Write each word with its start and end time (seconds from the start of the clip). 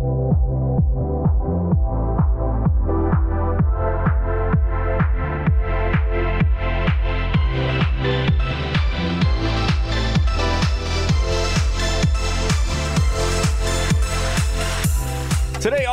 Today 0.00 0.49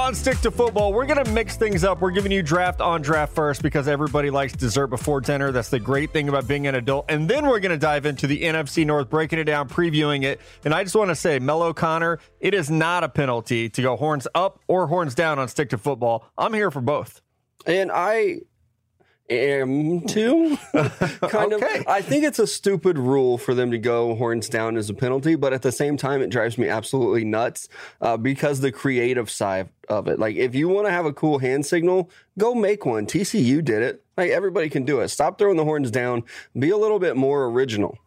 on 0.07 0.15
Stick 0.15 0.39
to 0.39 0.51
Football, 0.51 0.93
we're 0.93 1.05
going 1.05 1.21
to 1.21 1.29
mix 1.31 1.57
things 1.57 1.83
up. 1.83 1.99
We're 1.99 2.11
giving 2.11 2.31
you 2.31 2.41
draft 2.41 2.79
on 2.79 3.01
draft 3.01 3.35
first 3.35 3.61
because 3.61 3.89
everybody 3.89 4.29
likes 4.29 4.53
dessert 4.53 4.87
before 4.87 5.19
dinner. 5.19 5.51
That's 5.51 5.67
the 5.67 5.81
great 5.81 6.13
thing 6.13 6.29
about 6.29 6.47
being 6.47 6.65
an 6.65 6.75
adult. 6.75 7.07
And 7.09 7.29
then 7.29 7.45
we're 7.45 7.59
going 7.59 7.73
to 7.73 7.77
dive 7.77 8.05
into 8.05 8.25
the 8.25 8.43
NFC 8.43 8.85
North, 8.85 9.09
breaking 9.09 9.37
it 9.37 9.43
down, 9.43 9.67
previewing 9.67 10.23
it. 10.23 10.39
And 10.63 10.73
I 10.73 10.85
just 10.85 10.95
want 10.95 11.09
to 11.09 11.15
say, 11.15 11.39
Mello 11.39 11.73
Connor, 11.73 12.19
it 12.39 12.53
is 12.53 12.71
not 12.71 13.03
a 13.03 13.09
penalty 13.09 13.67
to 13.67 13.81
go 13.81 13.97
horns 13.97 14.29
up 14.33 14.61
or 14.69 14.87
horns 14.87 15.13
down 15.13 15.39
on 15.39 15.49
Stick 15.49 15.71
to 15.71 15.77
Football. 15.77 16.25
I'm 16.37 16.53
here 16.53 16.71
for 16.71 16.79
both. 16.79 17.21
And 17.65 17.91
I 17.93 18.43
am 19.29 20.01
too. 20.01 20.57
kind 20.73 21.53
Okay. 21.53 21.79
of. 21.79 21.87
I 21.87 22.01
think 22.01 22.23
it's 22.23 22.39
a 22.39 22.47
stupid 22.47 22.97
rule 22.97 23.37
for 23.37 23.53
them 23.53 23.71
to 23.71 23.77
go 23.77 24.15
horns 24.15 24.49
down 24.49 24.77
as 24.77 24.89
a 24.89 24.93
penalty, 24.93 25.35
but 25.35 25.53
at 25.53 25.61
the 25.61 25.71
same 25.71 25.97
time, 25.97 26.21
it 26.21 26.29
drives 26.29 26.57
me 26.57 26.69
absolutely 26.69 27.25
nuts 27.25 27.69
uh, 28.01 28.17
because 28.17 28.59
the 28.61 28.71
creative 28.71 29.29
side 29.29 29.69
of 29.89 30.07
it. 30.07 30.19
Like, 30.19 30.35
if 30.35 30.55
you 30.55 30.67
want 30.69 30.87
to 30.87 30.91
have 30.91 31.05
a 31.05 31.13
cool 31.13 31.39
hand 31.39 31.65
signal, 31.65 32.09
go 32.37 32.53
make 32.55 32.85
one. 32.85 33.05
TCU 33.05 33.63
did 33.63 33.81
it. 33.83 34.03
Like, 34.17 34.31
everybody 34.31 34.69
can 34.69 34.85
do 34.85 35.01
it. 35.01 35.09
Stop 35.09 35.37
throwing 35.37 35.57
the 35.57 35.63
horns 35.65 35.91
down. 35.91 36.23
Be 36.57 36.69
a 36.69 36.77
little 36.77 36.99
bit 36.99 37.15
more 37.15 37.45
original. 37.45 37.97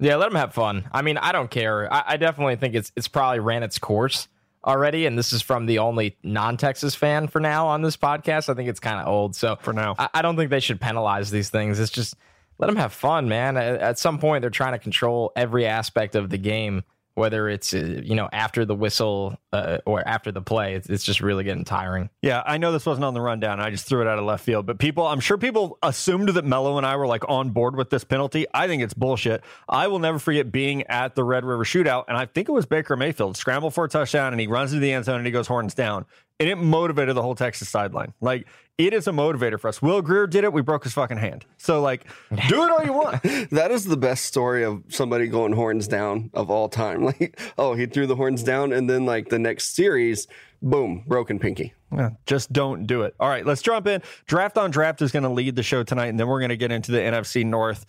Yeah, 0.00 0.16
let 0.16 0.28
them 0.30 0.36
have 0.36 0.52
fun. 0.52 0.88
I 0.92 1.02
mean, 1.02 1.16
I 1.18 1.30
don't 1.32 1.50
care. 1.50 1.92
I, 1.92 2.02
I 2.08 2.16
definitely 2.16 2.56
think 2.56 2.74
it's 2.74 2.90
it's 2.96 3.06
probably 3.08 3.38
ran 3.38 3.62
its 3.62 3.78
course 3.78 4.26
already, 4.64 5.06
and 5.06 5.18
this 5.18 5.32
is 5.32 5.42
from 5.42 5.66
the 5.66 5.78
only 5.78 6.16
non-Texas 6.22 6.94
fan 6.94 7.28
for 7.28 7.40
now 7.40 7.66
on 7.66 7.82
this 7.82 7.96
podcast. 7.96 8.48
I 8.48 8.54
think 8.54 8.68
it's 8.68 8.80
kind 8.80 9.00
of 9.00 9.06
old, 9.06 9.36
so 9.36 9.56
For 9.56 9.72
now. 9.72 9.94
I, 9.98 10.08
I 10.14 10.22
don't 10.22 10.36
think 10.36 10.50
they 10.50 10.60
should 10.60 10.80
penalize 10.80 11.30
these 11.30 11.50
things. 11.50 11.78
It's 11.80 11.90
just 11.90 12.14
let 12.58 12.68
them 12.68 12.76
have 12.76 12.92
fun, 12.92 13.28
man. 13.28 13.56
At, 13.56 13.80
at 13.80 13.98
some 13.98 14.18
point, 14.18 14.42
they're 14.42 14.50
trying 14.50 14.72
to 14.72 14.78
control 14.78 15.32
every 15.36 15.66
aspect 15.66 16.14
of 16.14 16.30
the 16.30 16.38
game, 16.38 16.82
whether 17.14 17.48
it's 17.48 17.72
uh, 17.74 18.00
you 18.02 18.14
know 18.14 18.28
after 18.32 18.64
the 18.64 18.74
whistle 18.74 19.38
uh, 19.52 19.78
or 19.86 20.06
after 20.06 20.32
the 20.32 20.42
play. 20.42 20.74
It's, 20.74 20.88
it's 20.88 21.04
just 21.04 21.20
really 21.20 21.44
getting 21.44 21.64
tiring. 21.64 22.10
Yeah, 22.22 22.42
I 22.44 22.58
know 22.58 22.72
this 22.72 22.86
wasn't 22.86 23.04
on 23.04 23.14
the 23.14 23.20
rundown. 23.20 23.60
I 23.60 23.70
just 23.70 23.86
threw 23.86 24.00
it 24.00 24.08
out 24.08 24.18
of 24.18 24.24
left 24.24 24.44
field. 24.44 24.66
But 24.66 24.78
people, 24.78 25.06
I'm 25.06 25.20
sure 25.20 25.38
people 25.38 25.78
assumed 25.82 26.28
that 26.30 26.44
Mello 26.44 26.76
and 26.76 26.86
I 26.86 26.96
were 26.96 27.06
like 27.06 27.28
on 27.28 27.50
board 27.50 27.76
with 27.76 27.90
this 27.90 28.04
penalty. 28.04 28.46
I 28.52 28.66
think 28.66 28.82
it's 28.82 28.94
bullshit. 28.94 29.42
I 29.68 29.86
will 29.86 30.00
never 30.00 30.18
forget 30.18 30.50
being 30.50 30.82
at 30.84 31.14
the 31.14 31.24
Red 31.24 31.44
River 31.44 31.64
shootout, 31.64 32.04
and 32.08 32.16
I 32.16 32.26
think 32.26 32.48
it 32.48 32.52
was 32.52 32.66
Baker 32.66 32.96
Mayfield 32.96 33.36
scramble 33.36 33.70
for 33.70 33.84
a 33.84 33.88
touchdown, 33.88 34.32
and 34.32 34.40
he 34.40 34.46
runs 34.46 34.72
into 34.72 34.80
the 34.80 34.92
end 34.92 35.04
zone 35.04 35.16
and 35.16 35.26
he 35.26 35.32
goes 35.32 35.46
horns 35.46 35.74
down. 35.74 36.06
And 36.40 36.48
it 36.48 36.56
motivated 36.56 37.14
the 37.14 37.22
whole 37.22 37.36
Texas 37.36 37.68
sideline. 37.68 38.12
Like, 38.20 38.46
it 38.76 38.92
is 38.92 39.06
a 39.06 39.12
motivator 39.12 39.58
for 39.58 39.68
us. 39.68 39.80
Will 39.80 40.02
Grier 40.02 40.26
did 40.26 40.42
it. 40.42 40.52
We 40.52 40.62
broke 40.62 40.82
his 40.82 40.92
fucking 40.92 41.18
hand. 41.18 41.46
So, 41.58 41.80
like, 41.80 42.06
do 42.48 42.64
it 42.64 42.70
all 42.70 42.84
you 42.84 42.92
want. 42.92 43.22
That 43.50 43.70
is 43.70 43.84
the 43.84 43.96
best 43.96 44.24
story 44.24 44.64
of 44.64 44.82
somebody 44.88 45.28
going 45.28 45.52
horns 45.52 45.86
down 45.86 46.30
of 46.34 46.50
all 46.50 46.68
time. 46.68 47.04
Like, 47.04 47.38
oh, 47.56 47.74
he 47.74 47.86
threw 47.86 48.06
the 48.06 48.16
horns 48.16 48.42
down, 48.42 48.72
and 48.72 48.90
then 48.90 49.04
like 49.06 49.28
the 49.28 49.38
next 49.38 49.76
series, 49.76 50.26
boom, 50.62 51.04
broken 51.06 51.38
pinky. 51.38 51.74
Yeah, 51.92 52.10
just 52.26 52.52
don't 52.52 52.86
do 52.86 53.02
it. 53.02 53.14
All 53.20 53.28
right, 53.28 53.46
let's 53.46 53.62
jump 53.62 53.86
in. 53.86 54.02
Draft 54.26 54.58
on 54.58 54.70
Draft 54.70 55.02
is 55.02 55.12
going 55.12 55.22
to 55.22 55.28
lead 55.28 55.54
the 55.54 55.62
show 55.62 55.84
tonight, 55.84 56.06
and 56.06 56.18
then 56.18 56.26
we're 56.26 56.40
going 56.40 56.48
to 56.48 56.56
get 56.56 56.72
into 56.72 56.90
the 56.90 56.98
NFC 56.98 57.44
North. 57.44 57.86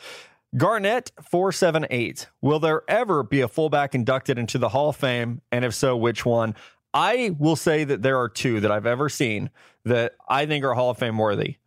Garnett 0.57 1.11
478. 1.29 2.27
Will 2.41 2.59
there 2.59 2.83
ever 2.87 3.23
be 3.23 3.41
a 3.41 3.47
fullback 3.47 3.93
inducted 3.95 4.37
into 4.37 4.57
the 4.57 4.69
Hall 4.69 4.89
of 4.89 4.95
Fame? 4.95 5.41
And 5.51 5.65
if 5.65 5.73
so, 5.73 5.97
which 5.97 6.25
one? 6.25 6.55
I 6.95 7.35
will 7.37 7.57
say 7.57 7.83
that 7.83 8.01
there 8.01 8.17
are 8.17 8.29
two 8.29 8.61
that 8.61 8.71
I've 8.71 8.85
ever 8.85 9.09
seen 9.09 9.49
that 9.83 10.13
I 10.29 10.45
think 10.45 10.63
are 10.63 10.73
Hall 10.73 10.89
of 10.89 10.97
Fame 10.97 11.17
worthy 11.17 11.57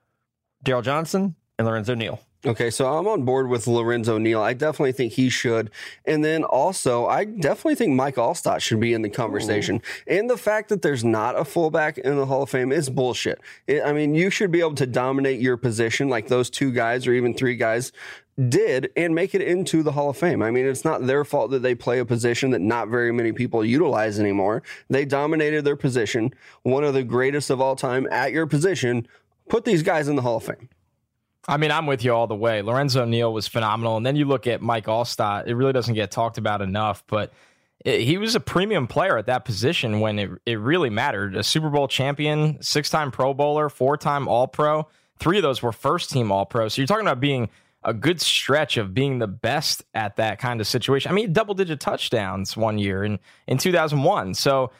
Daryl 0.65 0.83
Johnston 0.83 1.37
and 1.59 1.69
Lorenzo 1.69 1.95
Neal. 1.95 2.19
Okay, 2.47 2.71
so 2.71 2.87
I'm 2.97 3.09
on 3.09 3.25
board 3.25 3.49
with 3.49 3.67
Lorenzo 3.67 4.17
Neal. 4.17 4.41
I 4.41 4.53
definitely 4.53 4.93
think 4.93 5.15
he 5.15 5.29
should. 5.29 5.71
And 6.05 6.25
then 6.25 6.45
also, 6.45 7.07
I 7.07 7.25
definitely 7.25 7.75
think 7.75 7.95
Mike 7.97 8.15
Alstott 8.15 8.61
should 8.61 8.79
be 8.79 8.93
in 8.93 9.03
the 9.03 9.11
conversation. 9.11 9.83
And 10.07 10.31
the 10.31 10.37
fact 10.37 10.69
that 10.69 10.81
there's 10.83 11.03
not 11.05 11.37
a 11.37 11.45
fullback 11.45 11.99
in 11.99 12.15
the 12.17 12.27
Hall 12.27 12.45
of 12.45 12.51
Fame 12.51 12.71
is 12.71 12.91
bullshit. 12.91 13.41
It- 13.67 13.83
I 13.85 13.93
mean, 13.93 14.15
you 14.15 14.31
should 14.31 14.53
be 14.53 14.61
able 14.61 14.77
to 14.77 14.87
dominate 14.87 15.41
your 15.41 15.57
position 15.57 16.09
like 16.09 16.29
those 16.29 16.49
two 16.49 16.71
guys 16.71 17.09
or 17.09 17.13
even 17.13 17.35
three 17.35 17.57
guys 17.57 17.91
did 18.49 18.93
and 18.97 19.17
make 19.17 19.35
it 19.35 19.43
into 19.43 19.83
the 19.83 19.91
Hall 19.91 20.11
of 20.11 20.17
Fame. 20.17 20.41
I 20.41 20.53
mean, 20.53 20.65
it's 20.65 20.85
not 20.85 21.09
their 21.09 21.25
fault 21.25 21.51
that 21.51 21.63
they 21.63 21.75
play 21.75 21.99
a 21.99 22.05
position 22.05 22.51
that 22.51 22.61
not 22.61 22.87
very 22.89 23.11
many 23.13 23.33
people 23.33 23.65
utilize 23.65 24.21
anymore. 24.21 24.63
They 24.89 25.05
dominated 25.05 25.65
their 25.65 25.75
position, 25.75 26.33
one 26.63 26.85
of 26.85 26.95
the 26.95 27.03
greatest 27.03 27.51
of 27.51 27.61
all 27.61 27.75
time 27.75 28.07
at 28.13 28.31
your 28.31 28.47
position. 28.47 29.09
Put 29.49 29.65
these 29.65 29.83
guys 29.83 30.07
in 30.07 30.15
the 30.15 30.23
Hall 30.23 30.37
of 30.37 30.45
Fame. 30.45 30.69
I 31.49 31.57
mean, 31.57 31.71
I'm 31.71 31.87
with 31.87 32.05
you 32.05 32.13
all 32.13 32.27
the 32.27 32.37
way. 32.37 32.61
Lorenzo 32.61 33.07
Neal 33.07 33.33
was 33.33 33.49
phenomenal. 33.49 33.97
And 33.97 34.05
then 34.05 34.17
you 34.17 34.27
look 34.27 34.47
at 34.47 34.61
Mike 34.61 34.85
Alstott, 34.85 35.47
it 35.47 35.55
really 35.55 35.73
doesn't 35.73 35.95
get 35.95 36.11
talked 36.11 36.37
about 36.37 36.61
enough, 36.61 37.03
but 37.07 37.33
it, 37.85 38.03
he 38.03 38.19
was 38.19 38.35
a 38.35 38.41
premium 38.41 38.87
player 38.87 39.17
at 39.17 39.27
that 39.27 39.47
position 39.47 40.01
when 40.01 40.19
it, 40.19 40.31
it 40.45 40.61
really 40.61 40.91
mattered. 40.91 41.35
A 41.35 41.43
Super 41.43 41.71
Bowl 41.71 41.89
champion, 41.89 42.63
six 42.63 42.91
time 42.91 43.11
Pro 43.11 43.33
Bowler, 43.33 43.71
four 43.71 43.97
time 43.97 44.29
All 44.29 44.47
Pro. 44.47 44.87
Three 45.19 45.39
of 45.39 45.43
those 45.43 45.63
were 45.63 45.73
first 45.73 46.11
team 46.11 46.31
All 46.31 46.45
Pro. 46.45 46.69
So 46.69 46.83
you're 46.83 46.87
talking 46.87 47.07
about 47.07 47.19
being 47.19 47.49
a 47.83 47.95
good 47.95 48.21
stretch 48.21 48.77
of 48.77 48.93
being 48.93 49.19
the 49.19 49.27
best 49.27 49.85
at 49.95 50.17
that 50.17 50.39
kind 50.39 50.61
of 50.61 50.67
situation. 50.67 51.11
I 51.11 51.15
mean, 51.15 51.33
double 51.33 51.55
digit 51.55 51.81
touchdowns 51.81 52.59
one 52.59 52.79
year 52.79 53.05
in, 53.05 53.19
in 53.47 53.57
2001. 53.57 54.35
So 54.35 54.71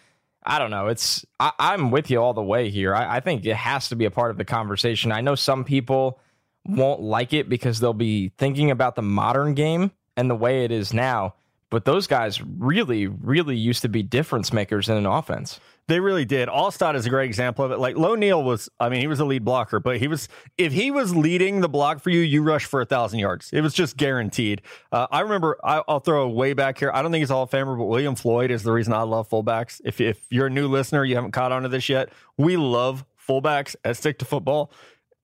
I 0.43 0.59
don't 0.59 0.71
know. 0.71 0.89
It's 0.89 1.25
I, 1.41 1.53
I'm 1.59 1.91
with 1.91 2.11
you 2.11 2.21
all 2.21 2.35
the 2.35 2.43
way 2.43 2.69
here. 2.69 2.95
I, 2.95 3.17
I 3.17 3.21
think 3.21 3.47
it 3.47 3.57
has 3.57 3.89
to 3.89 3.97
be 3.97 4.05
a 4.05 4.11
part 4.11 4.31
of 4.31 4.37
the 4.37 4.45
conversation. 4.45 5.13
I 5.13 5.23
know 5.23 5.35
some 5.35 5.65
people 5.65 6.21
won't 6.69 7.01
like 7.01 7.33
it 7.33 7.49
because 7.49 7.81
they'll 7.81 7.93
be 7.93 8.31
thinking 8.39 8.71
about 8.71 8.95
the 8.95 9.03
modern 9.03 9.55
game 9.55 9.91
and 10.17 10.29
the 10.29 10.35
way 10.35 10.65
it 10.65 10.71
is 10.71 10.93
now. 10.93 11.35
But 11.71 11.85
those 11.85 12.07
guys 12.07 12.41
really, 12.43 13.07
really 13.07 13.57
used 13.57 13.83
to 13.83 13.89
be 13.89 14.03
difference 14.03 14.53
makers 14.53 14.89
in 14.89 14.97
an 14.97 15.07
offense. 15.07 15.61
They 15.87 16.01
really 16.01 16.27
did. 16.27 16.49
Alstott 16.49 16.95
is 16.97 17.07
a 17.07 17.11
great 17.11 17.27
example 17.27 17.65
of 17.65 17.73
it. 17.73 17.79
Like 17.79 17.97
Low 17.97 18.15
Neal 18.15 18.43
was, 18.43 18.69
I 18.79 18.91
mean, 18.91 19.01
he 19.01 19.07
was 19.07 19.21
a 19.21 19.25
lead 19.25 19.45
blocker, 19.45 19.81
but 19.81 19.99
he 19.99 20.07
was, 20.07 20.29
if 20.59 20.73
he 20.73 20.91
was 20.91 21.15
leading 21.15 21.61
the 21.61 21.69
block 21.69 22.01
for 22.01 22.11
you, 22.11 22.21
you 22.21 22.43
rush 22.43 22.67
for 22.67 22.83
a 22.83 22.85
thousand 22.85 23.21
yards. 23.21 23.51
It 23.53 23.63
was 23.63 23.73
just 23.73 23.97
guaranteed. 23.97 24.61
Uh, 24.93 25.07
I 25.11 25.21
remember, 25.21 25.59
I, 25.65 25.83
I'll 25.89 26.01
throw 26.01 26.29
way 26.29 26.53
back 26.53 26.79
here. 26.79 26.91
I 26.93 27.01
don't 27.01 27.11
think 27.11 27.23
he's 27.23 27.31
Hall 27.31 27.43
of 27.43 27.51
Famer, 27.51 27.77
but 27.77 27.85
William 27.85 28.17
Floyd 28.17 28.51
is 28.51 28.63
the 28.63 28.73
reason 28.73 28.93
I 28.93 29.03
love 29.03 29.31
fullbacks. 29.31 29.81
If, 29.83 30.01
if 30.01 30.21
you're 30.29 30.49
a 30.49 30.51
new 30.51 30.69
listener, 30.69 31.05
you 31.05 31.15
haven't 31.15 31.33
caught 31.33 31.53
on 31.53 31.63
to 31.63 31.71
this 31.71 31.89
yet, 31.89 32.11
we 32.37 32.59
love 32.59 33.07
fullbacks 33.27 33.75
at 33.85 33.97
Stick 33.97 34.19
to 34.19 34.27
Football. 34.27 34.71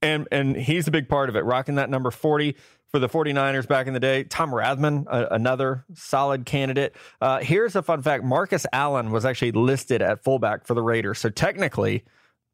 And, 0.05 0.29
and 0.31 0.57
he's 0.57 0.87
a 0.87 0.91
big 0.91 1.09
part 1.09 1.29
of 1.29 1.37
it, 1.37 1.45
rocking 1.45 1.77
that 1.77 1.89
number 1.89 2.11
40 2.11 2.57
for 2.95 2.99
the 2.99 3.09
49ers 3.09 3.67
back 3.67 3.87
in 3.87 3.95
the 3.95 4.01
day. 4.01 4.25
Tom 4.25 4.51
Rathman, 4.53 5.07
a, 5.09 5.35
another 5.35 5.85
solid 5.95 6.47
candidate. 6.47 6.95
Uh, 7.21 7.41
here's 7.41 7.75
a 7.75 7.83
fun 7.83 8.03
fact 8.03 8.23
Marcus 8.23 8.67
Allen 8.73 9.11
was 9.11 9.25
actually 9.25 9.53
listed 9.53 10.03
at 10.03 10.23
fullback 10.23 10.65
for 10.67 10.75
the 10.75 10.83
Raiders. 10.83 11.19
So 11.19 11.31
technically, 11.31 12.05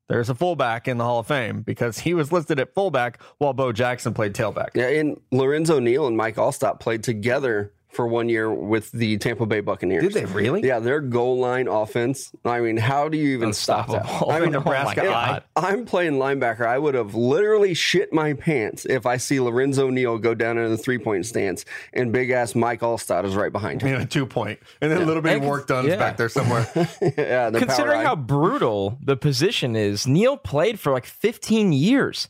there's 0.09 0.31
a 0.31 0.35
fullback 0.35 0.89
in 0.89 0.97
the 0.97 1.05
Hall 1.05 1.19
of 1.19 1.27
Fame 1.27 1.63
because 1.63 1.99
he 1.99 2.15
was 2.15 2.33
listed 2.33 2.59
at 2.59 2.75
fullback 2.75 3.21
while 3.39 3.53
Bo 3.53 3.73
Jackson 3.73 4.15
played 4.15 4.33
tailback. 4.33 4.71
Yeah, 4.75 4.89
and 4.89 5.21
Lorenzo 5.31 5.79
Neal 5.79 6.07
and 6.07 6.17
Mike 6.17 6.37
Alstott 6.37 6.81
played 6.81 7.03
together 7.03 7.73
for 7.91 8.07
one 8.07 8.29
year 8.29 8.53
with 8.53 8.91
the 8.93 9.19
Tampa 9.19 9.47
Bay 9.47 9.61
Buccaneers. 9.61 10.03
Did 10.05 10.13
they 10.13 10.25
really? 10.25 10.67
Yeah, 10.67 10.79
their 10.79 11.01
goal 11.01 11.39
line 11.39 11.69
offense. 11.69 12.33
I 12.45 12.61
mean, 12.61 12.77
how 12.77 13.09
do 13.09 13.19
you 13.19 13.35
even 13.35 13.53
stop 13.53 13.89
that? 13.89 14.07
I 14.07 14.41
mean, 14.41 14.53
Nebraska 14.53 15.03
oh 15.07 15.11
my 15.11 15.43
I'm 15.57 15.85
playing 15.85 16.15
linebacker. 16.15 16.67
I 16.67 16.79
would 16.79 16.95
have 16.95 17.15
literally 17.15 17.75
shit 17.75 18.13
my 18.13 18.33
pants 18.33 18.87
if 18.87 19.07
I 19.07 19.17
see 19.17 19.41
Lorenzo 19.41 19.91
Neal 19.91 20.19
go 20.19 20.35
down 20.35 20.57
in 20.57 20.71
the 20.71 20.79
three 20.79 20.99
point 20.99 21.27
stance 21.27 21.65
and 21.93 22.13
big 22.13 22.31
ass 22.31 22.55
Mike 22.55 22.81
Alstott 22.81 23.25
is 23.25 23.35
right 23.35 23.53
behind 23.53 23.83
him. 23.83 23.89
You 23.89 23.99
know, 23.99 24.05
two. 24.07 24.31
And 24.31 24.57
then 24.81 25.03
a 25.03 25.05
little 25.05 25.23
bit 25.23 25.39
of 25.39 25.45
work 25.45 25.67
done 25.67 25.87
yeah. 25.87 25.97
back 25.97 26.17
there 26.17 26.29
somewhere. 26.29 26.67
yeah, 27.03 27.51
the 27.51 27.59
Considering 27.59 28.01
eye. 28.01 28.05
how 28.05 28.17
brutal 28.17 28.99
the 29.03 29.17
position 29.17 29.75
is, 29.75 30.07
Neal 30.07 30.37
played 30.37 30.79
for 30.79 30.93
like 30.93 31.05
15 31.05 31.73
years. 31.73 32.29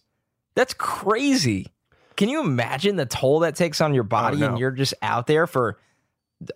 That's 0.54 0.74
crazy. 0.74 1.66
Can 2.16 2.28
you 2.28 2.40
imagine 2.40 2.96
the 2.96 3.06
toll 3.06 3.40
that 3.40 3.56
takes 3.56 3.80
on 3.80 3.94
your 3.94 4.04
oh, 4.04 4.08
body 4.08 4.38
no. 4.38 4.48
and 4.48 4.58
you're 4.58 4.70
just 4.70 4.94
out 5.02 5.26
there 5.26 5.46
for, 5.46 5.78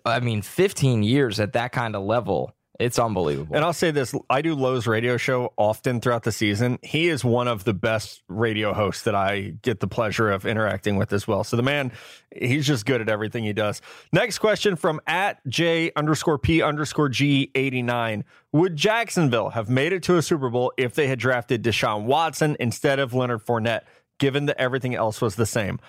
I 0.05 0.19
mean, 0.19 0.41
15 0.41 1.03
years 1.03 1.39
at 1.39 1.53
that 1.53 1.71
kind 1.71 1.95
of 1.95 2.03
level? 2.03 2.55
It's 2.79 2.99
unbelievable. 2.99 3.55
And 3.55 3.63
I'll 3.63 3.73
say 3.73 3.91
this 3.91 4.13
I 4.29 4.41
do 4.41 4.53
Lowe's 4.53 4.85
radio 4.85 5.17
show 5.17 5.53
often 5.57 6.01
throughout 6.01 6.23
the 6.23 6.31
season. 6.31 6.77
He 6.83 7.07
is 7.07 7.23
one 7.23 7.47
of 7.47 7.63
the 7.63 7.73
best 7.73 8.21
radio 8.27 8.73
hosts 8.73 9.03
that 9.03 9.15
I 9.15 9.53
get 9.61 9.79
the 9.79 9.87
pleasure 9.87 10.29
of 10.29 10.45
interacting 10.45 10.97
with 10.97 11.13
as 11.13 11.27
well. 11.27 11.43
So 11.43 11.55
the 11.55 11.63
man, 11.63 11.93
he's 12.35 12.67
just 12.67 12.85
good 12.85 12.99
at 13.01 13.07
everything 13.07 13.43
he 13.43 13.53
does. 13.53 13.81
Next 14.11 14.39
question 14.39 14.75
from 14.75 14.99
at 15.07 15.45
J 15.47 15.91
underscore 15.95 16.37
P 16.37 16.61
underscore 16.61 17.09
G 17.09 17.49
89. 17.55 18.25
Would 18.51 18.75
Jacksonville 18.75 19.49
have 19.49 19.69
made 19.69 19.93
it 19.93 20.03
to 20.03 20.17
a 20.17 20.21
Super 20.21 20.49
Bowl 20.49 20.73
if 20.77 20.95
they 20.95 21.07
had 21.07 21.19
drafted 21.19 21.63
Deshaun 21.63 22.03
Watson 22.03 22.57
instead 22.59 22.99
of 22.99 23.13
Leonard 23.13 23.45
Fournette, 23.45 23.81
given 24.19 24.45
that 24.47 24.59
everything 24.59 24.95
else 24.95 25.21
was 25.21 25.35
the 25.35 25.45
same? 25.45 25.79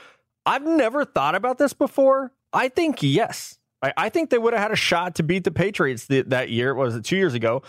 I've 0.45 0.65
never 0.65 1.05
thought 1.05 1.35
about 1.35 1.59
this 1.59 1.73
before. 1.73 2.33
I 2.53 2.69
think 2.69 3.03
yes. 3.03 3.59
I, 3.83 3.93
I 3.97 4.09
think 4.09 4.31
they 4.31 4.39
would 4.39 4.53
have 4.53 4.63
had 4.63 4.73
a 4.73 4.77
shot 4.77 5.17
to 5.17 5.23
beat 5.23 5.45
the 5.45 5.51
Patriots 5.51 6.07
th- 6.07 6.27
that 6.27 6.51
year. 6.51 6.75
Was 6.75 6.95
it 6.95 7.05
two 7.05 7.17
years 7.17 7.35
ago? 7.35 7.63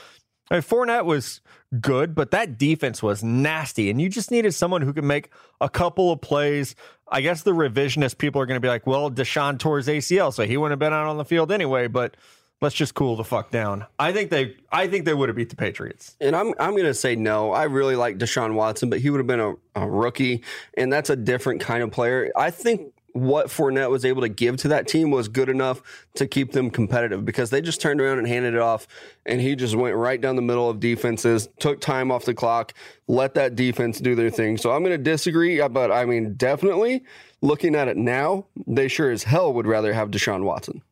I 0.50 0.56
mean, 0.56 0.62
Fournette 0.62 1.06
was 1.06 1.42
good, 1.82 2.16
but 2.16 2.32
that 2.32 2.58
defense 2.58 3.04
was 3.04 3.24
nasty, 3.24 3.90
and 3.90 4.00
you 4.00 4.08
just 4.08 4.32
needed 4.32 4.54
someone 4.54 4.82
who 4.82 4.94
could 4.94 5.04
make 5.04 5.30
a 5.60 5.70
couple 5.70 6.12
of 6.12 6.22
plays. 6.22 6.76
I 7.10 7.22
guess 7.22 7.44
the 7.44 7.52
revisionist 7.52 8.18
people 8.18 8.42
are 8.42 8.46
going 8.46 8.56
to 8.56 8.62
be 8.62 8.70
like, 8.70 8.88
"Well, 8.88 9.12
Deshaun 9.12 9.60
tore 9.60 9.78
his 9.78 9.88
ACL, 9.88 10.34
so 10.34 10.46
he 10.46 10.56
wouldn't 10.56 10.72
have 10.72 10.80
been 10.80 10.94
out 10.94 11.08
on 11.08 11.18
the 11.18 11.26
field 11.26 11.52
anyway." 11.52 11.88
But 11.88 12.16
let's 12.62 12.76
just 12.76 12.96
cool 12.96 13.16
the 13.16 13.24
fuck 13.24 13.52
down. 13.52 13.86
I 14.00 14.12
think 14.12 14.30
they, 14.30 14.56
I 14.72 14.88
think 14.88 15.06
they 15.06 15.14
would 15.14 15.30
have 15.30 15.36
beat 15.36 15.50
the 15.50 15.56
Patriots. 15.56 16.16
And 16.20 16.36
I'm 16.36 16.54
I'm 16.60 16.76
to 16.76 16.94
say 16.94 17.16
no. 17.16 17.52
I 17.52 17.64
really 17.64 17.96
like 17.96 18.18
Deshaun 18.18 18.54
Watson, 18.54 18.90
but 18.90 19.00
he 19.00 19.10
would 19.10 19.20
have 19.20 19.28
been 19.28 19.40
a, 19.40 19.56
a 19.76 19.90
rookie, 19.90 20.44
and 20.76 20.92
that's 20.92 21.10
a 21.10 21.16
different 21.16 21.62
kind 21.62 21.84
of 21.84 21.92
player. 21.92 22.32
I 22.36 22.52
think 22.52 22.94
what 23.14 23.48
Fournette 23.48 23.90
was 23.90 24.06
able 24.06 24.22
to 24.22 24.30
give 24.30 24.58
to 24.58 24.68
that 24.68 24.88
team 24.88 25.10
was 25.10 25.28
good 25.28 25.50
enough 25.50 25.82
to 26.14 26.28
keep 26.28 26.52
them 26.52 26.70
competitive 26.70 27.26
because 27.26 27.50
they 27.50 27.62
just 27.62 27.82
turned 27.82 28.00
around 28.00 28.20
and 28.20 28.28
handed 28.28 28.54
it 28.54 28.60
off, 28.60 28.88
and 29.26 29.42
he 29.42 29.56
just 29.56 29.76
went 29.76 29.96
right 29.96 30.22
down 30.22 30.36
the 30.36 30.42
middle 30.42 30.70
of 30.70 30.80
defenses, 30.80 31.50
took 31.60 31.82
time 31.82 32.12
off 32.12 32.26
the 32.26 32.34
clock, 32.34 32.74
let 33.08 33.34
that 33.34 33.56
defense 33.56 34.00
do 34.00 34.14
their 34.14 34.30
thing. 34.30 34.58
So 34.58 34.72
I'm 34.72 34.84
going 34.84 34.92
to 34.92 35.04
disagree, 35.04 35.60
uh, 35.60 35.70
but 35.70 35.92
I 35.92 36.06
mean, 36.06 36.36
definitely 36.36 37.04
looking 37.42 37.76
at 37.76 37.88
it 37.88 37.98
now, 37.98 38.46
they 38.68 38.88
sure 38.88 39.10
as 39.10 39.24
hell 39.24 39.52
would 39.54 39.68
rather 39.68 39.94
have 39.94 40.12
Deshaun 40.12 40.44
Watson. 40.44 40.84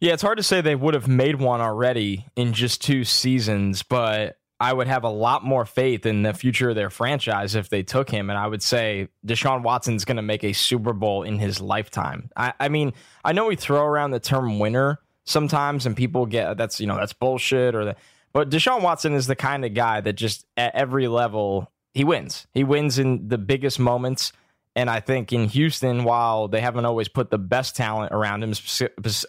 Yeah, 0.00 0.12
it's 0.12 0.22
hard 0.22 0.36
to 0.36 0.42
say 0.42 0.60
they 0.60 0.74
would 0.74 0.94
have 0.94 1.08
made 1.08 1.36
one 1.36 1.60
already 1.60 2.26
in 2.36 2.52
just 2.52 2.82
two 2.82 3.04
seasons, 3.04 3.82
but 3.82 4.38
I 4.60 4.72
would 4.72 4.86
have 4.86 5.04
a 5.04 5.10
lot 5.10 5.44
more 5.44 5.64
faith 5.64 6.06
in 6.06 6.22
the 6.22 6.34
future 6.34 6.70
of 6.70 6.76
their 6.76 6.90
franchise 6.90 7.54
if 7.54 7.68
they 7.68 7.82
took 7.82 8.10
him. 8.10 8.30
And 8.30 8.38
I 8.38 8.46
would 8.46 8.62
say 8.62 9.08
Deshaun 9.26 9.62
Watson's 9.62 10.04
going 10.04 10.16
to 10.16 10.22
make 10.22 10.44
a 10.44 10.52
Super 10.52 10.92
Bowl 10.92 11.22
in 11.22 11.38
his 11.38 11.60
lifetime. 11.60 12.30
I, 12.36 12.52
I, 12.60 12.68
mean, 12.68 12.92
I 13.24 13.32
know 13.32 13.46
we 13.46 13.56
throw 13.56 13.84
around 13.84 14.10
the 14.10 14.20
term 14.20 14.58
winner 14.58 15.00
sometimes, 15.24 15.86
and 15.86 15.96
people 15.96 16.26
get 16.26 16.56
that's 16.56 16.80
you 16.80 16.86
know 16.86 16.96
that's 16.96 17.12
bullshit 17.12 17.74
or 17.74 17.86
that. 17.86 17.98
But 18.32 18.50
Deshaun 18.50 18.82
Watson 18.82 19.14
is 19.14 19.26
the 19.26 19.36
kind 19.36 19.64
of 19.64 19.74
guy 19.74 20.00
that 20.00 20.14
just 20.14 20.46
at 20.56 20.74
every 20.74 21.08
level 21.08 21.70
he 21.92 22.04
wins. 22.04 22.46
He 22.52 22.64
wins 22.64 22.98
in 22.98 23.28
the 23.28 23.38
biggest 23.38 23.78
moments. 23.78 24.32
And 24.76 24.88
I 24.88 25.00
think 25.00 25.32
in 25.32 25.48
Houston, 25.48 26.04
while 26.04 26.46
they 26.46 26.60
haven't 26.60 26.84
always 26.84 27.08
put 27.08 27.30
the 27.30 27.38
best 27.38 27.74
talent 27.74 28.12
around 28.12 28.44
him, 28.44 28.52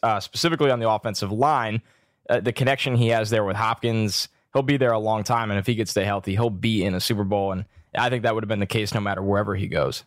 uh, 0.04 0.20
specifically 0.20 0.70
on 0.70 0.80
the 0.80 0.90
offensive 0.90 1.32
line, 1.32 1.82
uh, 2.30 2.42
the 2.42 2.54
connection 2.54 2.96
he 2.96 3.08
has 3.08 3.32
there 3.32 3.44
with 3.44 3.56
Hopkins 3.56 4.28
he'll 4.58 4.64
be 4.64 4.78
there 4.78 4.92
a 4.92 5.00
long 5.00 5.24
time. 5.24 5.52
And 5.52 5.60
if 5.60 5.68
he 5.68 5.76
could 5.76 5.88
stay 5.88 6.04
healthy, 6.04 6.34
he'll 6.34 6.50
be 6.50 6.84
in 6.84 6.96
a 6.96 7.00
Super 7.00 7.24
Bowl. 7.24 7.52
And 7.52 7.66
I 7.96 8.10
think 8.10 8.24
that 8.24 8.34
would 8.34 8.44
have 8.44 8.50
been 8.50 8.60
the 8.60 8.66
case 8.66 8.94
no 8.94 9.00
matter 9.00 9.22
wherever 9.22 9.56
he 9.56 9.68
goes. 9.68 10.04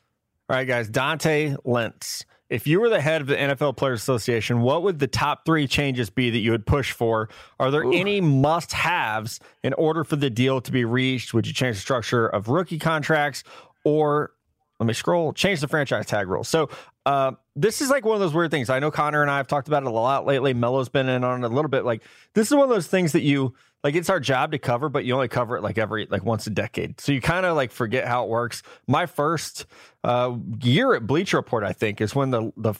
All 0.49 0.57
right, 0.57 0.67
guys. 0.67 0.89
Dante 0.89 1.55
Lentz. 1.65 2.25
If 2.49 2.67
you 2.67 2.81
were 2.81 2.89
the 2.89 3.01
head 3.01 3.21
of 3.21 3.29
the 3.29 3.37
NFL 3.37 3.77
Players 3.77 4.01
Association, 4.01 4.61
what 4.61 4.83
would 4.83 4.99
the 4.99 5.07
top 5.07 5.47
three 5.47 5.69
changes 5.69 6.11
be 6.11 6.31
that 6.31 6.39
you 6.39 6.51
would 6.51 6.67
push 6.67 6.91
for? 6.91 7.29
Are 7.61 7.71
there 7.71 7.85
Ooh. 7.85 7.93
any 7.93 8.21
must 8.21 8.73
haves 8.73 9.39
in 9.63 9.73
order 9.75 10.03
for 10.03 10.17
the 10.17 10.31
deal 10.31 10.61
to 10.63 10.73
be 10.73 10.85
reached? 10.85 11.33
Would 11.33 11.47
you 11.47 11.53
change 11.53 11.77
the 11.77 11.81
structure 11.81 12.27
of 12.27 12.49
rookie 12.49 12.81
contracts 12.81 13.45
or 13.85 14.33
let 14.81 14.87
me 14.87 14.95
scroll, 14.95 15.33
change 15.35 15.61
the 15.61 15.69
franchise 15.69 16.07
tag 16.07 16.27
rules? 16.27 16.49
So, 16.49 16.71
uh, 17.05 17.33
this 17.55 17.83
is 17.83 17.91
like 17.91 18.05
one 18.05 18.15
of 18.15 18.21
those 18.21 18.33
weird 18.33 18.51
things. 18.51 18.71
I 18.71 18.79
know 18.79 18.91
Connor 18.91 19.21
and 19.21 19.31
I 19.31 19.37
have 19.37 19.47
talked 19.47 19.69
about 19.69 19.83
it 19.83 19.87
a 19.87 19.91
lot 19.91 20.27
lately. 20.27 20.55
Mello's 20.55 20.89
been 20.89 21.09
in 21.09 21.23
on 21.23 21.45
it 21.45 21.47
a 21.47 21.55
little 21.55 21.69
bit. 21.69 21.85
Like, 21.85 22.03
this 22.35 22.49
is 22.49 22.55
one 22.55 22.65
of 22.65 22.71
those 22.71 22.87
things 22.87 23.13
that 23.13 23.21
you 23.21 23.55
like 23.85 23.95
it's 23.95 24.11
our 24.11 24.21
job 24.21 24.53
to 24.53 24.59
cover, 24.59 24.89
but 24.89 25.05
you 25.05 25.15
only 25.15 25.29
cover 25.29 25.57
it 25.57 25.63
like 25.63 25.79
every 25.79 26.07
like 26.11 26.25
once 26.25 26.47
a 26.47 26.51
decade. 26.51 27.01
So 27.01 27.13
you 27.13 27.21
kind 27.21 27.45
of 27.45 27.57
like 27.57 27.73
forget 27.73 28.09
how 28.09 28.25
it 28.25 28.31
works. 28.31 28.63
My 28.87 29.07
first 29.07 29.67
uh, 30.03 30.37
year 30.63 30.95
at 30.95 31.07
Bleacher 31.07 31.37
Report, 31.37 31.63
I 31.63 31.73
think, 31.73 32.01
is 32.01 32.15
when 32.15 32.31
the 32.31 32.51
the 32.57 32.75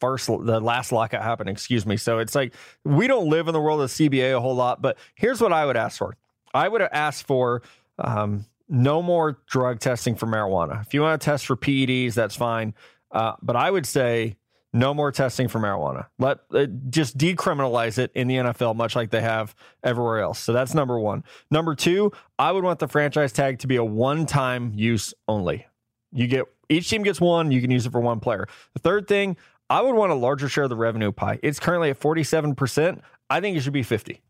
first 0.00 0.28
the 0.28 0.60
last 0.60 0.92
lockout 0.92 1.22
happened. 1.22 1.50
Excuse 1.50 1.84
me. 1.84 1.96
So 1.96 2.18
it's 2.18 2.34
like 2.34 2.54
we 2.84 3.06
don't 3.06 3.28
live 3.28 3.48
in 3.48 3.54
the 3.54 3.60
world 3.60 3.80
of 3.80 3.90
CBA 3.90 4.36
a 4.36 4.40
whole 4.40 4.54
lot. 4.54 4.80
But 4.80 4.98
here's 5.14 5.40
what 5.40 5.52
I 5.52 5.66
would 5.66 5.76
ask 5.76 5.98
for. 5.98 6.16
I 6.54 6.68
would 6.68 6.82
asked 6.82 7.26
for 7.26 7.62
um, 7.98 8.46
no 8.70 9.02
more 9.02 9.38
drug 9.46 9.80
testing 9.80 10.14
for 10.14 10.26
marijuana. 10.26 10.80
If 10.80 10.94
you 10.94 11.02
want 11.02 11.20
to 11.20 11.24
test 11.24 11.44
for 11.44 11.56
PEDs, 11.56 12.14
that's 12.14 12.36
fine. 12.36 12.74
Uh, 13.10 13.32
but 13.42 13.56
I 13.56 13.70
would 13.70 13.84
say 13.84 14.36
no 14.72 14.94
more 14.94 15.10
testing 15.10 15.48
for 15.48 15.58
marijuana. 15.58 16.06
Let 16.18 16.38
uh, 16.54 16.66
just 16.88 17.18
decriminalize 17.18 17.98
it 17.98 18.12
in 18.14 18.28
the 18.28 18.36
NFL, 18.36 18.76
much 18.76 18.94
like 18.94 19.10
they 19.10 19.20
have 19.20 19.54
everywhere 19.82 20.20
else. 20.20 20.38
So 20.38 20.52
that's 20.52 20.72
number 20.72 20.98
one. 20.98 21.24
Number 21.50 21.74
two, 21.74 22.12
I 22.38 22.52
would 22.52 22.62
want 22.62 22.78
the 22.78 22.86
franchise 22.86 23.32
tag 23.32 23.58
to 23.60 23.66
be 23.66 23.76
a 23.76 23.84
one-time 23.84 24.72
use 24.76 25.12
only. 25.26 25.66
You 26.12 26.28
get 26.28 26.44
each 26.68 26.88
team 26.88 27.02
gets 27.02 27.20
one. 27.20 27.50
You 27.50 27.60
can 27.60 27.72
use 27.72 27.86
it 27.86 27.90
for 27.90 28.00
one 28.00 28.20
player. 28.20 28.46
The 28.74 28.80
third 28.80 29.08
thing, 29.08 29.36
I 29.68 29.80
would 29.80 29.96
want 29.96 30.12
a 30.12 30.16
larger 30.16 30.48
share 30.48 30.64
of 30.64 30.70
the 30.70 30.76
revenue 30.76 31.10
pie. 31.10 31.40
It's 31.42 31.58
currently 31.58 31.90
at 31.90 31.98
forty-seven 31.98 32.54
percent. 32.54 33.02
I 33.28 33.40
think 33.40 33.56
it 33.56 33.60
should 33.60 33.72
be 33.72 33.82
fifty, 33.82 34.20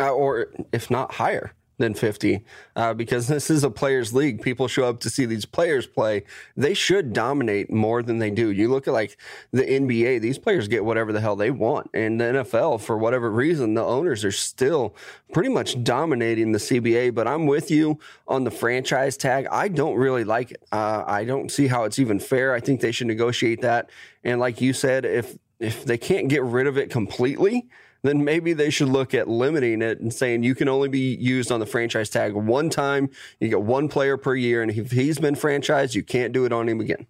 uh, 0.00 0.12
or 0.12 0.48
if 0.72 0.90
not 0.90 1.12
higher 1.12 1.52
than 1.78 1.94
50 1.94 2.44
uh, 2.76 2.92
because 2.92 3.28
this 3.28 3.50
is 3.50 3.64
a 3.64 3.70
players 3.70 4.12
league. 4.12 4.42
People 4.42 4.68
show 4.68 4.88
up 4.88 5.00
to 5.00 5.10
see 5.10 5.24
these 5.24 5.44
players 5.44 5.86
play. 5.86 6.24
They 6.56 6.74
should 6.74 7.12
dominate 7.12 7.70
more 7.72 8.02
than 8.02 8.18
they 8.18 8.30
do. 8.30 8.50
You 8.50 8.68
look 8.68 8.88
at 8.88 8.92
like 8.92 9.16
the 9.52 9.62
nba 9.62 10.20
these 10.20 10.38
players 10.38 10.68
get 10.68 10.84
whatever 10.84 11.12
the 11.12 11.20
hell 11.20 11.36
they 11.36 11.50
want. 11.50 11.88
And 11.94 12.20
the 12.20 12.24
nfl 12.24 12.80
for 12.80 12.98
whatever 12.98 13.30
reason 13.30 13.74
the 13.74 13.84
owners 13.84 14.24
are 14.24 14.32
still 14.32 14.96
pretty 15.32 15.48
much 15.48 15.82
dominating 15.84 16.52
the 16.52 16.58
cba 16.58 17.14
but 17.14 17.28
i'm 17.28 17.46
with 17.46 17.70
you 17.70 17.98
on 18.26 18.44
the 18.44 18.50
franchise 18.50 19.16
tag. 19.16 19.46
I 19.50 19.68
don't 19.68 19.96
really 19.96 20.24
like 20.24 20.50
it. 20.50 20.62
Uh, 20.72 21.04
i 21.06 21.24
don't 21.24 21.50
see 21.50 21.68
how 21.68 21.84
it's 21.84 21.98
even 21.98 22.18
fair. 22.18 22.54
I 22.54 22.60
think 22.60 22.80
they 22.80 22.92
should 22.92 23.06
negotiate 23.06 23.62
that. 23.62 23.90
And 24.24 24.40
like 24.40 24.60
you 24.60 24.72
said 24.72 25.04
if 25.04 25.36
if 25.60 25.84
they 25.84 25.98
can't 25.98 26.28
get 26.28 26.42
rid 26.42 26.66
of 26.66 26.76
it 26.76 26.90
completely 26.90 27.68
then 28.08 28.24
maybe 28.24 28.52
they 28.52 28.70
should 28.70 28.88
look 28.88 29.14
at 29.14 29.28
limiting 29.28 29.82
it 29.82 30.00
and 30.00 30.12
saying 30.12 30.42
you 30.42 30.54
can 30.54 30.68
only 30.68 30.88
be 30.88 31.14
used 31.16 31.52
on 31.52 31.60
the 31.60 31.66
franchise 31.66 32.08
tag 32.08 32.32
one 32.32 32.70
time. 32.70 33.10
You 33.38 33.48
get 33.48 33.62
one 33.62 33.88
player 33.88 34.16
per 34.16 34.34
year, 34.34 34.62
and 34.62 34.70
if 34.70 34.90
he's 34.90 35.18
been 35.18 35.34
franchised, 35.34 35.94
you 35.94 36.02
can't 36.02 36.32
do 36.32 36.44
it 36.44 36.52
on 36.52 36.68
him 36.68 36.80
again. 36.80 37.06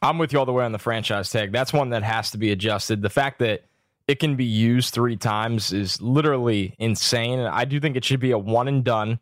I'm 0.00 0.18
with 0.18 0.32
you 0.32 0.38
all 0.38 0.46
the 0.46 0.52
way 0.52 0.64
on 0.64 0.72
the 0.72 0.78
franchise 0.78 1.30
tag. 1.30 1.52
That's 1.52 1.72
one 1.72 1.90
that 1.90 2.02
has 2.02 2.30
to 2.30 2.38
be 2.38 2.52
adjusted. 2.52 3.02
The 3.02 3.10
fact 3.10 3.40
that 3.40 3.64
it 4.06 4.20
can 4.20 4.36
be 4.36 4.44
used 4.44 4.94
three 4.94 5.16
times 5.16 5.72
is 5.72 6.00
literally 6.00 6.74
insane. 6.78 7.40
I 7.40 7.64
do 7.64 7.78
think 7.78 7.96
it 7.96 8.04
should 8.04 8.20
be 8.20 8.30
a 8.30 8.38
one 8.38 8.68
and 8.68 8.82
done, 8.82 9.18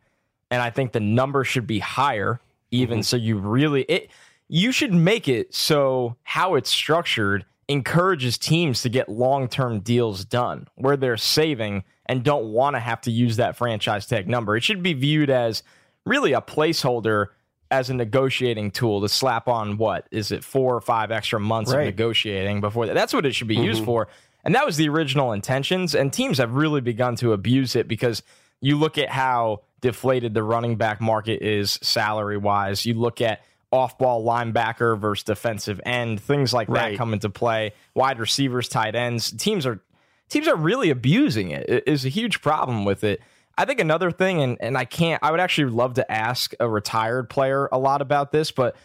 and 0.50 0.62
I 0.62 0.70
think 0.70 0.92
the 0.92 1.00
number 1.00 1.44
should 1.44 1.66
be 1.66 1.80
higher, 1.80 2.40
even 2.70 2.98
mm-hmm. 2.98 3.02
so 3.02 3.16
you 3.16 3.38
really 3.38 3.82
it. 3.82 4.10
You 4.48 4.70
should 4.70 4.94
make 4.94 5.26
it 5.26 5.52
so 5.52 6.14
how 6.22 6.54
it's 6.54 6.70
structured 6.70 7.44
encourages 7.68 8.38
teams 8.38 8.82
to 8.82 8.88
get 8.88 9.08
long 9.08 9.48
term 9.48 9.80
deals 9.80 10.24
done 10.24 10.68
where 10.76 10.96
they're 10.96 11.16
saving 11.16 11.84
and 12.06 12.22
don't 12.22 12.52
want 12.52 12.76
to 12.76 12.80
have 12.80 13.00
to 13.02 13.10
use 13.10 13.36
that 13.36 13.56
franchise 13.56 14.06
tag 14.06 14.28
number. 14.28 14.56
It 14.56 14.62
should 14.62 14.82
be 14.82 14.92
viewed 14.92 15.30
as 15.30 15.62
really 16.04 16.32
a 16.32 16.40
placeholder 16.40 17.28
as 17.70 17.90
a 17.90 17.94
negotiating 17.94 18.70
tool 18.70 19.00
to 19.00 19.08
slap 19.08 19.48
on 19.48 19.76
what 19.76 20.06
is 20.12 20.30
it 20.30 20.44
four 20.44 20.76
or 20.76 20.80
five 20.80 21.10
extra 21.10 21.40
months 21.40 21.72
right. 21.72 21.80
of 21.80 21.86
negotiating 21.86 22.60
before 22.60 22.86
that. 22.86 22.94
That's 22.94 23.12
what 23.12 23.26
it 23.26 23.34
should 23.34 23.48
be 23.48 23.56
mm-hmm. 23.56 23.64
used 23.64 23.84
for. 23.84 24.06
And 24.44 24.54
that 24.54 24.64
was 24.64 24.76
the 24.76 24.88
original 24.88 25.32
intentions. 25.32 25.96
And 25.96 26.12
teams 26.12 26.38
have 26.38 26.52
really 26.52 26.80
begun 26.80 27.16
to 27.16 27.32
abuse 27.32 27.74
it 27.74 27.88
because 27.88 28.22
you 28.60 28.76
look 28.76 28.98
at 28.98 29.08
how 29.08 29.62
deflated 29.80 30.34
the 30.34 30.44
running 30.44 30.76
back 30.76 31.00
market 31.00 31.42
is 31.42 31.80
salary 31.82 32.36
wise. 32.36 32.86
You 32.86 32.94
look 32.94 33.20
at 33.20 33.40
off 33.72 33.98
ball 33.98 34.24
linebacker 34.24 34.98
versus 34.98 35.24
defensive 35.24 35.80
end, 35.84 36.20
things 36.20 36.52
like 36.52 36.68
right. 36.68 36.92
that 36.92 36.98
come 36.98 37.12
into 37.12 37.28
play. 37.28 37.72
Wide 37.94 38.18
receivers, 38.18 38.68
tight 38.68 38.94
ends. 38.94 39.32
Teams 39.32 39.66
are 39.66 39.80
teams 40.28 40.48
are 40.48 40.56
really 40.56 40.90
abusing 40.90 41.50
it. 41.50 41.68
It 41.68 41.84
is 41.86 42.04
a 42.04 42.08
huge 42.08 42.42
problem 42.42 42.84
with 42.84 43.04
it. 43.04 43.20
I 43.58 43.64
think 43.64 43.80
another 43.80 44.10
thing, 44.10 44.42
and, 44.42 44.58
and 44.60 44.76
I 44.76 44.84
can't, 44.84 45.22
I 45.22 45.30
would 45.30 45.40
actually 45.40 45.70
love 45.70 45.94
to 45.94 46.12
ask 46.12 46.52
a 46.60 46.68
retired 46.68 47.30
player 47.30 47.68
a 47.72 47.78
lot 47.78 48.02
about 48.02 48.30
this, 48.30 48.50
but 48.50 48.76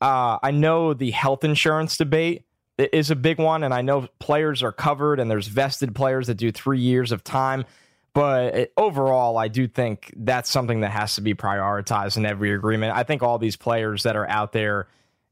uh, 0.00 0.38
I 0.42 0.50
know 0.50 0.92
the 0.92 1.10
health 1.10 1.44
insurance 1.44 1.96
debate 1.96 2.44
is 2.76 3.10
a 3.10 3.16
big 3.16 3.38
one, 3.38 3.62
and 3.62 3.72
I 3.72 3.82
know 3.82 4.06
players 4.18 4.62
are 4.62 4.70
covered, 4.70 5.18
and 5.18 5.30
there's 5.30 5.48
vested 5.48 5.94
players 5.94 6.26
that 6.26 6.34
do 6.34 6.52
three 6.52 6.80
years 6.80 7.10
of 7.10 7.24
time. 7.24 7.64
But 8.14 8.72
overall, 8.76 9.36
I 9.36 9.48
do 9.48 9.68
think 9.68 10.12
that's 10.16 10.50
something 10.50 10.80
that 10.80 10.90
has 10.90 11.14
to 11.16 11.20
be 11.20 11.34
prioritized 11.34 12.16
in 12.16 12.26
every 12.26 12.52
agreement. 12.52 12.96
I 12.96 13.02
think 13.02 13.22
all 13.22 13.38
these 13.38 13.56
players 13.56 14.02
that 14.02 14.16
are 14.16 14.28
out 14.28 14.52
there, 14.52 14.88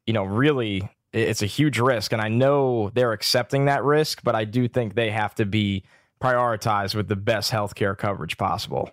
you 0.06 0.12
know, 0.12 0.24
really, 0.24 0.88
it's 1.12 1.42
a 1.42 1.46
huge 1.46 1.78
risk. 1.78 2.12
And 2.12 2.22
I 2.22 2.28
know 2.28 2.90
they're 2.94 3.12
accepting 3.12 3.64
that 3.64 3.82
risk, 3.82 4.22
but 4.22 4.34
I 4.34 4.44
do 4.44 4.68
think 4.68 4.94
they 4.94 5.10
have 5.10 5.34
to 5.36 5.44
be 5.44 5.84
prioritized 6.20 6.94
with 6.94 7.08
the 7.08 7.16
best 7.16 7.50
healthcare 7.50 7.96
coverage 7.96 8.36
possible. 8.38 8.90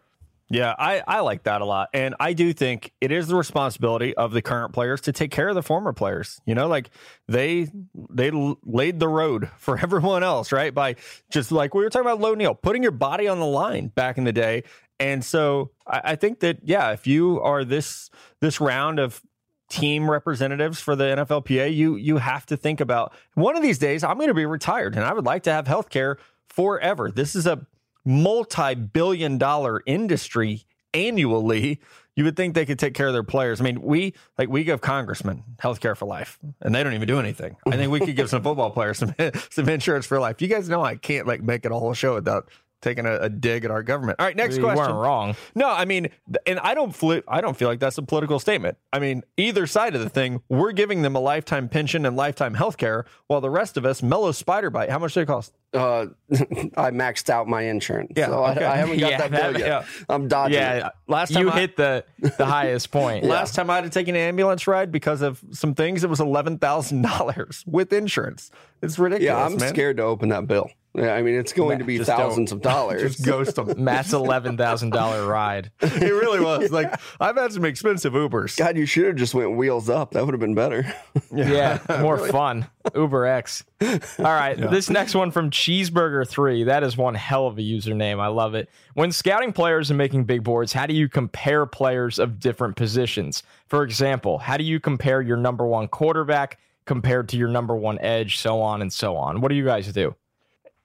Yeah, 0.54 0.76
I, 0.78 1.02
I 1.08 1.22
like 1.22 1.44
that 1.44 1.62
a 1.62 1.66
lot. 1.66 1.90
And 1.96 2.14
I 2.20 2.34
do 2.34 2.54
think 2.54 2.92
it 3.02 3.12
is 3.12 3.28
the 3.28 3.36
responsibility 3.36 4.16
of 4.16 4.34
the 4.34 4.42
current 4.44 4.72
players 4.72 5.02
to 5.02 5.12
take 5.12 5.32
care 5.32 5.50
of 5.50 5.56
the 5.56 5.64
former 5.64 5.94
players. 5.94 6.40
You 6.46 6.54
know, 6.54 6.68
like 6.68 6.92
they 7.28 7.72
they 8.12 8.30
laid 8.64 9.00
the 9.00 9.08
road 9.08 9.50
for 9.58 9.80
everyone 9.82 10.22
else, 10.22 10.52
right? 10.52 10.72
By 10.72 10.96
just 11.32 11.52
like 11.52 11.74
we 11.74 11.84
were 11.84 11.90
talking 11.90 12.06
about 12.06 12.20
Low 12.20 12.36
Neal, 12.36 12.54
putting 12.54 12.84
your 12.84 12.92
body 12.92 13.28
on 13.28 13.40
the 13.40 13.48
line 13.48 13.88
back 13.88 14.20
in 14.20 14.26
the 14.26 14.32
day. 14.32 14.64
And 15.00 15.26
so 15.26 15.72
I, 15.88 16.02
I 16.04 16.16
think 16.16 16.40
that 16.42 16.60
yeah, 16.64 16.92
if 16.92 17.08
you 17.08 17.42
are 17.42 17.66
this 17.66 18.12
this 18.40 18.62
round 18.62 19.00
of 19.00 19.24
team 19.72 20.08
representatives 20.08 20.80
for 20.80 20.96
the 20.96 21.06
NFLPA, 21.06 21.74
you 21.76 21.96
you 21.96 22.18
have 22.18 22.46
to 22.46 22.56
think 22.56 22.80
about 22.80 23.12
one 23.34 23.56
of 23.56 23.64
these 23.64 23.80
days 23.80 24.04
I'm 24.04 24.18
going 24.18 24.28
to 24.28 24.36
be 24.36 24.46
retired 24.46 24.96
and 24.96 25.04
I 25.04 25.14
would 25.14 25.26
like 25.26 25.42
to 25.44 25.52
have 25.52 25.66
health 25.66 25.90
care 25.90 26.20
forever. 26.48 27.10
This 27.10 27.36
is 27.36 27.48
a 27.48 27.66
multi-billion 28.06 29.38
dollar 29.38 29.82
industry 29.86 30.66
annually 30.94 31.80
you 32.16 32.24
would 32.24 32.36
think 32.36 32.54
they 32.54 32.66
could 32.66 32.80
take 32.80 32.94
care 32.94 33.08
of 33.08 33.14
their 33.14 33.24
players. 33.24 33.60
I 33.60 33.64
mean, 33.64 33.82
we 33.82 34.14
like 34.38 34.50
we 34.50 34.64
give 34.64 34.82
congressmen 34.82 35.44
health 35.60 35.80
care 35.80 35.96
for 35.96 36.06
life, 36.06 36.40
and 36.62 36.74
they 36.74 36.84
don't 36.84 36.94
even 36.94 37.08
do 37.08 37.20
anything. 37.20 37.56
I 37.66 37.76
think 37.76 37.92
we 37.92 38.00
could 38.00 38.16
give 38.16 38.30
some 38.30 38.44
football 38.44 38.72
players 38.72 39.00
some 39.00 39.16
some 39.50 39.70
insurance 39.70 40.06
for 40.06 40.20
life. 40.20 40.42
You 40.42 40.48
guys 40.48 40.70
know 40.70 40.84
I 40.84 40.96
can't 40.96 41.28
like 41.28 41.42
make 41.42 41.66
it 41.66 41.72
a 41.72 41.76
whole 41.76 41.94
show 41.94 42.16
without 42.16 42.50
taking 42.84 43.08
a, 43.08 43.16
a 43.16 43.30
dig 43.30 43.66
at 43.66 43.72
our 43.72 43.82
government. 43.82 44.20
All 44.20 44.26
right, 44.28 44.36
next 44.36 44.58
you 44.58 44.62
question. 44.62 44.78
weren't 44.86 44.94
wrong. 44.96 45.36
No, 45.56 45.68
I 45.70 45.86
mean, 45.86 46.10
and 46.46 46.60
I 46.60 46.76
don't 46.76 46.96
fl- 46.96 47.20
I 47.28 47.42
don't 47.42 47.58
feel 47.58 47.68
like 47.68 47.80
that's 47.80 47.98
a 47.98 48.04
political 48.04 48.38
statement. 48.38 48.78
I 48.92 49.00
mean, 49.00 49.24
either 49.38 49.66
side 49.66 49.96
of 49.96 50.02
the 50.02 50.10
thing, 50.10 50.42
we're 50.50 50.74
giving 50.74 51.02
them 51.02 51.16
a 51.16 51.20
lifetime 51.20 51.68
pension 51.70 52.06
and 52.06 52.16
lifetime 52.16 52.54
health 52.54 52.78
care, 52.78 53.06
while 53.28 53.42
the 53.42 53.50
rest 53.50 53.78
of 53.78 53.86
us, 53.86 54.04
Mello 54.04 54.32
spider 54.34 54.70
bite. 54.70 54.92
How 54.92 55.00
much 55.00 55.16
did 55.16 55.22
it 55.22 55.26
cost? 55.26 55.54
Uh, 55.74 56.06
I 56.78 56.92
maxed 56.92 57.32
out 57.32 57.48
my 57.48 57.64
insurance. 57.64 58.12
Yeah, 58.16 58.28
so 58.28 58.46
okay. 58.46 58.64
I, 58.64 58.74
I, 58.74 58.76
haven't 58.78 59.00
got 59.00 59.10
Yeah, 59.12 59.18
that 59.18 59.32
bill 59.32 59.54
that- 59.54 59.60
yet. 59.60 59.68
yeah. 59.68 59.86
I'm 60.10 60.28
dodging. 60.28 60.54
Yeah, 60.60 60.88
it. 60.88 60.94
Last 61.08 61.34
time 61.34 61.42
you 61.44 61.52
I- 61.52 61.60
hit 61.62 61.78
the 61.78 62.06
the 62.38 62.46
highest 62.46 62.92
point. 62.92 63.24
Last 63.26 63.56
time 63.56 63.70
I 63.72 63.76
had 63.76 63.86
to 63.86 63.90
take 63.90 64.08
an 64.08 64.16
ambulance 64.16 64.68
ride 64.68 64.92
because 64.92 65.22
of 65.24 65.42
some 65.52 65.74
things, 65.74 66.04
it 66.04 66.10
was 66.10 66.20
eleven 66.20 66.60
thousand 66.60 67.02
dollars 67.02 67.64
with 67.66 67.92
insurance. 67.92 68.52
It's 68.84 69.00
ridiculous. 69.00 69.26
Yeah, 69.26 69.44
I'm 69.46 69.58
man. 69.58 69.70
scared 69.70 69.98
to 69.98 70.04
open 70.04 70.30
that 70.30 70.46
bill. 70.46 70.70
Yeah, 70.96 71.16
I 71.16 71.24
mean, 71.24 71.34
it's 71.34 71.54
going 71.54 71.80
to 71.80 71.86
be 71.86 71.98
thousands 71.98 72.52
of 72.52 72.62
dollars. 72.62 73.02
Just 73.02 73.26
ghost 73.26 73.56
them. 73.58 73.84
Matt's 73.84 74.14
eleven 74.14 74.58
thousand 74.58 74.92
dollar 74.92 75.26
ride. 75.26 75.72
it 75.82 76.02
really 76.02 76.40
was. 76.40 76.72
Like 76.72 76.94
I've 77.20 77.36
had 77.36 77.52
some 77.52 77.66
expensive 77.66 78.14
Ubers. 78.14 78.56
God, 78.58 78.78
you 78.78 78.86
should 78.86 79.06
have 79.06 79.16
just 79.16 79.34
went 79.34 79.56
wheels 79.56 79.90
up. 79.90 80.12
That 80.12 80.24
would 80.26 80.34
have 80.34 80.40
been 80.40 80.54
better. 80.54 80.86
Yeah, 81.32 81.80
more 82.00 82.28
fun. 82.28 82.68
Uber 82.96 83.26
X. 83.26 83.64
All 83.82 84.26
right, 84.26 84.56
this 84.56 84.90
next 84.90 85.16
one 85.16 85.32
from 85.32 85.50
Cheeseburger 85.50 86.28
Three. 86.28 86.64
That 86.64 86.84
is 86.84 86.96
one 86.96 87.16
hell 87.16 87.48
of 87.48 87.58
a 87.58 87.62
username. 87.62 88.20
I 88.20 88.28
love 88.28 88.54
it. 88.54 88.70
When 88.94 89.12
scouting 89.12 89.52
players 89.52 89.90
and 89.90 89.98
making 89.98 90.26
big 90.26 90.44
boards, 90.44 90.74
how 90.74 90.86
do 90.86 90.94
you 90.94 91.10
compare 91.10 91.66
players 91.66 92.20
of 92.20 92.40
different 92.40 92.76
positions? 92.76 93.42
For 93.68 93.82
example, 93.84 94.38
how 94.38 94.58
do 94.58 94.64
you 94.64 94.80
compare 94.80 95.22
your 95.22 95.38
number 95.38 95.66
one 95.66 95.88
quarterback 95.88 96.60
compared 96.86 97.30
to 97.30 97.38
your 97.38 97.48
number 97.48 97.76
one 97.76 97.98
edge, 98.00 98.38
so 98.38 98.62
on 98.62 98.82
and 98.82 98.94
so 98.94 99.18
on? 99.18 99.42
What 99.42 99.50
do 99.50 99.56
you 99.56 99.66
guys 99.66 99.92
do? 99.92 100.16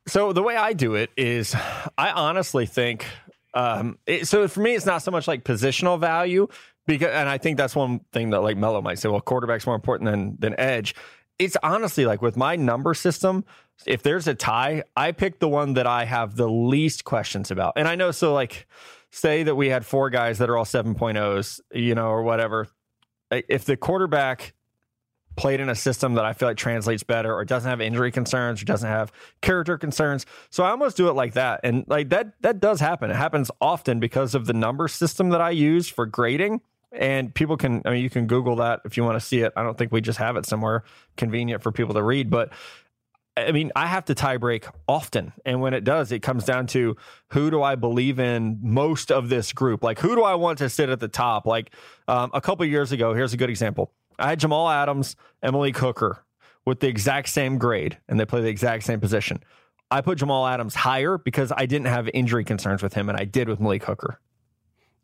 So 0.08 0.32
the 0.32 0.42
way 0.42 0.56
I 0.56 0.72
do 0.72 0.94
it 0.94 1.10
is, 1.16 1.54
I 1.98 2.10
honestly 2.10 2.66
think. 2.66 3.06
Um, 3.54 3.98
it, 4.06 4.26
so 4.26 4.48
for 4.48 4.60
me, 4.60 4.74
it's 4.74 4.86
not 4.86 5.02
so 5.02 5.10
much 5.10 5.28
like 5.28 5.44
positional 5.44 6.00
value 6.00 6.48
because, 6.86 7.10
and 7.10 7.28
I 7.28 7.38
think 7.38 7.56
that's 7.56 7.76
one 7.76 8.00
thing 8.12 8.30
that 8.30 8.40
like 8.40 8.56
Mello 8.56 8.80
might 8.80 8.98
say. 8.98 9.08
Well, 9.08 9.20
quarterback's 9.20 9.66
more 9.66 9.74
important 9.74 10.10
than 10.10 10.36
than 10.38 10.58
edge. 10.58 10.94
It's 11.38 11.56
honestly 11.62 12.06
like 12.06 12.22
with 12.22 12.36
my 12.36 12.56
number 12.56 12.94
system. 12.94 13.44
If 13.86 14.02
there's 14.02 14.26
a 14.26 14.34
tie, 14.34 14.82
I 14.96 15.12
pick 15.12 15.38
the 15.38 15.48
one 15.48 15.74
that 15.74 15.86
I 15.86 16.04
have 16.04 16.34
the 16.36 16.48
least 16.48 17.04
questions 17.04 17.50
about. 17.50 17.74
And 17.76 17.86
I 17.86 17.94
know, 17.94 18.10
so 18.10 18.34
like, 18.34 18.66
say 19.10 19.44
that 19.44 19.54
we 19.54 19.68
had 19.68 19.86
four 19.86 20.10
guys 20.10 20.38
that 20.38 20.50
are 20.50 20.56
all 20.56 20.64
7.0s, 20.64 21.60
you 21.72 21.94
know, 21.94 22.08
or 22.08 22.22
whatever. 22.22 22.66
If 23.30 23.66
the 23.66 23.76
quarterback 23.76 24.54
played 25.38 25.61
in 25.61 25.68
a 25.68 25.75
system 25.75 26.14
that 26.14 26.25
I 26.25 26.33
feel 26.33 26.49
like 26.49 26.57
translates 26.57 27.04
better 27.04 27.33
or 27.33 27.45
doesn't 27.45 27.71
have 27.71 27.80
injury 27.80 28.11
concerns 28.11 28.61
or 28.61 28.64
doesn't 28.64 28.88
have 28.88 29.12
character 29.40 29.78
concerns. 29.78 30.26
So 30.50 30.64
I 30.64 30.71
almost 30.71 30.97
do 30.97 31.09
it 31.09 31.12
like 31.12 31.35
that. 31.35 31.61
And 31.62 31.85
like 31.87 32.11
that 32.11 32.33
that 32.42 32.61
does 32.61 32.80
happen. 32.80 33.11
It 33.11 33.16
happens 33.16 33.50
often 33.61 34.00
because 34.00 34.35
of 34.35 34.47
the 34.47 34.52
number 34.52 34.88
system 34.88 35.30
that 35.30 35.40
I 35.40 35.50
use 35.50 35.88
for 35.88 36.07
grading. 36.07 36.61
And 36.90 37.33
people 37.33 37.57
can 37.57 37.83
I 37.85 37.90
mean 37.90 38.02
you 38.02 38.11
can 38.11 38.26
Google 38.26 38.57
that 38.57 38.80
if 38.85 38.97
you 38.97 39.04
want 39.04 39.14
to 39.14 39.25
see 39.25 39.40
it. 39.40 39.52
I 39.57 39.62
don't 39.62 39.78
think 39.78 39.92
we 39.92 40.00
just 40.00 40.18
have 40.18 40.37
it 40.37 40.45
somewhere 40.45 40.83
convenient 41.16 41.62
for 41.62 41.71
people 41.71 41.95
to 41.95 42.02
read, 42.02 42.30
but 42.30 42.52
I 43.37 43.52
mean, 43.52 43.71
I 43.76 43.87
have 43.87 44.07
to 44.07 44.14
tie 44.16 44.37
break 44.37 44.66
often. 44.88 45.33
And 45.45 45.61
when 45.61 45.73
it 45.73 45.85
does, 45.85 46.11
it 46.11 46.23
comes 46.23 46.45
down 46.45 46.66
to 46.68 46.97
who 47.28 47.52
do 47.52 47.62
I 47.62 47.76
believe 47.76 48.18
in 48.18 48.59
most 48.61 49.12
of 49.12 49.28
this 49.28 49.52
group? 49.52 49.85
Like, 49.85 50.00
who 50.00 50.16
do 50.16 50.25
I 50.25 50.35
want 50.35 50.59
to 50.59 50.68
sit 50.68 50.88
at 50.88 50.99
the 50.99 51.07
top? 51.07 51.47
Like, 51.47 51.73
um, 52.09 52.33
a 52.35 52.40
couple 52.40 52.66
years 52.66 52.90
ago, 52.90 53.14
here's 53.14 53.33
a 53.33 53.37
good 53.37 53.50
example. 53.50 53.92
I 54.18 54.30
had 54.30 54.40
Jamal 54.40 54.68
Adams, 54.68 55.16
Malik 55.42 55.76
Hooker 55.76 56.25
with 56.66 56.80
the 56.80 56.88
exact 56.88 57.28
same 57.28 57.58
grade, 57.58 57.98
and 58.08 58.18
they 58.18 58.25
play 58.25 58.40
the 58.40 58.48
exact 58.48 58.84
same 58.84 59.00
position. 59.00 59.42
I 59.90 60.02
put 60.02 60.18
Jamal 60.18 60.46
Adams 60.46 60.75
higher 60.75 61.16
because 61.16 61.50
I 61.56 61.66
didn't 61.66 61.87
have 61.87 62.08
injury 62.12 62.44
concerns 62.44 62.82
with 62.82 62.94
him, 62.94 63.08
and 63.08 63.16
I 63.18 63.25
did 63.25 63.48
with 63.48 63.58
Malik 63.58 63.84
Hooker. 63.84 64.20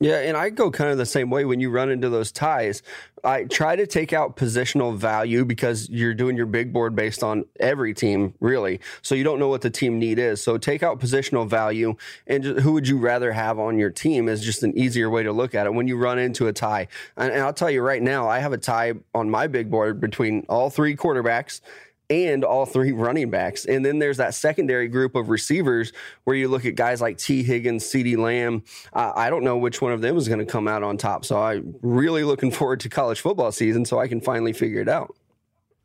Yeah, 0.05 0.19
and 0.19 0.37
I 0.37 0.51
go 0.51 0.71
kind 0.71 0.91
of 0.91 0.99
the 0.99 1.07
same 1.07 1.31
way 1.31 1.47
when 1.47 1.61
you 1.61 1.71
run 1.71 1.89
into 1.89 2.11
those 2.11 2.31
ties. 2.31 2.83
I 3.25 3.45
try 3.45 3.75
to 3.75 3.87
take 3.87 4.13
out 4.13 4.37
positional 4.37 4.95
value 4.95 5.47
because 5.47 5.89
you're 5.89 6.13
doing 6.13 6.37
your 6.37 6.45
big 6.45 6.75
board 6.75 6.95
based 6.95 7.23
on 7.23 7.47
every 7.59 7.95
team, 7.95 8.35
really. 8.39 8.81
So 9.01 9.15
you 9.15 9.25
don't 9.25 9.39
know 9.39 9.49
what 9.49 9.63
the 9.63 9.71
team 9.71 9.99
need 9.99 10.19
is. 10.19 10.43
So 10.43 10.59
take 10.59 10.83
out 10.83 11.01
positional 11.01 11.49
value 11.49 11.97
and 12.27 12.43
just, 12.43 12.61
who 12.61 12.73
would 12.73 12.87
you 12.87 12.99
rather 12.99 13.33
have 13.33 13.59
on 13.59 13.79
your 13.79 13.89
team 13.89 14.29
is 14.29 14.45
just 14.45 14.63
an 14.63 14.77
easier 14.77 15.09
way 15.09 15.23
to 15.23 15.33
look 15.33 15.55
at 15.55 15.65
it 15.65 15.73
when 15.73 15.89
you 15.89 15.97
run 15.97 16.19
into 16.19 16.49
a 16.49 16.53
tie. 16.53 16.87
And, 17.17 17.33
and 17.33 17.41
I'll 17.41 17.55
tell 17.55 17.71
you 17.71 17.81
right 17.81 18.03
now, 18.03 18.29
I 18.29 18.41
have 18.41 18.53
a 18.53 18.59
tie 18.59 18.93
on 19.15 19.31
my 19.31 19.47
big 19.47 19.71
board 19.71 20.03
between 20.03 20.45
all 20.51 20.69
three 20.69 20.95
quarterbacks 20.95 21.63
and 22.11 22.45
all 22.45 22.67
three 22.67 22.93
running 22.93 23.31
backs. 23.31 23.65
And 23.65 23.85
then 23.85 23.99
there's 23.99 24.19
that 24.19 24.35
secondary 24.35 24.89
group 24.89 25.15
of 25.15 25.29
receivers 25.29 25.93
where 26.25 26.37
you 26.37 26.49
look 26.49 26.65
at 26.65 26.75
guys 26.75 27.01
like 27.01 27.19
Tee 27.19 27.43
Higgins, 27.43 27.85
CeeDee 27.85 28.17
Lamb. 28.17 28.63
Uh, 28.93 29.13
I 29.15 29.31
don't 29.31 29.45
know 29.45 29.57
which 29.57 29.81
one 29.81 29.93
of 29.93 30.01
them 30.01 30.17
is 30.17 30.29
going 30.29 30.41
to 30.41 30.47
come 30.47 30.69
out 30.69 30.83
on 30.83 30.97
top. 30.97 31.25
So 31.25 31.41
I'm 31.41 31.75
really 31.83 32.25
looking 32.25 32.51
forward 32.51 32.81
to 32.81 32.89
college 32.89 33.21
football 33.21 33.53
season 33.53 33.85
so 33.85 33.99
I 33.99 34.09
can 34.09 34.21
finally 34.21 34.53
figure 34.53 34.81
it 34.81 34.89
out. 34.89 35.15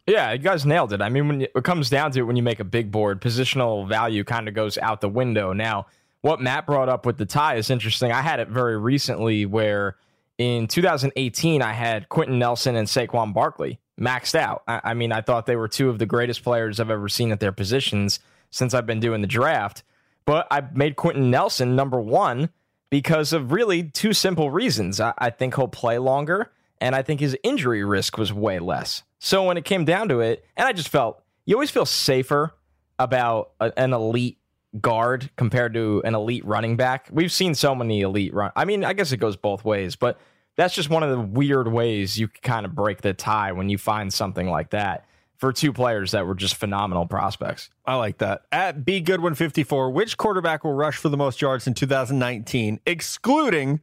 Yeah, 0.07 0.31
you 0.31 0.39
guys 0.39 0.65
nailed 0.65 0.91
it. 0.91 1.01
I 1.01 1.09
mean, 1.09 1.27
when 1.27 1.41
it 1.41 1.63
comes 1.63 1.89
down 1.89 2.11
to 2.13 2.19
it, 2.19 2.23
when 2.23 2.35
you 2.35 2.41
make 2.41 2.59
a 2.59 2.63
big 2.63 2.91
board, 2.91 3.21
positional 3.21 3.87
value 3.87 4.23
kind 4.23 4.47
of 4.47 4.55
goes 4.55 4.77
out 4.79 5.01
the 5.01 5.09
window. 5.09 5.53
Now, 5.53 5.85
what 6.21 6.41
Matt 6.41 6.65
brought 6.65 6.89
up 6.89 7.05
with 7.05 7.17
the 7.17 7.27
tie 7.27 7.55
is 7.55 7.69
interesting. 7.69 8.11
I 8.11 8.21
had 8.21 8.39
it 8.39 8.47
very 8.49 8.77
recently 8.77 9.45
where 9.45 9.97
in 10.39 10.67
2018, 10.67 11.61
I 11.61 11.73
had 11.73 12.09
Quenton 12.09 12.39
Nelson 12.39 12.75
and 12.75 12.87
Saquon 12.87 13.33
Barkley 13.33 13.79
maxed 13.99 14.35
out. 14.35 14.63
I, 14.67 14.81
I, 14.83 14.93
mean, 14.93 15.11
I 15.11 15.21
thought 15.21 15.45
they 15.45 15.55
were 15.55 15.67
two 15.67 15.89
of 15.89 15.99
the 15.99 16.05
greatest 16.05 16.43
players 16.43 16.79
I've 16.79 16.89
ever 16.89 17.09
seen 17.09 17.31
at 17.31 17.39
their 17.39 17.51
positions 17.51 18.19
since 18.51 18.73
I've 18.73 18.85
been 18.85 18.99
doing 18.99 19.21
the 19.21 19.27
draft. 19.27 19.83
But 20.25 20.47
I 20.51 20.61
made 20.73 20.95
Quenton 20.95 21.31
Nelson 21.31 21.75
number 21.75 21.99
one 21.99 22.49
because 22.89 23.33
of 23.33 23.51
really 23.51 23.83
two 23.83 24.13
simple 24.13 24.51
reasons. 24.51 24.99
I, 24.99 25.13
I 25.17 25.29
think 25.29 25.55
he'll 25.55 25.67
play 25.67 25.97
longer, 25.97 26.51
and 26.79 26.95
I 26.95 27.01
think 27.01 27.19
his 27.19 27.37
injury 27.43 27.83
risk 27.83 28.17
was 28.17 28.31
way 28.31 28.59
less. 28.59 29.03
So 29.19 29.43
when 29.43 29.57
it 29.57 29.65
came 29.65 29.85
down 29.85 30.09
to 30.09 30.19
it, 30.19 30.45
and 30.55 30.67
I 30.67 30.73
just 30.73 30.89
felt 30.89 31.21
you 31.45 31.55
always 31.55 31.71
feel 31.71 31.85
safer 31.85 32.53
about 32.99 33.51
a, 33.59 33.71
an 33.77 33.93
elite 33.93 34.37
guard 34.79 35.29
compared 35.35 35.73
to 35.73 36.01
an 36.05 36.13
elite 36.13 36.45
running 36.45 36.77
back. 36.77 37.07
We've 37.11 37.31
seen 37.31 37.55
so 37.55 37.73
many 37.73 38.01
elite 38.01 38.33
run. 38.33 38.51
I 38.55 38.65
mean, 38.65 38.83
I 38.83 38.93
guess 38.93 39.11
it 39.11 39.17
goes 39.17 39.35
both 39.35 39.65
ways, 39.65 39.95
but 39.95 40.19
that's 40.59 40.75
just 40.75 40.89
one 40.89 41.03
of 41.03 41.09
the 41.09 41.21
weird 41.21 41.71
ways 41.71 42.19
you 42.19 42.27
kind 42.27 42.65
of 42.65 42.75
break 42.75 43.01
the 43.01 43.13
tie 43.13 43.53
when 43.53 43.69
you 43.69 43.77
find 43.77 44.13
something 44.13 44.49
like 44.49 44.71
that 44.71 45.05
for 45.37 45.53
two 45.53 45.71
players 45.71 46.11
that 46.11 46.27
were 46.27 46.35
just 46.35 46.55
phenomenal 46.55 47.05
prospects. 47.05 47.69
I 47.85 47.95
like 47.95 48.17
that. 48.17 48.41
At 48.51 48.83
B 48.83 48.99
Goodwin 48.99 49.35
54, 49.35 49.89
which 49.91 50.17
quarterback 50.17 50.65
will 50.65 50.73
rush 50.73 50.97
for 50.97 51.07
the 51.07 51.15
most 51.15 51.41
yards 51.41 51.65
in 51.65 51.75
2019, 51.75 52.81
excluding 52.85 53.79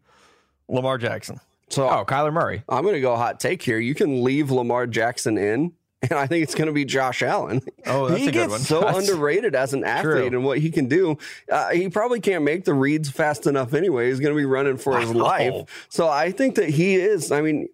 Lamar 0.69 0.99
Jackson? 0.99 1.41
So 1.71 1.89
Oh, 1.89 2.05
Kyler 2.05 2.31
Murray. 2.31 2.63
I'm 2.69 2.83
going 2.83 2.95
to 2.95 3.01
go 3.01 3.17
hot 3.17 3.41
take 3.41 3.63
here. 3.63 3.79
You 3.79 3.95
can 3.95 4.23
leave 4.23 4.51
Lamar 4.51 4.87
Jackson 4.87 5.39
in, 5.39 5.73
and 6.03 6.13
I 6.13 6.27
think 6.27 6.43
it's 6.43 6.55
going 6.55 6.67
to 6.67 6.73
be 6.73 6.85
Josh 6.85 7.23
Allen. 7.23 7.63
Oh, 7.87 8.09
that's 8.09 8.21
he 8.21 8.29
a 8.29 8.33
good 8.33 8.39
gets 8.39 8.51
one. 8.51 8.61
so 8.61 8.81
That's 8.81 9.09
underrated 9.09 9.55
as 9.55 9.73
an 9.73 9.85
athlete 9.85 10.03
true. 10.03 10.27
and 10.27 10.45
what 10.45 10.59
he 10.59 10.71
can 10.71 10.89
do. 10.89 11.17
Uh, 11.51 11.71
he 11.71 11.89
probably 11.89 12.21
can't 12.21 12.45
make 12.45 12.65
the 12.65 12.75
reads 12.75 13.11
fast 13.11 13.47
enough 13.47 13.73
anyway. 13.75 14.09
He's 14.09 14.21
going 14.21 14.35
to 14.35 14.37
be 14.37 14.45
running 14.45 14.77
for 14.77 14.99
his 14.99 15.15
life. 15.15 15.87
So 15.89 16.09
I 16.09 16.33
think 16.33 16.57
that 16.57 16.69
he 16.71 16.97
is. 16.97 17.33
I 17.33 17.41
mean, 17.41 17.69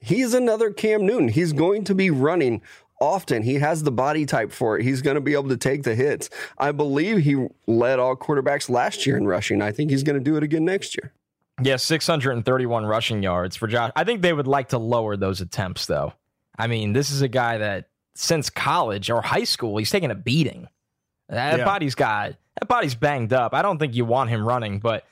he's 0.00 0.34
another 0.34 0.70
Cam 0.70 1.06
Newton. 1.06 1.28
He's 1.28 1.52
going 1.52 1.84
to 1.84 1.94
be 1.94 2.10
running 2.10 2.60
often. 3.00 3.42
He 3.42 3.54
has 3.54 3.82
the 3.82 3.90
body 3.92 4.26
type 4.26 4.52
for 4.52 4.78
it. 4.78 4.84
He's 4.84 5.02
going 5.02 5.16
to 5.16 5.20
be 5.20 5.32
able 5.32 5.48
to 5.48 5.56
take 5.56 5.82
the 5.82 5.94
hits. 5.94 6.30
I 6.58 6.72
believe 6.72 7.18
he 7.18 7.46
led 7.66 7.98
all 7.98 8.16
quarterbacks 8.16 8.68
last 8.70 9.06
year 9.06 9.16
in 9.16 9.26
rushing. 9.26 9.62
I 9.62 9.72
think 9.72 9.90
he's 9.90 10.02
going 10.02 10.18
to 10.18 10.24
do 10.24 10.36
it 10.36 10.42
again 10.42 10.64
next 10.64 10.96
year. 10.96 11.12
Yeah, 11.62 11.76
631 11.76 12.86
rushing 12.86 13.22
yards 13.22 13.56
for 13.56 13.66
Josh. 13.66 13.92
I 13.94 14.04
think 14.04 14.22
they 14.22 14.32
would 14.32 14.46
like 14.46 14.70
to 14.70 14.78
lower 14.78 15.16
those 15.16 15.40
attempts, 15.40 15.86
though. 15.86 16.14
I 16.58 16.66
mean, 16.66 16.92
this 16.92 17.10
is 17.10 17.22
a 17.22 17.28
guy 17.28 17.58
that 17.58 17.88
since 18.14 18.50
college 18.50 19.10
or 19.10 19.22
high 19.22 19.44
school, 19.44 19.76
he's 19.78 19.90
taken 19.90 20.10
a 20.10 20.14
beating. 20.14 20.68
That 21.28 21.58
Yeah. 21.58 21.64
body's 21.64 21.94
got 21.94 22.34
that 22.60 22.68
body's 22.68 22.94
banged 22.94 23.32
up. 23.32 23.54
I 23.54 23.62
don't 23.62 23.78
think 23.78 23.94
you 23.94 24.04
want 24.04 24.28
him 24.30 24.46
running, 24.46 24.78
but 24.78 25.04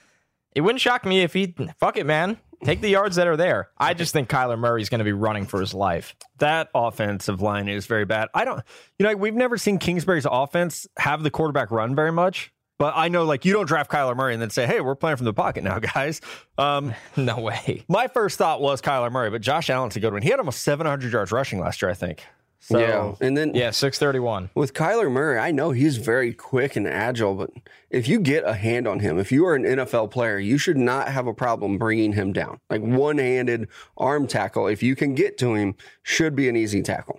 it 0.55 0.61
wouldn't 0.61 0.81
shock 0.81 1.07
me 1.07 1.23
if 1.23 1.33
he 1.33 1.55
fuck 1.79 1.97
it, 1.97 2.05
man. 2.05 2.37
Take 2.63 2.83
the 2.83 2.91
yards 2.91 3.17
that 3.17 3.27
are 3.27 3.39
there. 3.39 3.71
I 3.79 3.95
just 3.95 4.13
think 4.13 4.29
Kyler 4.29 4.59
Murray's 4.59 4.91
going 4.91 4.99
to 4.99 5.05
be 5.05 5.15
running 5.15 5.47
for 5.47 5.61
his 5.61 5.73
life. 5.73 6.15
That 6.41 6.69
offensive 6.75 7.41
line 7.41 7.69
is 7.69 7.87
very 7.87 8.05
bad. 8.05 8.29
I 8.35 8.45
don't, 8.45 8.63
you 8.99 9.07
know, 9.07 9.17
we've 9.17 9.35
never 9.35 9.57
seen 9.57 9.79
Kingsbury's 9.79 10.27
offense 10.31 10.87
have 10.99 11.23
the 11.23 11.31
quarterback 11.31 11.71
run 11.71 11.95
very 11.95 12.13
much. 12.13 12.53
But 12.81 12.95
I 12.97 13.09
know, 13.09 13.27
like, 13.27 13.45
you 13.45 13.53
don't 13.53 13.67
draft 13.67 13.91
Kyler 13.91 14.17
Murray 14.17 14.33
and 14.33 14.41
then 14.41 14.49
say, 14.49 14.65
hey, 14.65 14.81
we're 14.81 14.95
playing 14.95 15.19
from 15.19 15.27
the 15.27 15.35
pocket 15.35 15.63
now, 15.63 15.79
guys. 15.95 16.23
Um, 16.57 16.95
no 17.17 17.39
way. 17.39 17.85
My 17.89 18.09
first 18.09 18.39
thought 18.39 18.63
was 18.63 18.81
Kyler 18.81 19.13
Murray, 19.13 19.29
but 19.29 19.43
Josh 19.43 19.69
Allen's 19.69 19.97
a 19.97 20.01
good 20.01 20.15
one. 20.15 20.23
He 20.23 20.31
had 20.31 20.39
almost 20.39 20.63
700 20.63 21.13
yards 21.13 21.31
rushing 21.31 21.61
last 21.61 21.83
year, 21.83 21.91
I 21.91 21.95
think. 21.95 22.25
So, 22.63 22.79
yeah, 22.79 23.27
and 23.27 23.37
then 23.39 23.55
yeah, 23.55 23.71
six 23.71 23.99
thirty 23.99 24.19
one 24.19 24.51
with 24.55 24.75
Kyler 24.75 25.11
Murray. 25.11 25.39
I 25.39 25.51
know 25.51 25.71
he's 25.71 25.97
very 25.97 26.35
quick 26.35 26.77
and 26.77 26.87
agile, 26.87 27.35
but 27.35 27.49
if 27.89 28.07
you 28.07 28.21
get 28.21 28.45
a 28.45 28.53
hand 28.53 28.87
on 28.87 29.01
him, 29.01 29.19
if 29.19 29.33
you 29.33 29.47
are 29.47 29.55
an 29.55 29.65
NFL 29.65 30.11
player, 30.11 30.39
you 30.39 30.59
should 30.59 30.77
not 30.77 31.09
have 31.09 31.27
a 31.27 31.33
problem 31.33 31.79
bringing 31.79 32.13
him 32.13 32.35
down. 32.35 32.61
Like 32.69 32.83
one 32.83 33.17
handed 33.17 33.69
arm 33.97 34.27
tackle, 34.27 34.67
if 34.67 34.83
you 34.83 34.95
can 34.95 35.15
get 35.15 35.39
to 35.39 35.55
him, 35.55 35.75
should 36.03 36.37
be 36.37 36.51
an 36.51 36.57
easy 36.57 36.83
tackle. 36.83 37.19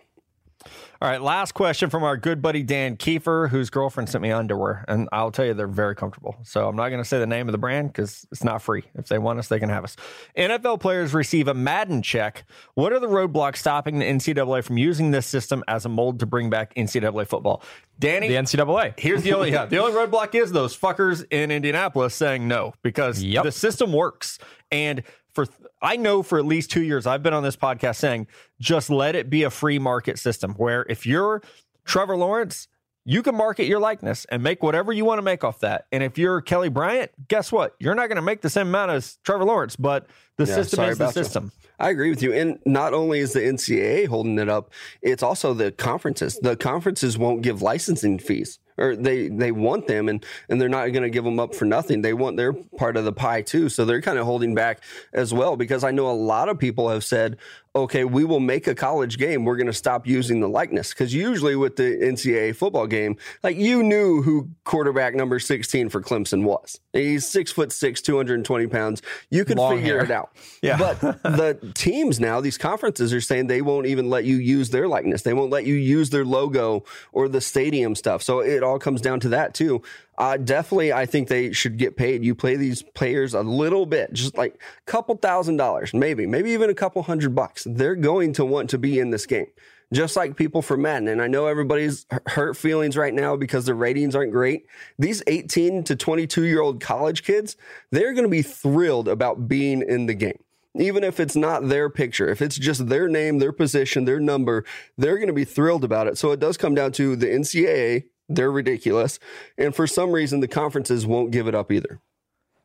All 1.01 1.09
right, 1.09 1.19
last 1.19 1.53
question 1.53 1.89
from 1.89 2.03
our 2.03 2.15
good 2.15 2.43
buddy 2.43 2.61
Dan 2.61 2.95
Kiefer, 2.95 3.49
whose 3.49 3.71
girlfriend 3.71 4.07
sent 4.07 4.21
me 4.21 4.31
underwear, 4.31 4.85
and 4.87 5.09
I'll 5.11 5.31
tell 5.31 5.43
you 5.43 5.55
they're 5.55 5.65
very 5.65 5.95
comfortable. 5.95 6.37
So 6.43 6.69
I'm 6.69 6.75
not 6.75 6.89
going 6.89 7.01
to 7.01 7.07
say 7.07 7.17
the 7.17 7.25
name 7.25 7.47
of 7.47 7.53
the 7.53 7.57
brand 7.57 7.87
because 7.87 8.27
it's 8.31 8.43
not 8.43 8.61
free. 8.61 8.83
If 8.93 9.07
they 9.07 9.17
want 9.17 9.39
us, 9.39 9.47
they 9.47 9.57
can 9.57 9.69
have 9.69 9.83
us. 9.83 9.95
NFL 10.37 10.79
players 10.79 11.15
receive 11.15 11.47
a 11.47 11.55
Madden 11.55 12.03
check. 12.03 12.43
What 12.75 12.93
are 12.93 12.99
the 12.99 13.07
roadblocks 13.07 13.57
stopping 13.57 13.97
the 13.97 14.05
NCAA 14.05 14.63
from 14.63 14.77
using 14.77 15.09
this 15.09 15.25
system 15.25 15.63
as 15.67 15.85
a 15.85 15.89
mold 15.89 16.19
to 16.19 16.27
bring 16.27 16.51
back 16.51 16.75
NCAA 16.75 17.25
football? 17.25 17.63
Danny, 17.97 18.27
the 18.27 18.35
NCAA. 18.35 18.99
Here's 18.99 19.23
the 19.23 19.33
only 19.33 19.51
yeah, 19.51 19.65
the 19.65 19.79
only 19.79 19.93
roadblock 19.93 20.35
is 20.35 20.51
those 20.51 20.77
fuckers 20.77 21.25
in 21.31 21.49
Indianapolis 21.49 22.13
saying 22.13 22.47
no 22.47 22.75
because 22.83 23.23
yep. 23.23 23.43
the 23.43 23.51
system 23.51 23.91
works 23.91 24.37
and 24.71 25.03
for 25.33 25.47
I 25.81 25.97
know 25.97 26.23
for 26.23 26.37
at 26.37 26.45
least 26.45 26.71
two 26.71 26.83
years 26.83 27.07
I've 27.07 27.23
been 27.23 27.33
on 27.33 27.43
this 27.43 27.55
podcast 27.55 27.97
saying 27.97 28.27
just 28.59 28.89
let 28.89 29.15
it 29.15 29.29
be 29.29 29.43
a 29.43 29.49
free 29.49 29.79
market 29.79 30.19
system 30.19 30.53
where 30.53 30.85
if 30.89 31.05
you're 31.05 31.41
Trevor 31.85 32.15
Lawrence, 32.15 32.67
you 33.03 33.23
can 33.23 33.35
market 33.35 33.65
your 33.65 33.79
likeness 33.79 34.25
and 34.25 34.43
make 34.43 34.61
whatever 34.61 34.93
you 34.93 35.05
want 35.05 35.17
to 35.17 35.23
make 35.23 35.43
off 35.43 35.59
that. 35.59 35.87
And 35.91 36.03
if 36.03 36.17
you're 36.17 36.41
Kelly 36.41 36.69
Bryant, 36.69 37.11
guess 37.27 37.51
what? 37.51 37.75
You're 37.79 37.95
not 37.95 38.07
going 38.07 38.17
to 38.17 38.21
make 38.21 38.41
the 38.41 38.49
same 38.49 38.67
amount 38.67 38.91
as 38.91 39.17
Trevor 39.23 39.45
Lawrence, 39.45 39.75
but 39.75 40.07
the 40.37 40.45
yeah, 40.45 40.55
system 40.55 40.83
is 40.85 40.97
the 40.99 41.11
system. 41.11 41.45
You. 41.45 41.69
I 41.79 41.89
agree 41.89 42.11
with 42.11 42.21
you. 42.21 42.31
And 42.33 42.59
not 42.65 42.93
only 42.93 43.19
is 43.19 43.33
the 43.33 43.39
NCAA 43.39 44.07
holding 44.07 44.37
it 44.37 44.49
up, 44.49 44.71
it's 45.01 45.23
also 45.23 45.53
the 45.55 45.71
conferences. 45.71 46.37
The 46.39 46.55
conferences 46.55 47.17
won't 47.17 47.41
give 47.41 47.63
licensing 47.63 48.19
fees 48.19 48.59
or 48.81 48.95
they 48.95 49.27
they 49.27 49.51
want 49.51 49.87
them 49.87 50.09
and 50.09 50.25
and 50.49 50.59
they're 50.59 50.69
not 50.69 50.87
going 50.87 51.03
to 51.03 51.09
give 51.09 51.23
them 51.23 51.39
up 51.39 51.53
for 51.55 51.65
nothing. 51.65 52.01
They 52.01 52.13
want 52.13 52.37
their 52.37 52.53
part 52.53 52.97
of 52.97 53.05
the 53.05 53.13
pie 53.13 53.41
too. 53.41 53.69
So 53.69 53.85
they're 53.85 54.01
kind 54.01 54.17
of 54.17 54.25
holding 54.25 54.55
back 54.55 54.81
as 55.13 55.33
well 55.33 55.55
because 55.55 55.83
I 55.83 55.91
know 55.91 56.09
a 56.09 56.13
lot 56.13 56.49
of 56.49 56.57
people 56.59 56.89
have 56.89 57.03
said, 57.03 57.37
okay, 57.73 58.03
we 58.03 58.25
will 58.25 58.39
make 58.41 58.67
a 58.67 58.75
college 58.75 59.17
game. 59.17 59.45
We're 59.45 59.55
going 59.55 59.67
to 59.67 59.73
stop 59.73 60.05
using 60.05 60.41
the 60.41 60.49
likeness 60.49 60.89
because 60.89 61.13
usually 61.13 61.55
with 61.55 61.77
the 61.77 61.83
NCAA 62.01 62.55
football 62.55 62.87
game, 62.87 63.15
like 63.43 63.55
you 63.55 63.81
knew 63.83 64.21
who 64.21 64.49
quarterback 64.65 65.15
number 65.15 65.39
16 65.39 65.87
for 65.89 66.01
Clemson 66.01 66.43
was. 66.43 66.79
He's 66.91 67.25
six 67.25 67.51
foot 67.51 67.71
six, 67.71 68.01
220 68.01 68.67
pounds. 68.67 69.01
You 69.29 69.45
could 69.45 69.57
Long 69.57 69.77
figure 69.77 69.97
hair. 69.97 70.03
it 70.05 70.11
out. 70.11 70.31
Yeah. 70.61 70.77
But 70.77 70.99
the 71.23 71.71
teams 71.73 72.19
now, 72.19 72.39
these 72.39 72.57
conferences 72.57 73.13
are 73.15 73.21
saying 73.21 73.47
they 73.47 73.63
won't 73.63 73.87
even 73.87 74.11
let 74.11 74.25
you 74.25 74.35
use 74.35 74.69
their 74.69 74.87
likeness. 74.87 75.23
They 75.23 75.33
won't 75.33 75.49
let 75.49 75.65
you 75.65 75.73
use 75.73 76.11
their 76.11 76.23
logo 76.23 76.83
or 77.13 77.27
the 77.27 77.41
stadium 77.41 77.95
stuff. 77.95 78.21
So 78.21 78.41
it 78.41 78.61
all 78.61 78.70
comes 78.77 79.01
down 79.01 79.19
to 79.21 79.29
that 79.29 79.53
too. 79.53 79.81
Uh, 80.17 80.37
definitely, 80.37 80.93
I 80.93 81.05
think 81.05 81.27
they 81.27 81.51
should 81.51 81.77
get 81.77 81.97
paid. 81.97 82.23
You 82.23 82.35
play 82.35 82.55
these 82.55 82.83
players 82.83 83.33
a 83.33 83.41
little 83.41 83.85
bit, 83.85 84.13
just 84.13 84.37
like 84.37 84.55
a 84.55 84.91
couple 84.91 85.15
thousand 85.15 85.57
dollars, 85.57 85.93
maybe, 85.93 86.27
maybe 86.27 86.51
even 86.51 86.69
a 86.69 86.75
couple 86.75 87.01
hundred 87.01 87.33
bucks. 87.33 87.65
They're 87.67 87.95
going 87.95 88.33
to 88.33 88.45
want 88.45 88.69
to 88.69 88.77
be 88.77 88.99
in 88.99 89.09
this 89.09 89.25
game, 89.25 89.47
just 89.91 90.15
like 90.15 90.35
people 90.35 90.61
for 90.61 90.77
Madden. 90.77 91.07
And 91.07 91.21
I 91.21 91.27
know 91.27 91.47
everybody's 91.47 92.05
hurt 92.27 92.55
feelings 92.55 92.95
right 92.95 93.13
now 93.13 93.35
because 93.35 93.65
the 93.65 93.73
ratings 93.73 94.15
aren't 94.15 94.31
great. 94.31 94.67
These 94.99 95.23
18 95.25 95.83
to 95.85 95.95
22 95.95 96.43
year 96.43 96.61
old 96.61 96.79
college 96.79 97.23
kids, 97.23 97.57
they're 97.89 98.13
going 98.13 98.25
to 98.25 98.29
be 98.29 98.43
thrilled 98.43 99.07
about 99.07 99.47
being 99.47 99.81
in 99.81 100.05
the 100.05 100.13
game 100.13 100.37
even 100.75 101.03
if 101.03 101.19
it's 101.19 101.35
not 101.35 101.67
their 101.67 101.89
picture, 101.89 102.29
if 102.29 102.41
it's 102.41 102.57
just 102.57 102.87
their 102.87 103.07
name, 103.07 103.39
their 103.39 103.51
position, 103.51 104.05
their 104.05 104.19
number, 104.19 104.63
they're 104.97 105.17
going 105.17 105.27
to 105.27 105.33
be 105.33 105.43
thrilled 105.45 105.83
about 105.83 106.07
it. 106.07 106.17
So 106.17 106.31
it 106.31 106.39
does 106.39 106.57
come 106.57 106.75
down 106.75 106.91
to 106.93 107.15
the 107.15 107.27
NCAA 107.27 108.05
they're 108.35 108.51
ridiculous. 108.51 109.19
And 109.57 109.75
for 109.75 109.87
some 109.87 110.11
reason, 110.11 110.39
the 110.39 110.47
conferences 110.47 111.05
won't 111.05 111.31
give 111.31 111.47
it 111.47 111.55
up 111.55 111.71
either. 111.71 111.99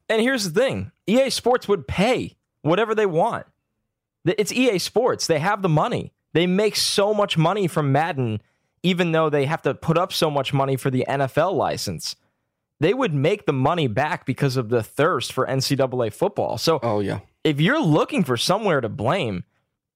And 0.08 0.22
here's 0.22 0.50
the 0.50 0.60
thing 0.60 0.92
EA 1.06 1.30
Sports 1.30 1.68
would 1.68 1.88
pay 1.88 2.36
whatever 2.62 2.94
they 2.94 3.06
want. 3.06 3.46
It's 4.24 4.52
EA 4.52 4.78
Sports. 4.78 5.26
They 5.26 5.38
have 5.38 5.62
the 5.62 5.68
money. 5.68 6.12
They 6.32 6.46
make 6.46 6.76
so 6.76 7.14
much 7.14 7.38
money 7.38 7.66
from 7.68 7.92
Madden, 7.92 8.42
even 8.82 9.12
though 9.12 9.30
they 9.30 9.46
have 9.46 9.62
to 9.62 9.74
put 9.74 9.96
up 9.96 10.12
so 10.12 10.30
much 10.30 10.52
money 10.52 10.76
for 10.76 10.90
the 10.90 11.04
NFL 11.08 11.54
license. 11.54 12.16
They 12.78 12.92
would 12.92 13.14
make 13.14 13.46
the 13.46 13.52
money 13.52 13.86
back 13.86 14.26
because 14.26 14.56
of 14.56 14.68
the 14.68 14.82
thirst 14.82 15.32
for 15.32 15.46
NCAA 15.46 16.12
football. 16.12 16.58
So, 16.58 16.78
oh, 16.82 17.00
yeah. 17.00 17.20
If 17.42 17.60
you're 17.60 17.80
looking 17.80 18.22
for 18.22 18.36
somewhere 18.36 18.80
to 18.80 18.88
blame, 18.88 19.44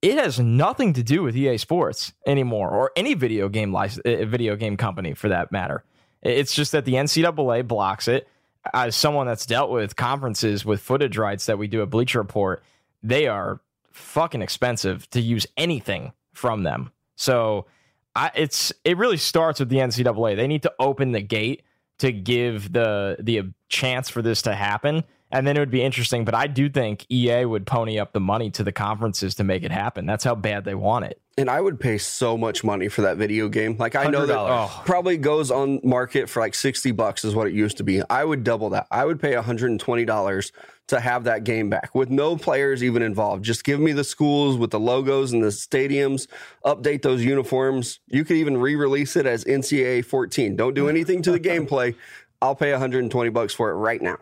it 0.03 0.17
has 0.17 0.41
nothing 0.41 0.95
to 0.95 1.03
do 1.03 1.23
with 1.23 1.37
EA 1.37 1.59
Sports 1.59 2.13
anymore, 2.27 2.71
or 2.71 2.91
any 2.97 3.15
video 3.15 3.49
game 3.49 3.73
license, 3.73 4.03
uh, 4.07 4.25
video 4.25 4.57
game 4.57 4.77
company 4.77 5.15
for 5.15 5.29
that 5.29 5.53
matter. 5.53 5.85
It's 6.23 6.55
just 6.55 6.73
that 6.73 6.85
the 6.85 6.95
NCAA 6.95 7.67
blocks 7.67 8.09
it. 8.09 8.29
As 8.75 8.95
someone 8.95 9.27
that's 9.27 9.47
dealt 9.47 9.71
with 9.71 9.97
conferences 9.97 10.67
with 10.67 10.83
footage 10.83 11.17
rights 11.17 11.47
that 11.47 11.57
we 11.59 11.67
do 11.67 11.81
at 11.83 11.89
Bleacher 11.89 12.19
Report, 12.19 12.63
they 13.03 13.27
are 13.27 13.61
fucking 13.91 14.43
expensive 14.43 15.09
to 15.11 15.21
use 15.21 15.47
anything 15.57 16.13
from 16.35 16.63
them. 16.63 16.93
So 17.17 17.67
I, 18.15 18.31
it's 18.35 18.73
it 18.85 18.99
really 18.99 19.17
starts 19.17 19.61
with 19.61 19.71
the 19.71 19.77
NCAA. 19.77 20.37
They 20.37 20.47
need 20.47 20.63
to 20.63 20.73
open 20.79 21.13
the 21.13 21.23
gate 21.23 21.63
to 21.99 22.13
give 22.13 22.73
the 22.73 23.17
the 23.19 23.53
chance 23.69 24.09
for 24.09 24.21
this 24.21 24.43
to 24.43 24.55
happen 24.55 25.05
and 25.31 25.47
then 25.47 25.57
it 25.57 25.61
would 25.61 25.71
be 25.71 25.83
interesting. 25.83 26.25
But 26.25 26.35
I 26.35 26.47
do 26.47 26.69
think 26.69 27.07
EA 27.11 27.45
would 27.45 27.67
pony 27.67 27.99
up 27.99 28.13
the 28.13 28.21
money 28.21 28.51
to 28.53 28.65
the 28.65 28.73
conferences 28.73 29.35
to 29.37 29.45
make 29.45 29.63
it 29.63 29.71
happen. 29.71 30.07
That's 30.07 30.25
how 30.25 30.35
bad 30.35 30.65
they 30.65 30.75
want 30.75 31.05
it. 31.07 31.21
And 31.39 31.49
I 31.49 31.61
would 31.61 31.81
pay 31.81 31.97
so 31.97 32.37
much 32.37 32.65
money 32.65 32.89
for 32.89 33.03
that 33.03 33.17
video 33.17 33.49
game. 33.49 33.77
Like 33.79 33.97
I 33.97 34.05
know 34.09 34.27
that 34.27 34.37
oh. 34.37 34.83
probably 34.85 35.17
goes 35.17 35.51
on 35.51 35.81
market 35.83 36.29
for 36.29 36.41
like 36.41 36.55
60 36.55 36.91
bucks 36.93 37.25
is 37.25 37.35
what 37.35 37.47
it 37.47 37.55
used 37.55 37.79
to 37.79 37.85
be. 37.85 38.03
I 38.11 38.25
would 38.25 38.45
double 38.45 38.71
that. 38.71 38.87
I 38.91 39.07
would 39.07 39.21
pay 39.21 39.33
$120 39.33 40.53
to 40.89 41.01
have 41.01 41.25
that 41.25 41.45
game 41.45 41.71
back 41.71 41.95
with 41.95 42.11
no 42.11 42.37
players 42.37 42.85
even 42.85 43.01
involved. 43.01 43.45
Just 43.45 43.65
give 43.65 43.81
me 43.81 43.93
the 43.93 44.05
schools 44.05 44.59
with 44.59 44.71
the 44.71 44.81
logos 44.81 45.33
and 45.33 45.43
the 45.43 45.49
stadiums, 45.49 46.27
update 46.65 47.03
those 47.03 47.25
uniforms. 47.25 48.01
You 48.09 48.25
could 48.25 48.37
even 48.37 48.59
re-release 48.59 49.17
it 49.17 49.25
as 49.25 49.45
NCAA 49.45 50.05
14. 50.05 50.57
Don't 50.57 50.75
do 50.75 50.89
anything 50.89 51.23
to 51.23 51.33
the 51.33 51.41
gameplay. 51.41 51.95
I'll 52.43 52.57
pay 52.57 52.73
120 52.73 53.31
bucks 53.31 53.55
for 53.55 53.71
it 53.71 53.75
right 53.75 54.03
now. 54.03 54.19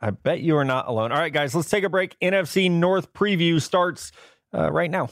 I 0.00 0.10
bet 0.10 0.40
you 0.40 0.56
are 0.56 0.64
not 0.64 0.88
alone. 0.88 1.12
All 1.12 1.18
right, 1.18 1.32
guys, 1.32 1.54
let's 1.54 1.68
take 1.68 1.84
a 1.84 1.88
break. 1.88 2.16
NFC 2.20 2.70
North 2.70 3.12
preview 3.12 3.60
starts 3.60 4.12
uh, 4.54 4.70
right 4.72 4.90
now. 4.90 5.10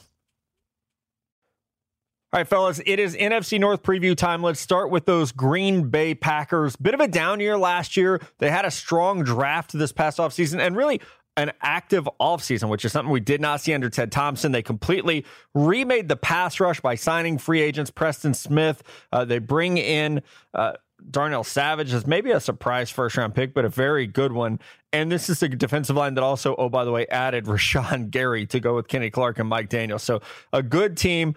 All 2.31 2.38
right, 2.38 2.46
fellas, 2.46 2.79
it 2.85 2.98
is 2.98 3.16
NFC 3.16 3.59
North 3.59 3.83
preview 3.83 4.14
time. 4.14 4.42
Let's 4.42 4.61
start 4.61 4.90
with 4.90 5.07
those 5.07 5.33
Green 5.33 5.88
Bay 5.88 6.14
Packers. 6.14 6.77
Bit 6.77 6.92
of 6.92 7.01
a 7.01 7.09
down 7.09 7.40
year 7.40 7.57
last 7.57 7.96
year. 7.96 8.20
They 8.38 8.51
had 8.51 8.66
a 8.66 8.70
strong 8.70 9.24
draft 9.24 9.72
this 9.72 9.92
past 9.92 10.18
offseason 10.18 10.61
and 10.61 10.77
really 10.77 11.01
an 11.38 11.53
active 11.62 12.07
offseason, 12.20 12.68
which 12.68 12.85
is 12.85 12.92
something 12.92 13.12
we 13.12 13.20
did 13.20 13.40
not 13.40 13.61
see 13.61 13.72
under 13.72 13.88
Ted 13.88 14.12
Thompson. 14.12 14.53
They 14.53 14.61
completely 14.61 15.24
remade 15.55 16.09
the 16.09 16.16
pass 16.16 16.61
rush 16.61 16.81
by 16.81 16.96
signing 16.96 17.38
free 17.38 17.62
agents 17.62 17.90
Preston 17.90 18.35
Smith. 18.35 18.83
Uh, 19.12 19.24
they 19.24 19.38
bring 19.38 19.79
in 19.79 20.20
uh, 20.53 20.72
Darnell 21.11 21.44
Savage 21.44 21.92
is 21.92 22.06
maybe 22.06 22.30
a 22.30 22.40
surprise 22.40 22.90
first 22.90 23.16
round 23.16 23.34
pick, 23.34 23.54
but 23.54 23.64
a 23.64 23.68
very 23.68 24.06
good 24.06 24.32
one. 24.32 24.58
And 24.92 25.11
this 25.11 25.28
is 25.30 25.42
a 25.42 25.48
defensive 25.48 25.96
line 25.96 26.14
that 26.14 26.24
also, 26.24 26.54
oh, 26.56 26.68
by 26.68 26.84
the 26.84 26.92
way, 26.92 27.06
added 27.06 27.44
Rashan 27.44 28.11
Gary 28.11 28.46
to 28.46 28.61
go 28.61 28.74
with 28.74 28.88
Kenny 28.88 29.11
Clark 29.11 29.38
and 29.38 29.48
Mike 29.48 29.68
Daniels. 29.68 30.02
So 30.02 30.20
a 30.52 30.62
good 30.62 30.96
team, 30.96 31.34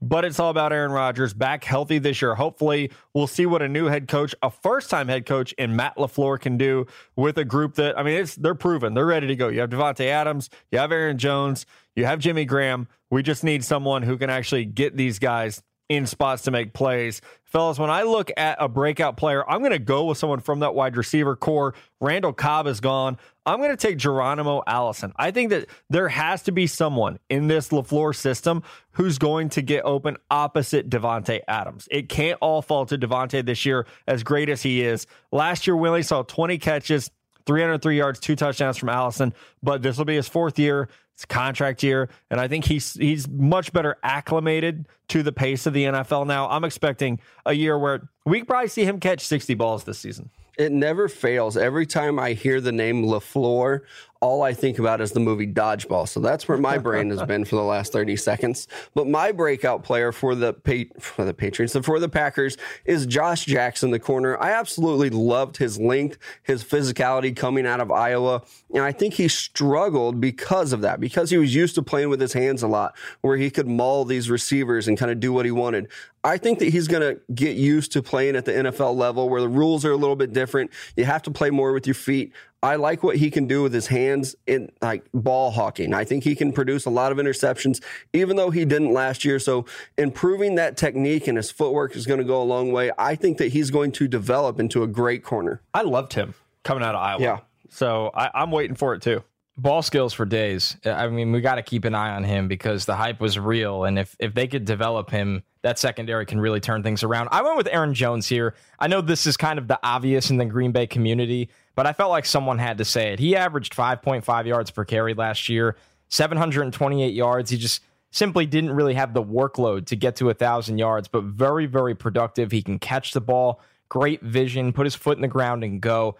but 0.00 0.24
it's 0.24 0.38
all 0.38 0.50
about 0.50 0.72
Aaron 0.72 0.92
Rodgers 0.92 1.34
back 1.34 1.64
healthy 1.64 1.98
this 1.98 2.22
year. 2.22 2.34
Hopefully, 2.34 2.92
we'll 3.14 3.26
see 3.26 3.46
what 3.46 3.62
a 3.62 3.68
new 3.68 3.86
head 3.86 4.08
coach, 4.08 4.34
a 4.42 4.50
first 4.50 4.90
time 4.90 5.08
head 5.08 5.26
coach 5.26 5.52
in 5.54 5.74
Matt 5.74 5.96
LaFleur 5.96 6.40
can 6.40 6.56
do 6.56 6.86
with 7.16 7.38
a 7.38 7.44
group 7.44 7.74
that, 7.76 7.98
I 7.98 8.02
mean, 8.02 8.20
it's 8.20 8.36
they're 8.36 8.54
proven. 8.54 8.94
They're 8.94 9.06
ready 9.06 9.26
to 9.26 9.36
go. 9.36 9.48
You 9.48 9.60
have 9.60 9.70
Davante 9.70 10.06
Adams, 10.06 10.50
you 10.70 10.78
have 10.78 10.92
Aaron 10.92 11.18
Jones, 11.18 11.66
you 11.96 12.04
have 12.04 12.18
Jimmy 12.18 12.44
Graham. 12.44 12.88
We 13.10 13.22
just 13.22 13.42
need 13.42 13.64
someone 13.64 14.02
who 14.02 14.18
can 14.18 14.30
actually 14.30 14.66
get 14.66 14.96
these 14.96 15.18
guys 15.18 15.62
in 15.88 16.06
spots 16.06 16.42
to 16.42 16.50
make 16.50 16.72
plays. 16.74 17.20
Fellas, 17.44 17.78
when 17.78 17.88
I 17.88 18.02
look 18.02 18.30
at 18.36 18.58
a 18.60 18.68
breakout 18.68 19.16
player, 19.16 19.48
I'm 19.48 19.60
going 19.60 19.72
to 19.72 19.78
go 19.78 20.04
with 20.04 20.18
someone 20.18 20.40
from 20.40 20.60
that 20.60 20.74
wide 20.74 20.98
receiver 20.98 21.34
corps. 21.34 21.74
Randall 21.98 22.34
Cobb 22.34 22.66
is 22.66 22.80
gone. 22.80 23.16
I'm 23.46 23.58
going 23.58 23.70
to 23.70 23.76
take 23.76 23.96
Geronimo 23.96 24.62
Allison. 24.66 25.14
I 25.16 25.30
think 25.30 25.48
that 25.50 25.66
there 25.88 26.08
has 26.08 26.42
to 26.42 26.52
be 26.52 26.66
someone 26.66 27.18
in 27.30 27.48
this 27.48 27.70
LaFleur 27.70 28.14
system 28.14 28.62
who's 28.90 29.16
going 29.16 29.48
to 29.50 29.62
get 29.62 29.86
open 29.86 30.18
opposite 30.30 30.90
Davante 30.90 31.40
Adams. 31.48 31.88
It 31.90 32.10
can't 32.10 32.36
all 32.42 32.60
fall 32.60 32.84
to 32.84 32.98
Davante 32.98 33.42
this 33.44 33.64
year, 33.64 33.86
as 34.06 34.22
great 34.22 34.50
as 34.50 34.60
he 34.60 34.82
is. 34.82 35.06
Last 35.32 35.66
year, 35.66 35.74
only 35.74 36.02
saw 36.02 36.22
20 36.22 36.58
catches, 36.58 37.10
303 37.48 37.96
yards, 37.96 38.20
two 38.20 38.36
touchdowns 38.36 38.76
from 38.76 38.90
Allison, 38.90 39.32
but 39.62 39.82
this 39.82 39.96
will 39.96 40.04
be 40.04 40.14
his 40.14 40.28
fourth 40.28 40.58
year. 40.58 40.90
It's 41.14 41.24
contract 41.24 41.82
year, 41.82 42.10
and 42.30 42.38
I 42.38 42.46
think 42.46 42.64
he's 42.64 42.92
he's 42.92 43.26
much 43.26 43.72
better 43.72 43.96
acclimated 44.04 44.86
to 45.08 45.24
the 45.24 45.32
pace 45.32 45.66
of 45.66 45.72
the 45.72 45.84
NFL 45.84 46.28
now. 46.28 46.48
I'm 46.48 46.62
expecting 46.62 47.18
a 47.44 47.54
year 47.54 47.76
where 47.76 48.08
we 48.24 48.44
probably 48.44 48.68
see 48.68 48.84
him 48.84 49.00
catch 49.00 49.22
60 49.22 49.54
balls 49.54 49.82
this 49.82 49.98
season. 49.98 50.30
It 50.58 50.70
never 50.70 51.08
fails. 51.08 51.56
Every 51.56 51.86
time 51.86 52.18
I 52.18 52.34
hear 52.34 52.60
the 52.60 52.70
name 52.70 53.04
LaFleur, 53.04 53.80
all 54.20 54.42
I 54.42 54.52
think 54.52 54.78
about 54.78 55.00
is 55.00 55.12
the 55.12 55.20
movie 55.20 55.46
Dodgeball. 55.46 56.08
So 56.08 56.20
that's 56.20 56.48
where 56.48 56.58
my 56.58 56.78
brain 56.78 57.10
has 57.10 57.22
been 57.22 57.44
for 57.44 57.56
the 57.56 57.62
last 57.62 57.92
30 57.92 58.16
seconds. 58.16 58.66
But 58.94 59.06
my 59.06 59.30
breakout 59.30 59.84
player 59.84 60.10
for 60.10 60.34
the 60.34 60.54
for 60.98 61.24
the 61.24 61.34
Patriots 61.34 61.74
and 61.74 61.84
for 61.84 62.00
the 62.00 62.08
Packers 62.08 62.56
is 62.84 63.06
Josh 63.06 63.44
Jackson, 63.44 63.90
the 63.90 64.00
corner. 64.00 64.40
I 64.42 64.50
absolutely 64.50 65.10
loved 65.10 65.58
his 65.58 65.78
length, 65.78 66.18
his 66.42 66.64
physicality 66.64 67.34
coming 67.34 67.66
out 67.66 67.80
of 67.80 67.92
Iowa. 67.92 68.42
And 68.74 68.82
I 68.82 68.92
think 68.92 69.14
he 69.14 69.28
struggled 69.28 70.20
because 70.20 70.72
of 70.72 70.80
that, 70.80 71.00
because 71.00 71.30
he 71.30 71.38
was 71.38 71.54
used 71.54 71.76
to 71.76 71.82
playing 71.82 72.08
with 72.08 72.20
his 72.20 72.32
hands 72.32 72.62
a 72.62 72.68
lot, 72.68 72.96
where 73.20 73.36
he 73.36 73.50
could 73.50 73.68
maul 73.68 74.04
these 74.04 74.28
receivers 74.28 74.88
and 74.88 74.98
kind 74.98 75.12
of 75.12 75.20
do 75.20 75.32
what 75.32 75.44
he 75.44 75.52
wanted. 75.52 75.88
I 76.24 76.36
think 76.36 76.58
that 76.58 76.70
he's 76.70 76.88
going 76.88 77.02
to 77.02 77.20
get 77.32 77.56
used 77.56 77.92
to 77.92 78.02
playing 78.02 78.34
at 78.34 78.44
the 78.44 78.52
NFL 78.52 78.96
level 78.96 79.28
where 79.28 79.40
the 79.40 79.48
rules 79.48 79.84
are 79.84 79.92
a 79.92 79.96
little 79.96 80.16
bit 80.16 80.32
different. 80.32 80.72
You 80.96 81.04
have 81.04 81.22
to 81.22 81.30
play 81.30 81.50
more 81.50 81.72
with 81.72 81.86
your 81.86 81.94
feet. 81.94 82.32
I 82.62 82.76
like 82.76 83.02
what 83.02 83.16
he 83.16 83.30
can 83.30 83.46
do 83.46 83.62
with 83.62 83.72
his 83.72 83.86
hands 83.86 84.34
in 84.46 84.70
like 84.82 85.04
ball 85.14 85.50
hawking. 85.50 85.94
I 85.94 86.04
think 86.04 86.24
he 86.24 86.34
can 86.34 86.52
produce 86.52 86.86
a 86.86 86.90
lot 86.90 87.12
of 87.12 87.18
interceptions, 87.18 87.82
even 88.12 88.36
though 88.36 88.50
he 88.50 88.64
didn't 88.64 88.92
last 88.92 89.24
year. 89.24 89.38
So 89.38 89.64
improving 89.96 90.56
that 90.56 90.76
technique 90.76 91.28
and 91.28 91.36
his 91.36 91.50
footwork 91.50 91.94
is 91.94 92.04
going 92.04 92.18
to 92.18 92.24
go 92.24 92.42
a 92.42 92.44
long 92.44 92.72
way. 92.72 92.90
I 92.98 93.14
think 93.14 93.38
that 93.38 93.52
he's 93.52 93.70
going 93.70 93.92
to 93.92 94.08
develop 94.08 94.58
into 94.58 94.82
a 94.82 94.88
great 94.88 95.22
corner. 95.22 95.60
I 95.72 95.82
loved 95.82 96.14
him 96.14 96.34
coming 96.64 96.82
out 96.82 96.96
of 96.96 97.00
Iowa. 97.00 97.22
Yeah. 97.22 97.38
So 97.70 98.10
I, 98.14 98.30
I'm 98.34 98.50
waiting 98.50 98.74
for 98.74 98.94
it 98.94 99.02
too 99.02 99.22
ball 99.58 99.82
skills 99.82 100.14
for 100.14 100.24
days. 100.24 100.76
I 100.84 101.08
mean, 101.08 101.32
we 101.32 101.40
got 101.40 101.56
to 101.56 101.62
keep 101.62 101.84
an 101.84 101.94
eye 101.94 102.14
on 102.14 102.24
him 102.24 102.48
because 102.48 102.86
the 102.86 102.94
hype 102.94 103.20
was 103.20 103.38
real, 103.38 103.84
and 103.84 103.98
if 103.98 104.16
if 104.18 104.32
they 104.32 104.46
could 104.46 104.64
develop 104.64 105.10
him, 105.10 105.42
that 105.62 105.78
secondary 105.78 106.24
can 106.24 106.40
really 106.40 106.60
turn 106.60 106.82
things 106.82 107.02
around. 107.02 107.28
I 107.32 107.42
went 107.42 107.56
with 107.56 107.68
Aaron 107.70 107.92
Jones 107.92 108.28
here. 108.28 108.54
I 108.78 108.86
know 108.86 109.00
this 109.00 109.26
is 109.26 109.36
kind 109.36 109.58
of 109.58 109.68
the 109.68 109.78
obvious 109.82 110.30
in 110.30 110.38
the 110.38 110.44
Green 110.46 110.72
Bay 110.72 110.86
community, 110.86 111.50
but 111.78 111.86
I 111.86 111.92
felt 111.92 112.10
like 112.10 112.26
someone 112.26 112.58
had 112.58 112.78
to 112.78 112.84
say 112.84 113.12
it. 113.12 113.20
He 113.20 113.36
averaged 113.36 113.72
5.5 113.72 114.46
yards 114.46 114.72
per 114.72 114.84
carry 114.84 115.14
last 115.14 115.48
year, 115.48 115.76
728 116.08 117.14
yards. 117.14 117.50
He 117.50 117.56
just 117.56 117.84
simply 118.10 118.46
didn't 118.46 118.72
really 118.72 118.94
have 118.94 119.14
the 119.14 119.22
workload 119.22 119.86
to 119.86 119.94
get 119.94 120.16
to 120.16 120.28
a 120.28 120.34
thousand 120.34 120.78
yards, 120.78 121.06
but 121.06 121.22
very 121.22 121.66
very 121.66 121.94
productive. 121.94 122.50
He 122.50 122.62
can 122.62 122.80
catch 122.80 123.12
the 123.12 123.20
ball, 123.20 123.60
great 123.88 124.20
vision, 124.22 124.72
put 124.72 124.86
his 124.86 124.96
foot 124.96 125.18
in 125.18 125.22
the 125.22 125.28
ground 125.28 125.62
and 125.62 125.80
go. 125.80 126.16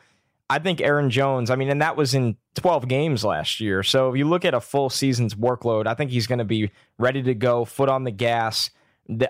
I 0.48 0.60
think 0.60 0.80
Aaron 0.80 1.10
Jones, 1.10 1.50
I 1.50 1.56
mean, 1.56 1.70
and 1.70 1.82
that 1.82 1.96
was 1.96 2.14
in 2.14 2.36
12 2.54 2.86
games 2.86 3.24
last 3.24 3.58
year. 3.58 3.82
So 3.82 4.12
if 4.12 4.16
you 4.16 4.28
look 4.28 4.44
at 4.44 4.54
a 4.54 4.60
full 4.60 4.90
season's 4.90 5.34
workload, 5.34 5.88
I 5.88 5.94
think 5.94 6.12
he's 6.12 6.28
going 6.28 6.38
to 6.38 6.44
be 6.44 6.70
ready 6.98 7.20
to 7.24 7.34
go, 7.34 7.64
foot 7.64 7.88
on 7.88 8.04
the 8.04 8.12
gas. 8.12 8.70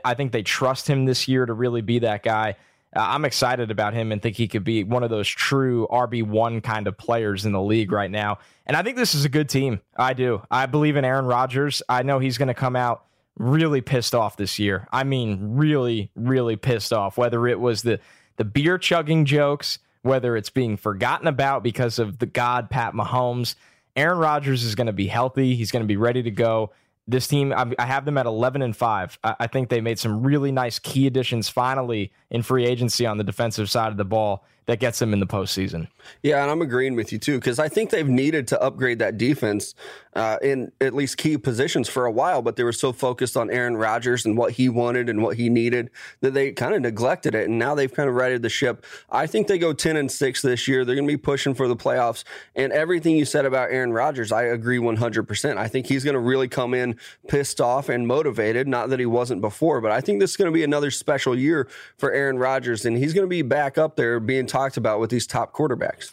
I 0.05 0.13
think 0.13 0.33
they 0.33 0.43
trust 0.43 0.89
him 0.89 1.07
this 1.07 1.27
year 1.27 1.47
to 1.47 1.55
really 1.55 1.81
be 1.81 2.01
that 2.01 2.23
guy. 2.23 2.57
I'm 2.95 3.25
excited 3.25 3.71
about 3.71 3.95
him 3.95 4.13
and 4.13 4.23
think 4.23 4.37
he 4.37 4.49
could 4.49 4.65
be 4.65 4.83
one 4.83 5.03
of 5.03 5.11
those 5.11 5.29
true 5.29 5.87
RB1 5.91 6.63
kind 6.63 6.87
of 6.87 6.97
players 6.97 7.45
in 7.45 7.53
the 7.53 7.61
league 7.61 7.93
right 7.93 8.11
now. 8.11 8.39
And 8.67 8.77
I 8.77 8.83
think 8.83 8.97
this 8.97 9.15
is 9.15 9.25
a 9.25 9.29
good 9.29 9.49
team. 9.49 9.81
I 9.97 10.15
do. 10.15 10.43
I 10.51 10.67
believe 10.67 10.97
in 10.97 11.05
Aaron 11.05 11.27
Rodgers. 11.27 11.83
I 11.89 12.03
know 12.03 12.19
he's 12.19 12.39
going 12.39 12.49
to 12.49 12.55
come 12.55 12.77
out 12.77 13.05
really 13.37 13.81
pissed 13.81 14.15
off 14.15 14.37
this 14.37 14.59
year. 14.59 14.89
I 14.91 15.05
mean, 15.05 15.57
really, 15.57 16.11
really 16.17 16.57
pissed 16.57 16.93
off, 16.93 17.19
whether 17.19 17.47
it 17.47 17.61
was 17.61 17.83
the, 17.83 18.01
the 18.37 18.45
beer 18.45 18.79
chugging 18.79 19.25
jokes 19.25 19.79
whether 20.03 20.37
it's 20.37 20.51
being 20.51 20.77
forgotten 20.77 21.27
about 21.27 21.63
because 21.63 21.99
of 21.99 22.19
the 22.19 22.27
God, 22.27 22.71
Pat 22.71 22.95
Mahomes. 22.95 23.55
Aaron 23.97 24.19
Rodgers 24.19 24.65
is 24.65 24.75
going 24.75 24.87
to 24.87 24.93
be 24.93 25.07
healthy. 25.07 25.55
He's 25.55 25.71
going 25.71 25.83
to 25.83 25.89
be 25.89 25.97
ready 25.97 26.23
to 26.23 26.31
go. 26.31 26.73
This 27.07 27.27
team, 27.27 27.55
I 27.57 27.87
have 27.87 28.05
them 28.05 28.19
at 28.19 28.27
11 28.27 28.61
and 28.61 28.77
5. 28.77 29.19
I 29.25 29.47
think 29.47 29.71
they 29.71 29.81
made 29.81 29.99
some 29.99 30.23
really 30.23 30.53
nice 30.53 30.79
key 30.79 31.07
additions 31.07 31.49
finally 31.49 32.13
in 32.31 32.43
free 32.43 32.67
agency 32.67 33.07
on 33.07 33.19
the 33.19 33.25
defensive 33.25 33.71
side 33.71 33.91
of 33.91 33.97
the 33.97 34.05
ball 34.05 34.45
that 34.69 34.81
gets 34.81 34.99
them 34.99 35.15
in 35.15 35.19
the 35.19 35.27
postseason. 35.27 35.89
Yeah, 36.23 36.43
and 36.43 36.51
I'm 36.51 36.61
agreeing 36.61 36.95
with 36.95 37.11
you 37.11 37.19
too 37.19 37.39
because 37.39 37.59
I 37.59 37.69
think 37.69 37.89
they've 37.89 38.07
needed 38.07 38.49
to 38.49 38.63
upgrade 38.63 38.99
that 38.99 39.17
defense 39.17 39.75
uh, 40.15 40.37
in 40.43 40.73
at 40.81 40.95
least 40.95 41.17
key 41.17 41.39
positions 41.39 41.89
for 41.89 42.05
a 42.05 42.11
while, 42.11 42.43
but 42.43 42.57
they 42.57 42.65
were 42.65 42.73
so 42.73 42.93
focused 42.93 43.37
on 43.37 43.51
Aaron 43.51 43.77
Rodgers 43.77 44.27
and 44.27 44.37
what 44.37 44.53
he 44.53 44.69
wanted 44.69 45.09
and 45.09 45.23
what 45.23 45.37
he 45.37 45.49
needed 45.49 45.91
that 46.21 46.35
they 46.35 46.53
kind 46.53 46.75
of 46.75 46.83
neglected 46.83 47.35
it, 47.35 47.49
and 47.49 47.59
now 47.59 47.75
they've 47.75 47.93
kind 47.93 48.09
of 48.09 48.15
righted 48.15 48.43
the 48.43 48.49
ship. 48.49 48.85
I 49.11 49.27
think 49.27 49.47
they 49.47 49.59
go 49.59 49.73
10 49.73 49.97
and 49.97 50.11
six 50.11 50.43
this 50.43 50.69
year. 50.69 50.85
They're 50.85 50.97
going 50.97 51.07
to 51.07 51.13
be 51.13 51.17
pushing 51.17 51.55
for 51.55 51.69
the 51.69 51.77
playoffs, 51.77 52.25
and 52.55 52.73
everything 52.73 53.17
you 53.17 53.25
said 53.25 53.47
about 53.47 53.71
Aaron 53.71 53.93
Rodgers, 53.93 54.33
I 54.33 54.43
agree 54.43 54.79
100. 54.79 55.29
percent 55.29 55.59
I 55.59 55.69
think 55.69 55.87
he's 55.87 56.05
going 56.05 56.15
to 56.15 56.21
really 56.21 56.49
come 56.49 56.75
in 56.75 56.99
pissed 57.29 57.61
off 57.61 57.89
and 57.89 58.07
motivated. 58.07 58.67
Not 58.67 58.91
that 58.91 58.99
he 58.99 59.07
wasn't 59.07 59.41
before, 59.41 59.81
but 59.81 59.93
I 59.93 60.01
think 60.01 60.21
this 60.21 60.33
is 60.33 60.37
going 60.37 60.51
to 60.51 60.55
be 60.55 60.65
another 60.65 60.91
special 60.91 61.39
year 61.39 61.69
for 61.97 62.13
Aaron 62.19 62.39
Rodgers, 62.39 62.85
and 62.85 62.97
he's 62.97 63.15
going 63.15 63.25
to 63.25 63.31
be 63.31 63.43
back 63.43 63.79
up 63.79 63.97
there 63.97 64.21
being 64.21 64.47
talked 64.47 64.77
about 64.77 65.01
with 65.01 65.11
these 65.11 65.27
top 65.27 65.53
quarterbacks. 65.53 66.13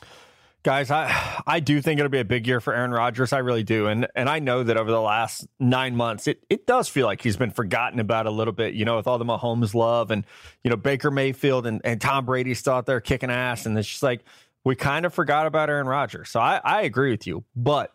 Guys, 0.63 0.89
I 0.89 1.43
I 1.45 1.59
do 1.59 1.79
think 1.81 1.99
it'll 1.99 2.09
be 2.09 2.19
a 2.19 2.25
big 2.25 2.47
year 2.47 2.59
for 2.59 2.73
Aaron 2.73 2.91
Rodgers. 2.91 3.33
I 3.33 3.37
really 3.39 3.63
do, 3.63 3.87
and 3.87 4.07
and 4.15 4.27
I 4.29 4.39
know 4.39 4.63
that 4.63 4.77
over 4.77 4.89
the 4.89 5.01
last 5.01 5.47
nine 5.59 5.95
months, 5.95 6.27
it 6.27 6.43
it 6.49 6.65
does 6.65 6.89
feel 6.89 7.05
like 7.05 7.21
he's 7.21 7.37
been 7.37 7.51
forgotten 7.51 7.99
about 7.99 8.25
a 8.25 8.31
little 8.31 8.53
bit. 8.53 8.73
You 8.73 8.83
know, 8.83 8.97
with 8.97 9.05
all 9.05 9.19
the 9.19 9.25
Mahomes 9.25 9.75
love 9.75 10.09
and 10.09 10.25
you 10.63 10.71
know 10.71 10.75
Baker 10.75 11.11
Mayfield 11.11 11.67
and, 11.67 11.81
and 11.83 12.01
Tom 12.01 12.25
Brady 12.25 12.55
still 12.55 12.73
out 12.73 12.87
there 12.87 12.99
kicking 12.99 13.29
ass, 13.29 13.67
and 13.67 13.77
it's 13.77 13.87
just 13.87 14.01
like 14.01 14.23
we 14.63 14.75
kind 14.75 15.05
of 15.05 15.13
forgot 15.13 15.45
about 15.45 15.69
Aaron 15.69 15.87
Rodgers. 15.87 16.29
So 16.29 16.39
I 16.39 16.59
I 16.63 16.81
agree 16.81 17.11
with 17.11 17.27
you, 17.27 17.43
but 17.55 17.93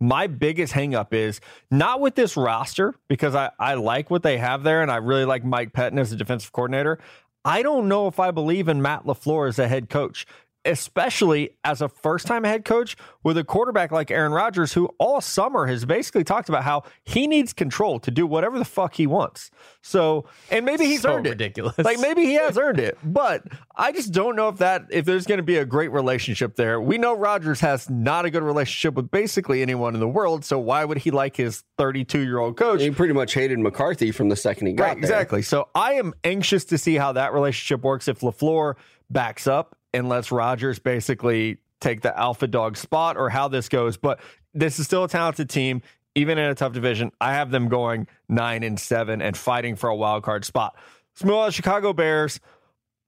my 0.00 0.26
biggest 0.26 0.72
hangup 0.72 1.12
is 1.12 1.40
not 1.70 2.00
with 2.00 2.14
this 2.14 2.36
roster 2.36 2.94
because 3.08 3.34
I, 3.34 3.50
I 3.58 3.74
like 3.74 4.10
what 4.10 4.22
they 4.22 4.38
have 4.38 4.62
there 4.62 4.82
and 4.82 4.90
I 4.90 4.96
really 4.96 5.24
like 5.24 5.44
Mike 5.44 5.72
Pettine 5.72 5.98
as 5.98 6.12
a 6.12 6.16
defensive 6.16 6.52
coordinator. 6.52 6.98
I 7.44 7.62
don't 7.62 7.88
know 7.88 8.08
if 8.08 8.18
I 8.18 8.30
believe 8.30 8.68
in 8.68 8.82
Matt 8.82 9.04
LaFleur 9.04 9.48
as 9.48 9.58
a 9.58 9.68
head 9.68 9.88
coach 9.88 10.26
especially 10.64 11.50
as 11.64 11.80
a 11.80 11.88
first 11.88 12.26
time 12.26 12.44
head 12.44 12.64
coach 12.64 12.96
with 13.22 13.38
a 13.38 13.44
quarterback 13.44 13.90
like 13.92 14.10
Aaron 14.10 14.32
Rodgers, 14.32 14.72
who 14.72 14.86
all 14.98 15.20
summer 15.20 15.66
has 15.66 15.84
basically 15.84 16.24
talked 16.24 16.48
about 16.48 16.64
how 16.64 16.82
he 17.04 17.26
needs 17.26 17.52
control 17.52 18.00
to 18.00 18.10
do 18.10 18.26
whatever 18.26 18.58
the 18.58 18.64
fuck 18.64 18.94
he 18.94 19.06
wants. 19.06 19.50
So, 19.82 20.26
and 20.50 20.64
maybe 20.64 20.84
he's 20.86 21.02
so 21.02 21.14
earned 21.14 21.26
ridiculous. 21.26 21.78
it. 21.78 21.84
Like 21.84 21.98
maybe 22.00 22.22
he 22.22 22.34
has 22.34 22.58
earned 22.58 22.80
it, 22.80 22.98
but 23.02 23.44
I 23.76 23.92
just 23.92 24.12
don't 24.12 24.36
know 24.36 24.48
if 24.48 24.58
that, 24.58 24.86
if 24.90 25.04
there's 25.04 25.26
going 25.26 25.38
to 25.38 25.44
be 25.44 25.56
a 25.56 25.64
great 25.64 25.88
relationship 25.88 26.56
there. 26.56 26.80
We 26.80 26.98
know 26.98 27.16
Rodgers 27.16 27.60
has 27.60 27.88
not 27.88 28.24
a 28.24 28.30
good 28.30 28.42
relationship 28.42 28.94
with 28.94 29.10
basically 29.10 29.62
anyone 29.62 29.94
in 29.94 30.00
the 30.00 30.08
world. 30.08 30.44
So 30.44 30.58
why 30.58 30.84
would 30.84 30.98
he 30.98 31.10
like 31.10 31.36
his 31.36 31.64
32 31.78 32.20
year 32.20 32.38
old 32.38 32.56
coach? 32.56 32.82
He 32.82 32.90
pretty 32.90 33.14
much 33.14 33.34
hated 33.34 33.58
McCarthy 33.58 34.10
from 34.10 34.28
the 34.28 34.36
second 34.36 34.66
he 34.66 34.72
got 34.74 34.84
right, 34.84 34.94
there. 34.94 35.02
Exactly. 35.02 35.42
So 35.42 35.68
I 35.74 35.94
am 35.94 36.14
anxious 36.24 36.64
to 36.66 36.78
see 36.78 36.96
how 36.96 37.12
that 37.12 37.32
relationship 37.32 37.82
works 37.82 38.08
if 38.08 38.20
LaFleur 38.20 38.74
backs 39.10 39.46
up 39.46 39.77
and 39.98 40.08
lets 40.08 40.32
Rodgers 40.32 40.78
basically 40.78 41.58
take 41.80 42.00
the 42.00 42.18
alpha 42.18 42.46
dog 42.46 42.76
spot 42.76 43.16
or 43.16 43.28
how 43.28 43.48
this 43.48 43.68
goes. 43.68 43.96
But 43.96 44.20
this 44.54 44.78
is 44.78 44.86
still 44.86 45.04
a 45.04 45.08
talented 45.08 45.50
team, 45.50 45.82
even 46.14 46.38
in 46.38 46.48
a 46.48 46.54
tough 46.54 46.72
division. 46.72 47.12
I 47.20 47.34
have 47.34 47.50
them 47.50 47.68
going 47.68 48.06
nine 48.28 48.62
and 48.62 48.78
seven 48.78 49.20
and 49.20 49.36
fighting 49.36 49.76
for 49.76 49.90
a 49.90 49.96
wild 49.96 50.22
card 50.22 50.44
spot. 50.44 50.76
Small 51.14 51.50
Chicago 51.50 51.92
Bears. 51.92 52.40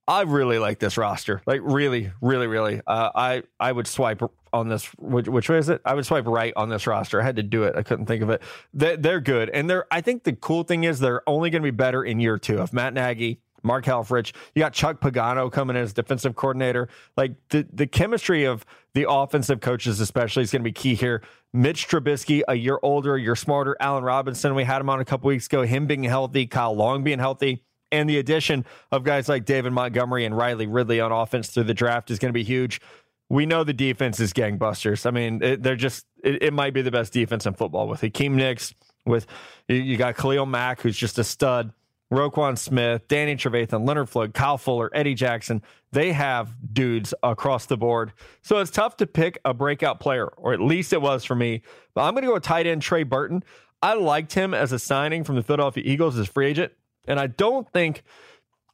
I 0.09 0.23
really 0.23 0.59
like 0.59 0.81
this 0.81 0.99
roster. 0.99 1.41
Like 1.47 1.61
really, 1.63 2.11
really, 2.21 2.49
really. 2.49 2.81
Uh, 2.85 3.11
I 3.15 3.43
I 3.61 3.71
would 3.71 3.87
swipe 3.87 4.23
on 4.53 4.69
this. 4.69 4.87
Which, 4.99 5.29
which 5.29 5.49
way 5.49 5.59
is 5.59 5.69
it? 5.69 5.81
I 5.85 5.95
would 5.95 6.05
swipe 6.05 6.27
right 6.27 6.53
on 6.57 6.69
this 6.69 6.89
roster. 6.89 7.21
I 7.21 7.25
had 7.25 7.37
to 7.37 7.45
do 7.45 7.63
it. 7.63 7.77
I 7.77 7.85
couldn't 7.85 8.07
think 8.07 8.23
of 8.23 8.31
it. 8.31 8.43
They, 8.75 8.97
they're 8.97 9.21
good, 9.21 9.51
and 9.51 9.71
they're. 9.71 9.87
I 9.93 10.01
think 10.01 10.25
the 10.25 10.33
cool 10.33 10.65
thing 10.65 10.83
is 10.83 10.99
they're 10.99 11.23
only 11.29 11.51
going 11.51 11.63
to 11.63 11.67
be 11.67 11.77
better 11.77 12.03
in 12.03 12.19
year 12.19 12.39
two. 12.39 12.61
If 12.61 12.73
Matt 12.73 12.93
Nagy 12.93 13.41
Mark 13.63 13.85
Helfrich. 13.85 14.33
You 14.55 14.61
got 14.61 14.73
Chuck 14.73 15.01
Pagano 15.01 15.51
coming 15.51 15.77
in 15.77 15.83
as 15.83 15.93
defensive 15.93 16.37
coordinator. 16.37 16.89
Like 17.17 17.33
the, 17.51 17.67
the 17.73 17.87
chemistry 17.87 18.45
of 18.45 18.65
the 18.95 19.07
offensive 19.09 19.61
coaches, 19.61 20.01
especially, 20.01 20.43
is 20.43 20.51
going 20.51 20.63
to 20.63 20.69
be 20.69 20.73
key 20.73 20.95
here. 20.95 21.23
Mitch 21.53 21.89
Trubisky, 21.89 22.43
a 22.47 22.55
year 22.55 22.79
older, 22.83 23.19
you're 23.19 23.37
smarter. 23.37 23.77
Allen 23.81 24.05
Robinson, 24.05 24.55
we 24.55 24.65
had 24.65 24.81
him 24.81 24.91
on 24.91 25.01
a 25.01 25.05
couple 25.05 25.29
weeks 25.29 25.47
ago. 25.47 25.63
Him 25.63 25.87
being 25.87 26.05
healthy, 26.05 26.47
Kyle 26.47 26.75
Long 26.75 27.03
being 27.03 27.19
healthy. 27.19 27.65
And 27.93 28.09
the 28.09 28.19
addition 28.19 28.65
of 28.93 29.03
guys 29.03 29.29
like 29.29 29.45
David 29.45 29.73
Montgomery 29.73 30.25
and 30.25 30.37
Riley 30.37 30.67
Ridley 30.67 31.01
on 31.01 31.11
offense 31.11 31.49
through 31.49 31.65
the 31.65 31.75
draft 31.75 32.11
is 32.11 32.21
going 32.21 32.31
to 32.31 32.39
be 32.39 32.45
huge. 32.45 32.81
We 33.29 33.47
know 33.47 33.65
the 33.65 33.73
defense 33.73 34.21
is 34.21 34.33
gangbusters. 34.33 35.07
I 35.07 35.11
mean, 35.11 35.43
it, 35.43 35.63
they're 35.63 35.77
just, 35.77 36.07
it, 36.23 36.43
it, 36.43 36.53
might 36.53 36.73
be 36.73 36.83
the 36.83 36.91
best 36.91 37.13
defense 37.13 37.47
in 37.47 37.55
football 37.55 37.89
with 37.89 38.01
Akiem 38.01 38.39
Hicks, 38.39 38.75
with 39.07 39.27
you 39.69 39.97
got 39.97 40.17
Khalil 40.17 40.47
Mack, 40.47 40.81
who's 40.81 40.97
just 40.97 41.19
a 41.19 41.25
stud 41.25 41.73
Roquan 42.13 42.59
Smith, 42.59 43.07
Danny 43.09 43.37
Trevathan, 43.37 43.87
Leonard 43.87 44.09
Floyd, 44.09 44.35
Kyle 44.35 44.59
Fuller, 44.59 44.91
Eddie 44.93 45.15
Jackson, 45.15 45.63
they 45.93 46.13
have 46.13 46.55
dudes 46.73 47.15
across 47.23 47.67
the 47.67 47.77
board. 47.77 48.13
So 48.43 48.59
it's 48.59 48.71
tough 48.71 48.97
to 48.97 49.07
pick 49.07 49.39
a 49.45 49.55
breakout 49.55 50.01
player, 50.01 50.27
or 50.27 50.53
at 50.53 50.61
least 50.61 50.93
it 50.93 51.01
was 51.01 51.25
for 51.25 51.35
me. 51.35 51.63
But 51.95 52.03
I'm 52.03 52.15
going 52.15 52.23
to 52.23 52.29
go 52.29 52.35
with 52.35 52.43
tight 52.43 52.67
end 52.67 52.83
Trey 52.83 53.05
Burton. 53.05 53.45
I 53.83 53.95
liked 53.95 54.35
him 54.35 54.55
as 54.55 54.73
a 54.73 54.79
signing 54.79 55.25
from 55.25 55.37
the 55.37 55.43
Philadelphia 55.43 55.85
Eagles 55.87 56.19
as 56.19 56.29
free 56.29 56.47
agent, 56.47 56.73
and 57.07 57.21
I 57.21 57.29
don't 57.29 57.71
think 57.73 58.03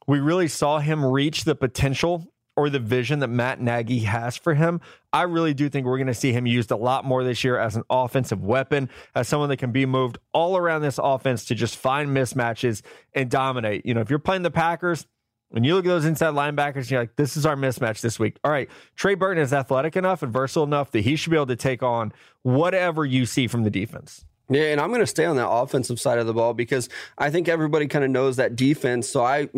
we 0.07 0.19
really 0.19 0.47
saw 0.47 0.79
him 0.79 1.05
reach 1.05 1.43
the 1.43 1.55
potential 1.55 2.31
or 2.57 2.69
the 2.69 2.79
vision 2.79 3.19
that 3.19 3.29
Matt 3.29 3.61
Nagy 3.61 3.99
has 3.99 4.35
for 4.35 4.55
him. 4.55 4.81
I 5.13 5.21
really 5.21 5.53
do 5.53 5.69
think 5.69 5.85
we're 5.85 5.97
going 5.97 6.07
to 6.07 6.13
see 6.13 6.33
him 6.33 6.45
used 6.45 6.71
a 6.71 6.75
lot 6.75 7.05
more 7.05 7.23
this 7.23 7.43
year 7.43 7.57
as 7.57 7.75
an 7.75 7.83
offensive 7.89 8.43
weapon, 8.43 8.89
as 9.15 9.27
someone 9.27 9.49
that 9.49 9.57
can 9.57 9.71
be 9.71 9.85
moved 9.85 10.17
all 10.33 10.57
around 10.57 10.81
this 10.81 10.99
offense 11.01 11.45
to 11.45 11.55
just 11.55 11.77
find 11.77 12.09
mismatches 12.09 12.81
and 13.13 13.29
dominate. 13.29 13.85
You 13.85 13.93
know, 13.93 14.01
if 14.01 14.09
you're 14.09 14.19
playing 14.19 14.41
the 14.41 14.51
Packers, 14.51 15.05
when 15.49 15.63
you 15.63 15.75
look 15.75 15.85
at 15.85 15.89
those 15.89 16.05
inside 16.05 16.33
linebackers, 16.33 16.89
you're 16.91 16.99
like, 16.99 17.15
this 17.15 17.37
is 17.37 17.45
our 17.45 17.55
mismatch 17.55 18.01
this 18.01 18.19
week. 18.19 18.37
All 18.43 18.51
right, 18.51 18.69
Trey 18.95 19.15
Burton 19.15 19.41
is 19.41 19.53
athletic 19.53 19.95
enough 19.95 20.23
and 20.23 20.33
versatile 20.33 20.63
enough 20.63 20.91
that 20.91 21.01
he 21.01 21.15
should 21.15 21.29
be 21.29 21.37
able 21.37 21.45
to 21.47 21.55
take 21.55 21.83
on 21.83 22.11
whatever 22.41 23.05
you 23.05 23.25
see 23.25 23.47
from 23.47 23.63
the 23.63 23.69
defense. 23.69 24.25
Yeah, 24.49 24.71
and 24.71 24.81
I'm 24.81 24.89
going 24.89 25.01
to 25.01 25.07
stay 25.07 25.25
on 25.25 25.35
that 25.35 25.49
offensive 25.49 25.99
side 25.99 26.19
of 26.19 26.25
the 26.25 26.33
ball 26.33 26.53
because 26.53 26.89
I 27.17 27.29
think 27.29 27.47
everybody 27.47 27.87
kind 27.87 28.03
of 28.03 28.11
knows 28.11 28.37
that 28.37 28.55
defense. 28.55 29.07
So 29.07 29.23
I 29.23 29.49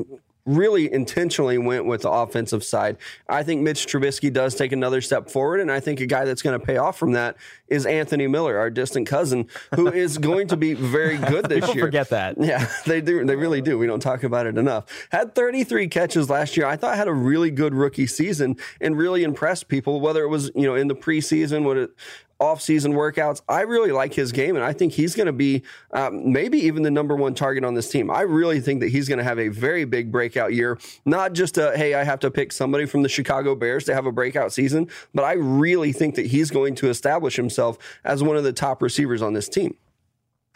really 0.50 0.92
intentionally 0.92 1.58
went 1.58 1.86
with 1.86 2.02
the 2.02 2.10
offensive 2.10 2.64
side. 2.64 2.98
I 3.28 3.44
think 3.44 3.62
Mitch 3.62 3.86
Trubisky 3.86 4.32
does 4.34 4.56
take 4.56 4.72
another 4.72 5.02
step 5.02 5.30
forward, 5.30 5.60
and 5.60 5.72
I 5.72 5.80
think 5.80 6.00
a 6.00 6.06
guy 6.06 6.26
that's 6.26 6.42
going 6.42 6.60
to 6.60 6.66
pay 6.66 6.78
off 6.78 6.98
from 6.98 7.14
that 7.14 7.38
is 7.68 7.86
Anthony 7.86 8.28
Miller, 8.28 8.58
our 8.58 8.70
distant 8.70 9.08
cousin, 9.08 9.48
who 9.76 9.88
is 9.92 10.18
going 10.18 10.48
to 10.48 10.58
be 10.58 10.74
very 10.74 11.18
good 11.18 11.48
this 11.48 11.62
People 11.62 11.76
year. 11.76 11.86
Forget 11.86 12.10
that. 12.10 12.36
Yeah, 12.40 12.68
they 12.86 13.02
do. 13.02 13.24
They 13.26 13.36
really 13.36 13.62
do. 13.62 13.78
We 13.78 13.86
don't 13.86 14.00
talk 14.00 14.24
about 14.24 14.48
it 14.48 14.58
enough. 14.58 14.86
Had 15.12 15.36
33 15.36 15.88
catches 15.88 16.30
last 16.30 16.58
year. 16.58 16.66
I 16.66 16.76
thought 16.76 16.98
had 16.98 17.08
a 17.08 17.14
really 17.14 17.52
good 17.52 17.74
rookie 17.74 18.08
season 18.08 18.58
and 18.82 18.98
really 18.98 19.24
impressed 19.24 19.68
people. 19.68 20.02
Whether 20.02 20.24
it 20.24 20.30
was 20.30 20.52
you 20.56 20.64
know 20.64 20.76
in 20.76 20.88
the 20.88 20.96
preseason, 20.96 21.64
what 21.64 21.78
it 21.78 21.92
off-season 22.40 22.94
workouts. 22.94 23.42
I 23.50 23.62
really 23.62 23.92
like 23.92 24.14
his 24.14 24.32
game, 24.32 24.56
and 24.56 24.64
I 24.64 24.74
think 24.74 24.94
he's 24.94 25.16
going 25.16 25.28
to 25.28 25.34
be 25.34 25.64
um, 25.92 26.32
maybe 26.32 26.58
even 26.60 26.84
the 26.84 26.92
number 26.92 27.16
one 27.16 27.34
target 27.34 27.64
on 27.64 27.74
this 27.74 27.90
team. 27.90 28.10
I 28.10 28.22
really 28.22 28.62
think 28.62 28.80
that 28.80 28.90
he's 28.90 29.08
going 29.08 29.18
to 29.18 29.24
have 29.24 29.40
a 29.40 29.50
very 29.50 29.86
big 29.86 30.12
breakout 30.12 30.54
year. 30.54 30.80
Not 31.06 31.34
just 31.34 31.58
a 31.58 31.76
hey, 31.78 31.94
I 31.94 32.04
have 32.04 32.20
to 32.22 32.32
pick 32.32 32.52
somebody 32.52 32.86
from 32.86 33.04
the 33.04 33.10
Chicago 33.10 33.56
Bears 33.56 33.84
to 33.86 33.94
have 33.94 34.06
a 34.06 34.12
breakout 34.12 34.54
season, 34.54 34.88
but 35.14 35.24
I 35.24 35.34
really 35.34 35.92
think 35.92 36.16
that 36.16 36.28
he's 36.28 36.50
going 36.50 36.76
to 36.76 36.90
establish 36.90 37.36
himself 37.36 37.78
as 38.04 38.24
one 38.24 38.38
of 38.38 38.44
the 38.44 38.54
top 38.54 38.82
receivers 38.82 39.22
on 39.22 39.34
this 39.34 39.50
team. 39.50 39.76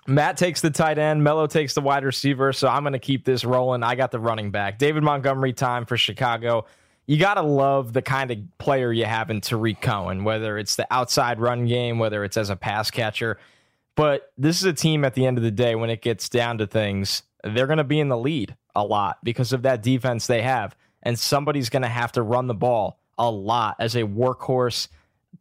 Matt 0.05 0.35
takes 0.35 0.59
the 0.59 0.69
tight 0.69 0.97
end, 0.97 1.23
Mello 1.23 1.47
takes 1.47 1.73
the 1.73 1.81
wide 1.81 2.03
receiver, 2.03 2.51
so 2.51 2.67
I'm 2.67 2.83
going 2.83 2.93
to 2.93 2.99
keep 2.99 3.23
this 3.23 3.45
rolling. 3.45 3.83
I 3.83 3.95
got 3.95 4.11
the 4.11 4.19
running 4.19 4.51
back. 4.51 4.77
David 4.77 5.01
Montgomery 5.01 5.53
time 5.53 5.85
for 5.85 5.95
Chicago 5.95 6.65
you 7.05 7.17
got 7.17 7.35
to 7.35 7.41
love 7.41 7.93
the 7.93 8.01
kind 8.01 8.31
of 8.31 8.37
player 8.57 8.91
you 8.91 9.05
have 9.05 9.29
in 9.29 9.41
Tarik 9.41 9.81
Cohen, 9.81 10.23
whether 10.23 10.57
it's 10.57 10.75
the 10.75 10.87
outside 10.91 11.39
run 11.39 11.65
game, 11.65 11.99
whether 11.99 12.23
it's 12.23 12.37
as 12.37 12.49
a 12.49 12.55
pass 12.55 12.91
catcher. 12.91 13.37
But 13.95 14.31
this 14.37 14.57
is 14.57 14.63
a 14.63 14.73
team 14.73 15.05
at 15.05 15.13
the 15.13 15.25
end 15.25 15.37
of 15.37 15.43
the 15.43 15.51
day, 15.51 15.75
when 15.75 15.89
it 15.89 16.01
gets 16.01 16.29
down 16.29 16.57
to 16.59 16.67
things, 16.67 17.23
they're 17.43 17.67
going 17.67 17.77
to 17.77 17.83
be 17.83 17.99
in 17.99 18.07
the 18.07 18.17
lead 18.17 18.55
a 18.75 18.83
lot 18.83 19.17
because 19.23 19.53
of 19.53 19.63
that 19.63 19.83
defense 19.83 20.27
they 20.27 20.41
have. 20.41 20.75
And 21.03 21.19
somebody's 21.19 21.69
going 21.69 21.81
to 21.81 21.89
have 21.89 22.13
to 22.13 22.21
run 22.21 22.47
the 22.47 22.53
ball 22.53 22.99
a 23.17 23.29
lot 23.29 23.75
as 23.79 23.95
a 23.95 24.03
workhorse, 24.03 24.87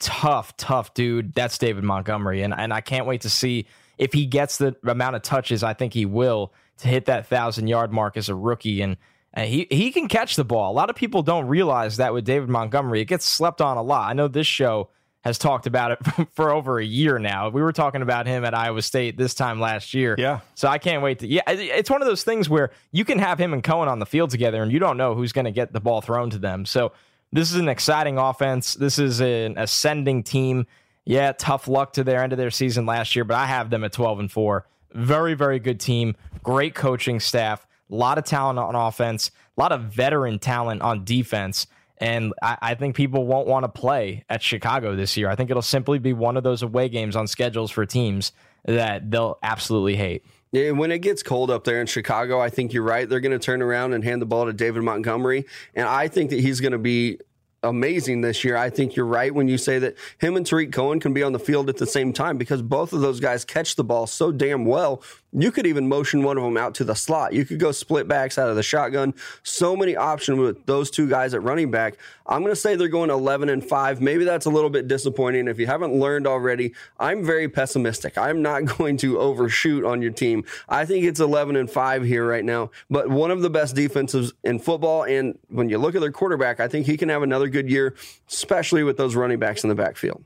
tough, 0.01 0.57
tough 0.57 0.93
dude. 0.95 1.33
That's 1.33 1.57
David 1.57 1.85
Montgomery. 1.85 2.43
And, 2.43 2.53
and 2.53 2.73
I 2.73 2.81
can't 2.81 3.07
wait 3.07 3.23
to 3.23 3.31
see 3.31 3.67
if 3.97 4.13
he 4.13 4.27
gets 4.27 4.59
the 4.59 4.77
amount 4.85 5.17
of 5.17 5.23
touches 5.23 5.63
I 5.63 5.75
think 5.75 5.95
he 5.95 6.05
will 6.05 6.53
to 6.79 6.89
hit 6.89 7.07
that 7.07 7.29
thousand 7.29 7.69
yard 7.69 7.93
mark 7.93 8.17
as 8.17 8.29
a 8.29 8.35
rookie. 8.35 8.83
And 8.83 8.97
and 9.35 9.49
he 9.49 9.67
he 9.71 9.91
can 9.91 10.09
catch 10.09 10.37
the 10.37 10.45
ball. 10.45 10.73
A 10.73 10.75
lot 10.75 10.91
of 10.91 10.97
people 10.97 11.23
don't 11.23 11.47
realize 11.47 11.97
that 11.97 12.13
with 12.13 12.25
David 12.25 12.49
Montgomery. 12.49 13.01
It 13.01 13.07
gets 13.07 13.25
slept 13.25 13.61
on 13.61 13.77
a 13.77 13.83
lot. 13.83 14.09
I 14.09 14.13
know 14.13 14.29
this 14.29 14.47
show 14.47 14.91
has 15.23 15.39
talked 15.39 15.67
about 15.67 15.93
it 15.93 16.29
for 16.33 16.53
over 16.53 16.79
a 16.79 16.85
year 16.85 17.19
now. 17.19 17.49
We 17.49 17.63
were 17.63 17.73
talking 17.73 18.03
about 18.03 18.27
him 18.27 18.45
at 18.45 18.55
Iowa 18.55 18.83
State 18.83 19.17
this 19.17 19.35
time 19.35 19.61
last 19.61 19.95
year. 19.95 20.17
Yeah. 20.19 20.41
So 20.55 20.69
I 20.69 20.79
can't 20.79 21.03
wait 21.03 21.21
to. 21.21 21.27
Yeah, 21.27 21.43
it's 21.49 21.91
one 21.91 22.03
of 22.03 22.09
those 22.09 22.25
things 22.25 22.49
where 22.49 22.73
you 22.91 23.05
can 23.05 23.19
have 23.19 23.39
him 23.39 23.53
and 23.53 23.63
Cohen 23.63 23.89
on 23.89 23.99
the 23.99 24.07
field 24.07 24.31
together, 24.31 24.63
and 24.63 24.71
you 24.71 24.79
don't 24.79 24.97
know 24.97 25.15
who's 25.15 25.33
going 25.33 25.45
to 25.47 25.53
get 25.53 25.73
the 25.73 25.81
ball 25.81 26.01
thrown 26.01 26.31
to 26.31 26.39
them. 26.39 26.67
So 26.67 26.93
this 27.33 27.51
is 27.51 27.57
an 27.57 27.69
exciting 27.69 28.19
offense. 28.19 28.75
This 28.75 28.99
is 28.99 29.21
an 29.21 29.57
ascending 29.57 30.25
team. 30.25 30.67
Yeah, 31.05 31.33
tough 31.33 31.67
luck 31.67 31.95
to 31.95 32.05
their 32.05 32.23
end 32.23 32.33
of 32.33 32.39
their 32.39 32.51
season 32.51 32.87
last 32.87 33.17
year, 33.17 33.25
but 33.25 33.37
I 33.37 33.47
have 33.47 33.71
them 33.71 33.83
at 33.83 33.93
12 33.93 34.21
and 34.21 34.31
4. 34.31 34.67
Very, 34.93 35.35
very 35.35 35.59
good 35.59 35.81
team. 35.81 36.15
Great 36.45 36.75
coaching 36.75 37.19
staff 37.19 37.67
a 37.93 37.95
lot 37.95 38.19
of 38.19 38.25
talent 38.25 38.59
on 38.59 38.75
offense, 38.75 39.31
a 39.57 39.61
lot 39.61 39.71
of 39.71 39.83
veteran 39.83 40.39
talent 40.39 40.83
on 40.83 41.05
defense. 41.05 41.67
And 41.99 42.33
I, 42.43 42.59
I 42.61 42.75
think 42.75 42.97
people 42.97 43.27
won't 43.27 43.47
want 43.47 43.65
to 43.65 43.69
play 43.69 44.25
at 44.29 44.43
Chicago 44.43 44.97
this 44.97 45.17
year. 45.17 45.29
I 45.29 45.37
think 45.37 45.51
it'll 45.51 45.63
simply 45.63 45.99
be 45.99 46.13
one 46.13 46.37
of 46.37 46.43
those 46.43 46.63
away 46.63 46.89
games 46.89 47.15
on 47.15 47.27
schedules 47.27 47.71
for 47.71 47.87
teams 47.87 48.33
that 48.65 49.11
they'll 49.11 49.39
absolutely 49.43 49.97
hate. 49.97 50.25
Yeah, 50.53 50.73
when 50.73 50.91
it 50.91 50.99
gets 50.99 51.23
cold 51.23 51.51
up 51.51 51.65
there 51.65 51.81
in 51.81 51.87
Chicago, 51.87 52.41
I 52.41 52.51
think 52.51 52.73
you're 52.73 52.83
right. 52.83 53.09
They're 53.09 53.21
going 53.21 53.39
to 53.39 53.45
turn 53.45 53.63
around 53.63 53.95
and 53.95 54.05
hand 54.05 54.21
the 54.21 54.27
ball 54.27 54.47
to 54.47 54.53
David 54.53 54.83
Montgomery. 54.83 55.47
And 55.75 55.87
I 55.87 56.09
think 56.09 56.31
that 56.31 56.41
he's 56.41 56.61
going 56.61 56.73
to 56.73 56.79
be 56.79 57.19
amazing 57.63 58.21
this 58.21 58.45
year. 58.45 58.57
I 58.57 58.71
think 58.71 58.97
you're 58.97 59.07
right 59.07 59.35
when 59.35 59.49
you 59.49 59.57
say 59.57 59.79
that 59.79 59.97
him 60.19 60.37
and 60.37 60.45
Tarik 60.45 60.73
Cohen 60.73 61.01
can 61.01 61.15
be 61.15 61.23
on 61.23 61.33
the 61.33 61.39
field 61.39 61.69
at 61.69 61.77
the 61.77 61.87
same 61.87 62.13
time 62.13 62.37
because 62.37 62.61
both 62.61 62.93
of 62.93 63.01
those 63.01 63.21
guys 63.21 63.45
catch 63.45 63.77
the 63.77 63.85
ball 63.85 64.07
so 64.07 64.33
damn 64.33 64.65
well. 64.65 65.03
You 65.33 65.51
could 65.51 65.67
even 65.67 65.89
motion 65.89 66.23
one 66.23 66.37
of 66.37 66.45
them 66.45 66.59
out 66.59 66.75
to 66.77 66.85
the 66.85 66.95
slot. 66.95 67.33
You 67.33 67.47
could 67.47 67.59
go 67.59 67.73
split 67.73 68.07
backs 68.07 68.37
out 68.37 68.51
of 68.51 68.57
the 68.57 68.63
shotgun. 68.63 69.15
So 69.43 69.75
many 69.75 69.97
options 69.97 70.39
with 70.39 70.67
those 70.67 70.91
two 70.91 71.09
guys 71.09 71.33
at 71.33 71.43
running 71.43 71.71
back. 71.71 71.97
I'm 72.27 72.43
going 72.43 72.53
to 72.53 72.61
say 72.61 72.77
they're 72.77 72.89
going 72.89 73.09
11 73.09 73.49
and 73.49 73.65
5. 73.65 74.01
Maybe 74.01 74.25
that's 74.25 74.45
a 74.45 74.51
little 74.51 74.69
bit 74.69 74.89
disappointing. 74.89 75.49
If 75.49 75.59
you 75.59 75.67
haven't 75.67 75.95
learned 75.95 76.27
already, 76.27 76.75
I'm 77.01 77.25
very 77.25 77.49
pessimistic. 77.49 78.19
I'm 78.19 78.43
not 78.43 78.65
going 78.79 78.99
to 78.99 79.19
overshoot 79.19 79.85
on 79.85 80.03
your 80.03 80.13
team. 80.13 80.45
I 80.69 80.85
think 80.85 81.05
it's 81.05 81.21
11 81.21 81.57
and 81.57 81.71
5 81.71 82.05
here 82.05 82.27
right 82.27 82.45
now, 82.45 82.71
but 82.91 83.09
one 83.09 83.31
of 83.31 83.41
the 83.41 83.51
best 83.51 83.75
defenses 83.75 84.35
in 84.45 84.59
football. 84.59 85.05
And 85.05 85.39
when 85.49 85.71
you 85.71 85.79
look 85.79 85.95
at 85.95 86.03
their 86.03 86.13
quarterback, 86.13 86.61
I 86.61 86.69
think 86.69 86.87
he 86.87 86.97
can 86.99 87.09
have 87.09 87.23
another 87.23 87.49
good 87.49 87.71
year, 87.71 87.95
especially 88.29 88.83
with 88.83 88.99
those 88.99 89.15
running 89.15 89.39
backs 89.39 89.65
in 89.65 89.69
the 89.69 89.75
backfield. 89.75 90.25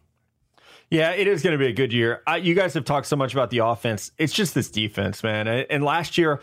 Yeah, 0.91 1.11
it 1.11 1.27
is 1.27 1.43
going 1.43 1.53
to 1.53 1.59
be 1.59 1.67
a 1.67 1.73
good 1.73 1.93
year. 1.93 2.23
I, 2.27 2.37
you 2.37 2.55
guys 2.55 2.75
have 2.75 2.85
talked 2.85 3.09
so 3.09 3.17
much 3.17 3.33
about 3.33 3.51
the 3.51 3.59
offense. 3.59 4.13
It's 4.19 4.33
just 4.33 4.55
this 4.55 4.71
defense, 4.71 5.23
man. 5.23 5.49
And 5.49 5.83
last 5.83 6.17
year, 6.17 6.41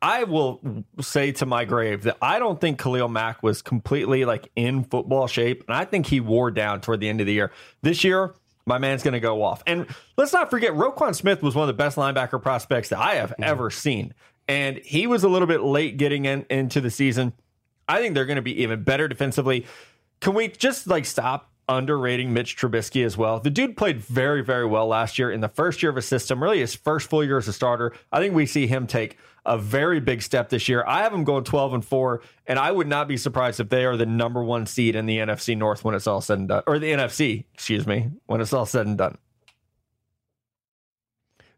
I 0.00 0.24
will 0.24 0.84
say 1.00 1.32
to 1.32 1.46
my 1.46 1.64
grave 1.64 2.04
that 2.04 2.16
I 2.22 2.38
don't 2.38 2.60
think 2.60 2.80
Khalil 2.80 3.08
Mack 3.08 3.42
was 3.42 3.62
completely 3.62 4.24
like 4.24 4.48
in 4.56 4.84
football 4.84 5.26
shape, 5.26 5.64
and 5.66 5.76
I 5.76 5.84
think 5.84 6.06
he 6.06 6.20
wore 6.20 6.50
down 6.50 6.80
toward 6.80 7.00
the 7.00 7.08
end 7.08 7.20
of 7.20 7.26
the 7.26 7.32
year. 7.32 7.50
This 7.82 8.04
year, 8.04 8.34
my 8.64 8.78
man's 8.78 9.02
going 9.02 9.14
to 9.14 9.20
go 9.20 9.42
off. 9.42 9.62
And 9.66 9.86
let's 10.16 10.32
not 10.32 10.50
forget, 10.50 10.72
Roquan 10.72 11.14
Smith 11.14 11.42
was 11.42 11.54
one 11.54 11.64
of 11.64 11.76
the 11.76 11.82
best 11.82 11.96
linebacker 11.96 12.40
prospects 12.40 12.90
that 12.90 12.98
I 12.98 13.16
have 13.16 13.30
mm-hmm. 13.30 13.44
ever 13.44 13.70
seen, 13.70 14.14
and 14.48 14.78
he 14.78 15.06
was 15.06 15.24
a 15.24 15.28
little 15.28 15.48
bit 15.48 15.62
late 15.62 15.96
getting 15.96 16.24
in, 16.24 16.46
into 16.48 16.80
the 16.80 16.90
season. 16.90 17.32
I 17.88 18.00
think 18.00 18.14
they're 18.14 18.26
going 18.26 18.36
to 18.36 18.42
be 18.42 18.62
even 18.62 18.84
better 18.84 19.08
defensively. 19.08 19.66
Can 20.20 20.34
we 20.34 20.48
just 20.48 20.86
like 20.86 21.06
stop 21.06 21.50
underrating 21.70 22.32
Mitch 22.32 22.56
Trubisky 22.56 23.04
as 23.06 23.16
well. 23.16 23.38
The 23.38 23.48
dude 23.48 23.76
played 23.76 24.00
very, 24.00 24.42
very 24.42 24.66
well 24.66 24.88
last 24.88 25.18
year 25.18 25.30
in 25.30 25.40
the 25.40 25.48
first 25.48 25.82
year 25.82 25.90
of 25.90 25.96
a 25.96 26.02
system, 26.02 26.42
really 26.42 26.58
his 26.58 26.74
first 26.74 27.08
full 27.08 27.24
year 27.24 27.38
as 27.38 27.48
a 27.48 27.52
starter. 27.52 27.92
I 28.10 28.18
think 28.18 28.34
we 28.34 28.44
see 28.44 28.66
him 28.66 28.86
take 28.86 29.16
a 29.46 29.56
very 29.56 30.00
big 30.00 30.20
step 30.20 30.48
this 30.50 30.68
year. 30.68 30.84
I 30.86 31.02
have 31.02 31.14
him 31.14 31.24
going 31.24 31.44
12 31.44 31.74
and 31.74 31.84
4, 31.84 32.20
and 32.46 32.58
I 32.58 32.72
would 32.72 32.88
not 32.88 33.08
be 33.08 33.16
surprised 33.16 33.60
if 33.60 33.68
they 33.68 33.84
are 33.84 33.96
the 33.96 34.04
number 34.04 34.42
one 34.42 34.66
seed 34.66 34.96
in 34.96 35.06
the 35.06 35.18
NFC 35.18 35.56
North 35.56 35.84
when 35.84 35.94
it's 35.94 36.06
all 36.06 36.20
said 36.20 36.40
and 36.40 36.48
done, 36.48 36.62
or 36.66 36.78
the 36.78 36.90
NFC, 36.90 37.44
excuse 37.54 37.86
me, 37.86 38.10
when 38.26 38.40
it's 38.40 38.52
all 38.52 38.66
said 38.66 38.86
and 38.86 38.98
done. 38.98 39.16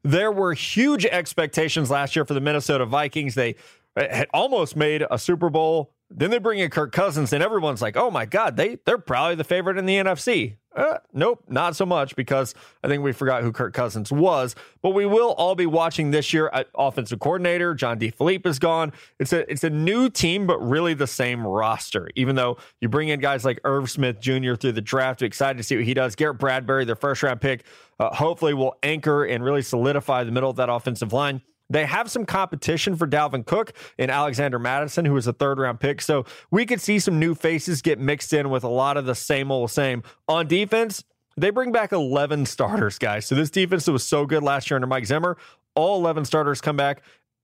There 0.05 0.31
were 0.31 0.53
huge 0.53 1.07
expectations 1.07 1.90
last 1.90 2.14
year 2.14 2.25
for 2.25 2.35
the 2.35 2.40
Minnesota 2.40 2.85
Vikings. 2.85 3.35
They 3.35 3.55
had 3.96 4.29
almost 4.35 4.77
made 4.77 5.05
a 5.11 5.18
Super 5.18 5.48
Bowl 5.48 5.94
then 6.14 6.31
they 6.31 6.38
bring 6.38 6.59
in 6.59 6.70
Kirk 6.70 6.92
Cousins, 6.92 7.33
and 7.33 7.42
everyone's 7.42 7.83
like, 7.83 7.96
"Oh 7.96 8.11
my 8.11 8.27
God, 8.27 8.57
they 8.57 8.79
they're 8.85 8.98
probably 8.98 9.35
the 9.35 9.44
favorite 9.44 9.79
in 9.79 9.87
the 9.87 9.96
NFC." 9.96 10.57
Uh, 10.75 10.98
nope, 11.12 11.44
not 11.48 11.77
so 11.77 11.85
much 11.85 12.16
because 12.16 12.55
I 12.83 12.88
think 12.88 13.03
we 13.03 13.12
forgot 13.12 13.42
who 13.42 13.53
Kirk 13.53 13.75
Cousins 13.75 14.11
was. 14.11 14.55
But 14.81 14.90
we 14.90 15.05
will 15.05 15.33
all 15.33 15.55
be 15.55 15.66
watching 15.66 16.11
this 16.11 16.33
year. 16.33 16.51
Offensive 16.75 17.20
coordinator 17.20 17.75
John 17.75 17.98
DeFilippo 17.98 18.46
is 18.46 18.59
gone. 18.59 18.92
It's 19.18 19.33
a 19.33 19.51
it's 19.51 19.64
a 19.64 19.70
new 19.70 20.09
team, 20.09 20.46
but 20.46 20.59
really 20.59 20.94
the 20.94 21.07
same 21.07 21.46
roster. 21.46 22.09
Even 22.16 22.37
though 22.37 22.57
you 22.81 22.88
bring 22.88 23.09
in 23.09 23.20
guys 23.20 23.44
like 23.44 23.61
Irv 23.64 23.90
Smith 23.90 24.20
Jr. 24.20 24.55
through 24.55 24.72
the 24.72 24.81
draft, 24.81 25.22
excited 25.22 25.59
to 25.59 25.62
see 25.62 25.77
what 25.77 25.85
he 25.85 25.94
does. 25.94 26.14
Garrett 26.14 26.38
Bradbury, 26.38 26.85
their 26.85 26.96
first 26.96 27.22
round 27.22 27.40
pick, 27.40 27.64
uh, 27.98 28.14
hopefully 28.14 28.55
will 28.55 28.77
anchor 28.83 29.25
and 29.25 29.44
really 29.44 29.62
solidify 29.62 30.25
the 30.25 30.33
middle 30.33 30.51
of 30.51 30.57
that 30.57 30.70
offensive 30.70 31.12
line. 31.12 31.42
They 31.73 31.87
have 31.87 32.11
some 32.11 32.27
competition 32.27 32.97
for 32.97 33.07
Dalvin 33.07 33.47
Cook 33.47 33.73
and 33.99 34.11
Alexander 34.11 34.59
Mattison, 34.59 35.05
who 35.05 35.15
was 35.15 35.27
a 35.27 35.33
third 35.33 35.59
round 35.59 35.81
pick. 35.81 36.03
So 36.03 36.25
we 36.51 36.67
could 36.67 36.81
see 36.81 36.99
some 36.99 37.19
new 37.19 37.35
faces 37.35 37.83
get 37.83 37.99
mixed 37.99 38.33
in 38.33 38.51
with 38.51 38.63
a 38.63 38.69
lot 38.69 38.97
of 38.97 39.07
the 39.07 39.15
same 39.15 39.51
old 39.51 39.71
same. 39.71 40.03
On 40.29 40.47
defense, 40.47 41.03
they 41.37 41.49
bring 41.49 41.73
back 41.73 41.93
11 41.93 42.45
starters, 42.45 42.99
guys. 42.99 43.27
So 43.27 43.35
this 43.35 43.51
defense 43.51 43.87
that 43.87 43.93
was 43.93 44.05
so 44.05 44.27
good 44.27 44.43
last 44.43 44.71
year 44.71 44.77
under 44.77 44.87
Mike 44.87 45.07
Zimmer, 45.07 45.39
all 45.75 45.99
11 45.99 46.27
starters 46.27 46.61
come 46.61 46.77
back. 46.77 47.03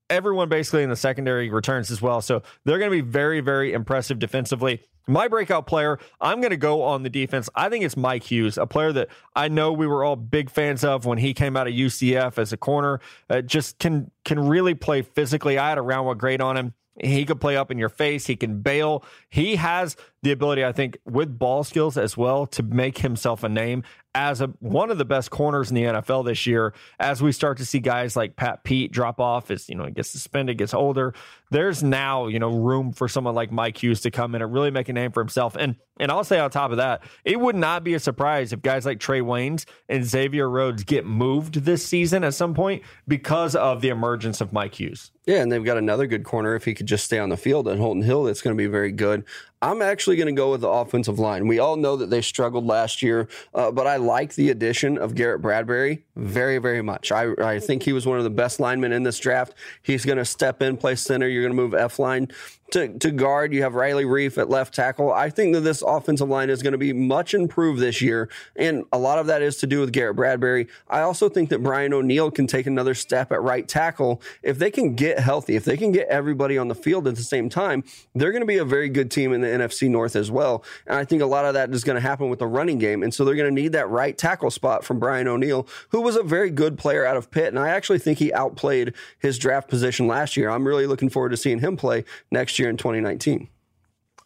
everyone 0.09 0.49
basically 0.49 0.83
in 0.83 0.89
the 0.89 0.95
secondary 0.95 1.49
returns 1.49 1.91
as 1.91 2.01
well. 2.01 2.21
So 2.21 2.41
they're 2.65 2.79
going 2.79 2.91
to 2.91 3.03
be 3.03 3.07
very, 3.07 3.41
very 3.41 3.73
impressive 3.73 4.19
defensively. 4.19 4.81
My 5.09 5.27
breakout 5.27 5.65
player, 5.65 5.97
I'm 6.21 6.39
going 6.39 6.51
to 6.51 6.57
go 6.57 6.83
on 6.83 7.01
the 7.01 7.09
defense. 7.09 7.49
I 7.55 7.67
think 7.69 7.83
it's 7.83 7.97
Mike 7.97 8.23
Hughes, 8.23 8.59
a 8.59 8.67
player 8.67 8.93
that 8.93 9.07
I 9.35 9.47
know 9.47 9.71
we 9.71 9.87
were 9.87 10.03
all 10.03 10.15
big 10.15 10.51
fans 10.51 10.83
of 10.83 11.05
when 11.05 11.17
he 11.17 11.33
came 11.33 11.57
out 11.57 11.67
of 11.67 11.73
UCF 11.73 12.37
as 12.37 12.53
a 12.53 12.57
corner. 12.57 13.01
Uh, 13.27 13.41
just 13.41 13.79
can 13.79 14.11
can 14.23 14.47
really 14.47 14.75
play 14.75 15.01
physically. 15.01 15.57
I 15.57 15.69
had 15.69 15.79
a 15.79 15.81
round 15.81 16.05
one 16.05 16.19
grade 16.19 16.41
on 16.41 16.55
him. 16.55 16.75
He 17.01 17.25
could 17.25 17.41
play 17.41 17.57
up 17.57 17.71
in 17.71 17.79
your 17.79 17.89
face. 17.89 18.27
He 18.27 18.35
can 18.35 18.61
bail. 18.61 19.03
He 19.29 19.55
has 19.55 19.95
the 20.21 20.31
ability, 20.31 20.65
I 20.65 20.71
think, 20.71 20.97
with 21.05 21.37
ball 21.37 21.63
skills 21.63 21.97
as 21.97 22.17
well, 22.17 22.45
to 22.47 22.63
make 22.63 22.97
himself 22.99 23.43
a 23.43 23.49
name 23.49 23.83
as 24.15 24.41
a, 24.41 24.47
one 24.59 24.89
of 24.89 24.97
the 24.97 25.05
best 25.05 25.29
corners 25.29 25.69
in 25.69 25.75
the 25.75 25.83
NFL 25.83 26.25
this 26.25 26.47
year. 26.47 26.73
As 26.99 27.21
we 27.21 27.31
start 27.31 27.57
to 27.59 27.65
see 27.65 27.79
guys 27.79 28.15
like 28.15 28.35
Pat 28.35 28.63
Pete 28.63 28.91
drop 28.91 29.19
off, 29.19 29.51
as 29.51 29.69
you 29.69 29.75
know, 29.75 29.85
he 29.85 29.91
gets 29.91 30.09
suspended, 30.09 30.57
gets 30.57 30.73
older. 30.73 31.13
There's 31.51 31.83
now 31.83 32.27
you 32.27 32.39
know 32.39 32.49
room 32.49 32.91
for 32.91 33.07
someone 33.07 33.35
like 33.35 33.51
Mike 33.51 33.81
Hughes 33.81 34.01
to 34.01 34.11
come 34.11 34.35
in 34.35 34.41
and 34.41 34.53
really 34.53 34.71
make 34.71 34.89
a 34.89 34.93
name 34.93 35.11
for 35.11 35.21
himself. 35.21 35.55
And 35.57 35.75
and 35.99 36.11
I'll 36.11 36.23
say 36.23 36.39
on 36.39 36.49
top 36.49 36.71
of 36.71 36.77
that, 36.77 37.03
it 37.25 37.39
would 37.39 37.55
not 37.55 37.83
be 37.83 37.93
a 37.93 37.99
surprise 37.99 38.53
if 38.53 38.61
guys 38.61 38.85
like 38.85 38.99
Trae 38.99 39.21
Waynes 39.21 39.65
and 39.89 40.05
Xavier 40.05 40.49
Rhodes 40.49 40.83
get 40.83 41.05
moved 41.05 41.65
this 41.65 41.85
season 41.85 42.23
at 42.23 42.33
some 42.33 42.53
point 42.53 42.83
because 43.07 43.55
of 43.55 43.81
the 43.81 43.89
emergence 43.89 44.41
of 44.41 44.53
Mike 44.53 44.79
Hughes. 44.79 45.11
Yeah, 45.25 45.41
and 45.41 45.51
they've 45.51 45.63
got 45.63 45.77
another 45.77 46.07
good 46.07 46.23
corner 46.23 46.55
if 46.55 46.65
he 46.65 46.73
could 46.73 46.87
just 46.87 47.05
stay 47.05 47.19
on 47.19 47.29
the 47.29 47.37
field 47.37 47.67
at 47.67 47.77
Holton 47.77 48.01
Hill. 48.01 48.23
That's 48.23 48.41
going 48.41 48.55
to 48.55 48.57
be 48.57 48.67
very 48.67 48.91
good. 48.91 49.25
I'm 49.61 49.81
actually 49.81 50.08
going 50.15 50.27
to 50.27 50.31
go 50.33 50.51
with 50.51 50.61
the 50.61 50.69
offensive 50.69 51.19
line. 51.19 51.47
We 51.47 51.59
all 51.59 51.75
know 51.75 51.95
that 51.95 52.09
they 52.09 52.21
struggled 52.21 52.65
last 52.65 53.01
year, 53.01 53.27
uh, 53.53 53.71
but 53.71 53.87
I 53.87 53.97
like 53.97 54.35
the 54.35 54.49
addition 54.49 54.97
of 54.97 55.15
Garrett 55.15 55.41
Bradbury 55.41 56.03
very, 56.15 56.57
very 56.57 56.81
much. 56.81 57.11
I, 57.11 57.31
I 57.41 57.59
think 57.59 57.83
he 57.83 57.93
was 57.93 58.05
one 58.05 58.17
of 58.17 58.23
the 58.23 58.29
best 58.29 58.59
linemen 58.59 58.91
in 58.91 59.03
this 59.03 59.19
draft. 59.19 59.53
He's 59.81 60.05
going 60.05 60.17
to 60.17 60.25
step 60.25 60.61
in, 60.61 60.77
play 60.77 60.95
center. 60.95 61.27
You're 61.27 61.43
going 61.43 61.55
to 61.55 61.61
move 61.61 61.71
Elflein 61.71 62.31
to, 62.71 62.87
to 62.99 63.11
guard. 63.11 63.53
You 63.53 63.63
have 63.63 63.75
Riley 63.75 64.05
Reiff 64.05 64.37
at 64.37 64.49
left 64.49 64.73
tackle. 64.73 65.11
I 65.11 65.29
think 65.29 65.53
that 65.53 65.61
this 65.61 65.81
offensive 65.81 66.29
line 66.29 66.49
is 66.49 66.61
going 66.61 66.73
to 66.73 66.77
be 66.77 66.93
much 66.93 67.33
improved 67.33 67.79
this 67.79 68.01
year, 68.01 68.29
and 68.55 68.85
a 68.91 68.97
lot 68.97 69.19
of 69.19 69.27
that 69.27 69.41
is 69.41 69.57
to 69.57 69.67
do 69.67 69.79
with 69.79 69.91
Garrett 69.91 70.15
Bradbury. 70.15 70.67
I 70.89 71.01
also 71.01 71.29
think 71.29 71.49
that 71.49 71.63
Brian 71.63 71.93
O'Neill 71.93 72.31
can 72.31 72.47
take 72.47 72.67
another 72.67 72.93
step 72.93 73.31
at 73.31 73.41
right 73.41 73.67
tackle. 73.67 74.21
If 74.43 74.59
they 74.59 74.71
can 74.71 74.95
get 74.95 75.19
healthy, 75.19 75.55
if 75.55 75.65
they 75.65 75.77
can 75.77 75.91
get 75.91 76.07
everybody 76.07 76.57
on 76.57 76.67
the 76.67 76.75
field 76.75 77.07
at 77.07 77.15
the 77.15 77.23
same 77.23 77.49
time, 77.49 77.83
they're 78.13 78.31
going 78.31 78.41
to 78.41 78.47
be 78.47 78.57
a 78.57 78.65
very 78.65 78.89
good 78.89 79.09
team 79.11 79.33
in 79.33 79.41
the 79.41 79.47
NFC 79.47 79.89
North 79.89 80.15
as 80.15 80.29
well. 80.29 80.63
And 80.85 80.97
I 80.97 81.05
think 81.05 81.21
a 81.21 81.25
lot 81.25 81.45
of 81.45 81.53
that 81.55 81.71
is 81.71 81.83
going 81.83 81.95
to 81.95 82.01
happen 82.01 82.29
with 82.29 82.39
the 82.39 82.47
running 82.47 82.77
game. 82.77 83.03
And 83.03 83.13
so 83.13 83.25
they're 83.25 83.35
going 83.35 83.53
to 83.53 83.61
need 83.61 83.71
that 83.71 83.89
right 83.89 84.17
tackle 84.17 84.51
spot 84.51 84.83
from 84.83 84.99
Brian 84.99 85.27
O'Neill, 85.27 85.67
who 85.89 86.01
was 86.01 86.15
a 86.15 86.23
very 86.23 86.49
good 86.49 86.77
player 86.77 87.05
out 87.05 87.17
of 87.17 87.31
Pitt. 87.31 87.47
And 87.47 87.59
I 87.59 87.69
actually 87.69 87.99
think 87.99 88.19
he 88.19 88.31
outplayed 88.33 88.93
his 89.19 89.37
draft 89.37 89.69
position 89.69 90.07
last 90.07 90.37
year. 90.37 90.49
I'm 90.49 90.67
really 90.67 90.85
looking 90.85 91.09
forward 91.09 91.29
to 91.29 91.37
seeing 91.37 91.59
him 91.59 91.77
play 91.77 92.03
next 92.31 92.58
year 92.58 92.58
in 92.67 92.77
2019. 92.77 93.47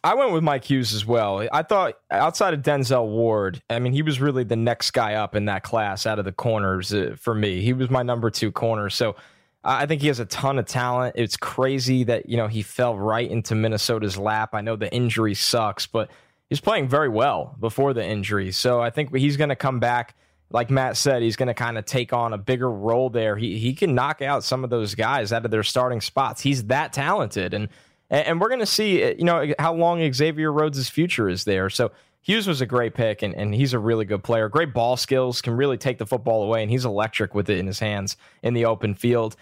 I 0.02 0.14
went 0.14 0.32
with 0.32 0.42
Mike 0.42 0.64
Hughes 0.64 0.92
as 0.92 1.06
well. 1.06 1.48
I 1.50 1.62
thought 1.62 1.94
outside 2.10 2.52
of 2.52 2.60
Denzel 2.60 3.06
Ward, 3.06 3.62
I 3.70 3.78
mean, 3.78 3.94
he 3.94 4.02
was 4.02 4.20
really 4.20 4.44
the 4.44 4.54
next 4.54 4.90
guy 4.90 5.14
up 5.14 5.34
in 5.34 5.46
that 5.46 5.62
class 5.62 6.04
out 6.04 6.18
of 6.18 6.26
the 6.26 6.32
corners 6.32 6.92
uh, 6.92 7.16
for 7.18 7.34
me. 7.34 7.62
He 7.62 7.72
was 7.72 7.88
my 7.88 8.02
number 8.02 8.28
two 8.28 8.52
corner. 8.52 8.90
So 8.90 9.16
I 9.64 9.86
think 9.86 10.02
he 10.02 10.08
has 10.08 10.20
a 10.20 10.26
ton 10.26 10.58
of 10.58 10.66
talent. 10.66 11.14
It's 11.16 11.38
crazy 11.38 12.04
that, 12.04 12.28
you 12.28 12.36
know, 12.36 12.48
he 12.48 12.60
fell 12.60 12.98
right 12.98 13.28
into 13.28 13.54
Minnesota's 13.54 14.18
lap. 14.18 14.50
I 14.52 14.60
know 14.60 14.76
the 14.76 14.92
injury 14.92 15.32
sucks, 15.32 15.86
but 15.86 16.10
he's 16.50 16.60
playing 16.60 16.88
very 16.88 17.08
well 17.08 17.56
before 17.58 17.94
the 17.94 18.04
injury. 18.04 18.52
So 18.52 18.82
I 18.82 18.90
think 18.90 19.14
he's 19.16 19.38
going 19.38 19.48
to 19.48 19.56
come 19.56 19.80
back. 19.80 20.16
Like 20.50 20.68
Matt 20.68 20.98
said, 20.98 21.22
he's 21.22 21.36
going 21.36 21.48
to 21.48 21.54
kind 21.54 21.78
of 21.78 21.86
take 21.86 22.12
on 22.12 22.34
a 22.34 22.38
bigger 22.38 22.70
role 22.70 23.08
there. 23.08 23.38
He, 23.38 23.58
he 23.58 23.72
can 23.72 23.94
knock 23.94 24.20
out 24.20 24.44
some 24.44 24.64
of 24.64 24.68
those 24.68 24.94
guys 24.94 25.32
out 25.32 25.46
of 25.46 25.50
their 25.50 25.62
starting 25.62 26.02
spots. 26.02 26.42
He's 26.42 26.64
that 26.64 26.92
talented. 26.92 27.54
And 27.54 27.70
and, 28.14 28.40
we're 28.40 28.48
going 28.48 28.60
to 28.60 28.66
see, 28.66 29.02
uh, 29.02 29.14
you 29.18 29.24
know, 29.24 29.52
how 29.58 29.74
long 29.74 30.12
Xavier 30.12 30.52
Rhodes' 30.52 30.88
future 30.88 31.28
is 31.28 31.44
there. 31.44 31.70
So 31.70 31.90
Hughes 32.22 32.46
was 32.46 32.60
a 32.60 32.66
great 32.66 32.94
pick, 32.94 33.22
and, 33.22 33.34
and 33.34 33.54
he's 33.54 33.72
a 33.72 33.78
really 33.78 34.04
good 34.04 34.22
player. 34.22 34.48
Great 34.48 34.72
ball 34.72 34.96
skills, 34.96 35.42
can 35.42 35.56
really 35.56 35.76
take 35.76 35.98
the 35.98 36.06
football 36.06 36.42
away, 36.42 36.62
and 36.62 36.70
he's 36.70 36.84
electric 36.84 37.34
with 37.34 37.50
it 37.50 37.58
in 37.58 37.66
his 37.66 37.80
hands 37.80 38.16
in 38.42 38.54
the 38.54 38.64
open 38.64 38.94
field. 38.94 39.36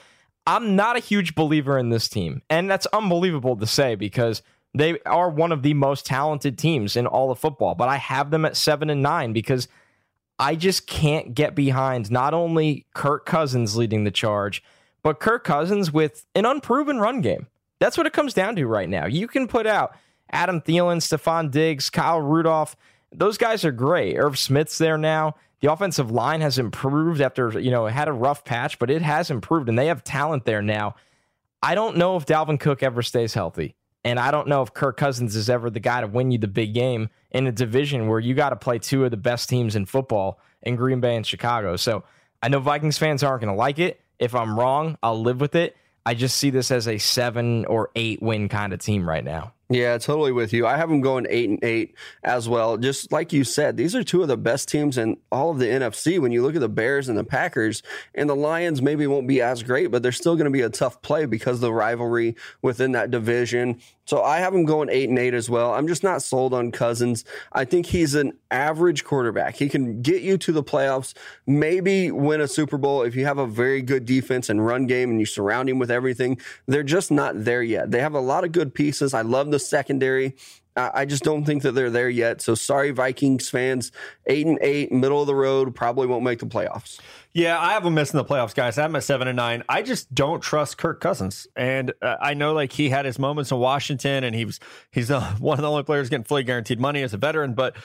I'm 0.47 0.75
not 0.75 0.97
a 0.97 1.01
huge 1.01 1.35
believer 1.35 1.79
in 1.79 1.91
this 1.91 2.09
team, 2.09 2.43
and 2.51 2.69
that's 2.69 2.87
unbelievable 2.87 3.57
to 3.57 3.67
say 3.67 3.95
because 3.95 4.43
they 4.75 4.99
are 5.07 5.31
one 5.31 5.53
of 5.53 5.63
the 5.63 5.75
most 5.75 6.07
talented 6.07 6.59
teams 6.59 6.97
in 6.97 7.07
all 7.07 7.31
of 7.31 7.39
football. 7.39 7.75
But 7.75 7.89
I 7.89 7.99
have 7.99 8.31
them 8.31 8.45
at 8.45 8.57
seven 8.57 8.91
and 8.91 9.03
nine 9.03 9.33
because 9.33 9.69
I 10.39 10.57
just 10.57 10.89
can't 10.89 11.35
get 11.35 11.55
behind 11.55 12.11
not 12.11 12.35
only 12.35 12.87
Kirk 12.95 13.27
Cousins 13.27 13.77
leading 13.77 14.03
the 14.03 14.11
charge, 14.11 14.63
but 15.03 15.21
Kirk 15.21 15.45
Cousins 15.45 15.93
with 15.93 16.27
an 16.35 16.47
unproven 16.47 16.99
run 16.99 17.21
game. 17.21 17.47
That's 17.83 17.99
what 17.99 18.07
it 18.07 18.13
comes 18.13 18.33
down 18.33 18.55
to 18.55 18.67
right 18.67 18.89
now. 18.89 19.07
You 19.07 19.27
can 19.27 19.49
put 19.49 19.67
out 19.67 19.97
Adam 20.31 20.61
Thielen, 20.61 20.99
Stefon 20.99 21.51
Diggs, 21.51 21.91
Kyle 21.91 22.21
Rudolph. 22.21 22.77
Those 23.11 23.37
guys 23.37 23.65
are 23.65 23.73
great. 23.73 24.17
Irv 24.17 24.39
Smith's 24.39 24.79
there 24.79 24.97
now. 24.97 25.35
The 25.63 25.73
offensive 25.73 26.13
line 26.13 26.43
has 26.43 26.59
improved 26.59 27.21
after, 27.21 27.59
you 27.59 27.73
know, 27.73 27.87
it 27.87 27.91
had 27.91 28.07
a 28.07 28.13
rough 28.13 28.45
patch, 28.45 28.79
but 28.79 28.89
it 28.89 29.03
has 29.03 29.33
improved 29.33 29.69
and 29.69 29.77
they 29.77 29.89
have 29.89 30.05
talent 30.05 30.45
there 30.45 30.63
now. 30.63 30.95
I 31.61 31.75
don't 31.75 31.97
know 31.97 32.17
if 32.17 32.25
Dalvin 32.25 32.61
Cook 32.61 32.85
ever 32.85 33.03
stays 33.03 33.35
healthy. 33.35 33.75
And 34.05 34.21
I 34.21 34.31
don't 34.31 34.47
know 34.47 34.63
if 34.63 34.73
Kirk 34.73 34.97
Cousins 34.97 35.35
is 35.35 35.51
ever 35.51 35.69
the 35.69 35.81
guy 35.81 36.03
to 36.03 36.07
win 36.07 36.31
you 36.31 36.39
the 36.39 36.47
big 36.47 36.75
game 36.75 37.11
in 37.33 37.49
a 37.49 37.53
division 37.53 38.07
where 38.07 38.21
you 38.21 38.35
got 38.35 38.51
to 38.51 38.57
play 38.57 38.79
two 38.79 39.05
of 39.05 39.11
the 39.11 39.17
best 39.17 39.49
teams 39.49 39.75
in 39.75 39.87
football 39.87 40.39
in 40.63 40.77
Green 40.77 41.01
Bay 41.01 41.17
and 41.17 41.27
Chicago. 41.27 41.75
So 41.75 42.05
I 42.41 42.49
know 42.49 42.61
Vikings 42.61 42.99
fans 42.99 43.25
aren't 43.25 43.41
going 43.41 43.53
to 43.53 43.59
like 43.59 43.81
it. 43.81 44.01
If 44.21 44.37
I'm 44.37 44.57
wrong, 44.57 44.99
I'll 45.03 45.21
live 45.21 45.41
with 45.41 45.57
it. 45.57 45.77
I 46.05 46.15
just 46.15 46.37
see 46.37 46.51
this 46.51 46.71
as 46.71 46.89
a 46.89 46.99
seven 46.99 47.65
or 47.67 47.91
eight 47.95 48.21
win 48.21 48.49
kind 48.49 48.73
of 48.73 48.81
team 48.81 49.09
right 49.09 49.25
now. 49.25 49.53
Yeah, 49.73 49.97
totally 49.97 50.33
with 50.33 50.53
you. 50.53 50.67
I 50.67 50.77
have 50.77 50.91
them 50.91 51.01
going 51.01 51.27
eight 51.31 51.49
and 51.49 51.63
eight 51.65 51.95
as 52.23 52.47
well. 52.47 52.77
Just 52.77 53.11
like 53.11 53.33
you 53.33 53.43
said, 53.43 53.77
these 53.77 53.95
are 53.95 54.05
two 54.05 54.21
of 54.21 54.29
the 54.29 54.37
best 54.37 54.69
teams 54.69 54.99
in 54.99 55.17
all 55.31 55.51
of 55.51 55.59
the 55.59 55.67
NFC. 55.67 56.19
When 56.21 56.31
you 56.31 56.43
look 56.43 56.55
at 56.55 56.61
the 56.61 56.69
Bears 56.69 57.09
and 57.09 57.17
the 57.17 57.25
Packers, 57.25 57.83
and 58.15 58.29
the 58.29 58.37
Lions 58.37 58.83
maybe 58.83 59.07
won't 59.07 59.27
be 59.27 59.41
as 59.41 59.63
great, 59.63 59.91
but 59.91 60.03
they're 60.03 60.13
still 60.13 60.35
going 60.37 60.45
to 60.45 60.51
be 60.51 60.61
a 60.61 60.69
tough 60.69 61.01
play 61.01 61.25
because 61.25 61.57
of 61.57 61.61
the 61.63 61.73
rivalry 61.73 62.37
within 62.61 62.93
that 62.93 63.11
division. 63.11 63.81
So 64.05 64.23
I 64.23 64.39
have 64.39 64.55
him 64.55 64.65
going 64.65 64.89
eight 64.91 65.09
and 65.09 65.19
eight 65.19 65.35
as 65.35 65.49
well. 65.49 65.73
I'm 65.73 65.87
just 65.87 66.03
not 66.03 66.23
sold 66.23 66.53
on 66.53 66.73
Cousins. 66.73 67.25
I 67.53 67.65
think 67.65 67.87
he's 67.87 68.15
an 68.15 68.33
average 68.51 69.05
quarterback. 69.05 69.57
He 69.57 69.69
can 69.69 70.03
get 70.03 70.23
you 70.23 70.37
to 70.39 70.53
the 70.53 70.63
playoffs, 70.63 71.15
maybe 71.47 72.11
win 72.11 72.41
a 72.41 72.49
Super 72.49 72.79
Bowl 72.79 73.03
if 73.03 73.15
you 73.15 73.25
have 73.27 73.39
a 73.39 73.47
very 73.47 73.81
good 73.81 74.05
defense 74.05 74.51
and 74.51 74.65
run 74.67 74.87
game 74.87 75.11
and 75.11 75.21
you 75.21 75.27
surround 75.27 75.69
him 75.69 75.79
with 75.79 75.91
everything. 75.91 76.39
They're 76.67 76.83
just 76.83 77.11
not 77.11 77.45
there 77.45 77.63
yet. 77.63 77.91
They 77.91 78.01
have 78.01 78.15
a 78.15 78.21
lot 78.21 78.45
of 78.45 78.53
good 78.53 78.75
pieces. 78.75 79.15
I 79.15 79.23
love 79.23 79.51
the 79.51 79.59
secondary. 79.59 80.35
I 80.77 81.05
just 81.05 81.23
don't 81.23 81.45
think 81.45 81.63
that 81.63 81.73
they're 81.73 81.91
there 81.91 82.09
yet. 82.09 82.41
So 82.41 82.55
sorry, 82.55 82.91
Vikings 82.93 83.51
fans. 83.51 83.93
Eight 84.27 84.47
and 84.47 84.59
eight, 84.63 84.91
middle 84.91 85.21
of 85.21 85.27
the 85.27 85.35
road, 85.35 85.75
probably 85.75 86.07
won't 86.07 86.25
make 86.25 86.39
the 86.39 86.47
playoffs. 86.47 86.99
Yeah, 87.33 87.59
I 87.59 87.73
have 87.73 87.85
them 87.85 87.95
missing 87.95 88.19
the 88.19 88.25
playoffs, 88.25 88.55
guys. 88.55 88.79
I'm 88.79 88.95
at 88.97 89.05
seven 89.05 89.29
and 89.29 89.37
nine. 89.37 89.63
I 89.69 89.83
just 89.83 90.15
don't 90.15 90.41
trust 90.41 90.79
Kirk 90.79 91.01
Cousins, 91.01 91.47
and 91.57 91.93
uh, 92.03 92.17
I 92.21 92.35
know 92.35 92.53
like 92.53 92.73
he 92.73 92.89
had 92.89 93.05
his 93.05 93.19
moments 93.19 93.51
in 93.51 93.59
Washington, 93.59 94.25
and 94.25 94.35
he 94.35 94.45
was 94.45 94.61
he's 94.91 95.11
uh, 95.11 95.21
one 95.39 95.59
of 95.59 95.63
the 95.63 95.71
only 95.71 95.83
players 95.83 96.09
getting 96.09 96.25
fully 96.25 96.45
guaranteed 96.45 96.81
money 96.81 97.03
as 97.03 97.15
a 97.15 97.19
veteran, 97.19 97.55
but. 97.55 97.77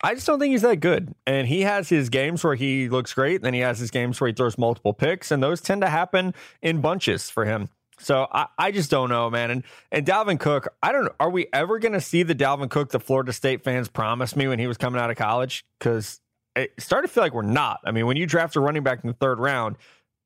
I 0.00 0.14
just 0.14 0.28
don't 0.28 0.38
think 0.38 0.52
he's 0.52 0.62
that 0.62 0.76
good. 0.76 1.12
And 1.26 1.48
he 1.48 1.62
has 1.62 1.88
his 1.88 2.08
games 2.08 2.44
where 2.44 2.54
he 2.54 2.88
looks 2.88 3.12
great, 3.12 3.34
and 3.34 3.44
then 3.46 3.54
he 3.54 3.58
has 3.58 3.80
his 3.80 3.90
games 3.90 4.20
where 4.20 4.28
he 4.28 4.32
throws 4.32 4.56
multiple 4.56 4.92
picks, 4.92 5.32
and 5.32 5.42
those 5.42 5.60
tend 5.60 5.80
to 5.80 5.88
happen 5.88 6.34
in 6.62 6.80
bunches 6.80 7.30
for 7.30 7.46
him. 7.46 7.68
So 8.00 8.26
I, 8.32 8.46
I 8.58 8.70
just 8.70 8.90
don't 8.90 9.08
know, 9.08 9.30
man. 9.30 9.50
And 9.50 9.64
and 9.92 10.06
Dalvin 10.06 10.38
Cook, 10.38 10.68
I 10.82 10.92
don't 10.92 11.04
know. 11.04 11.14
Are 11.20 11.30
we 11.30 11.46
ever 11.52 11.78
going 11.78 11.92
to 11.92 12.00
see 12.00 12.22
the 12.22 12.34
Dalvin 12.34 12.70
Cook 12.70 12.90
the 12.90 13.00
Florida 13.00 13.32
State 13.32 13.64
fans 13.64 13.88
promised 13.88 14.36
me 14.36 14.48
when 14.48 14.58
he 14.58 14.66
was 14.66 14.76
coming 14.76 15.00
out 15.00 15.10
of 15.10 15.16
college? 15.16 15.64
Because 15.78 16.20
it 16.56 16.72
started 16.78 17.08
to 17.08 17.14
feel 17.14 17.22
like 17.22 17.34
we're 17.34 17.42
not. 17.42 17.80
I 17.84 17.92
mean, 17.92 18.06
when 18.06 18.16
you 18.16 18.26
draft 18.26 18.56
a 18.56 18.60
running 18.60 18.82
back 18.82 19.00
in 19.02 19.08
the 19.08 19.14
third 19.14 19.38
round 19.38 19.76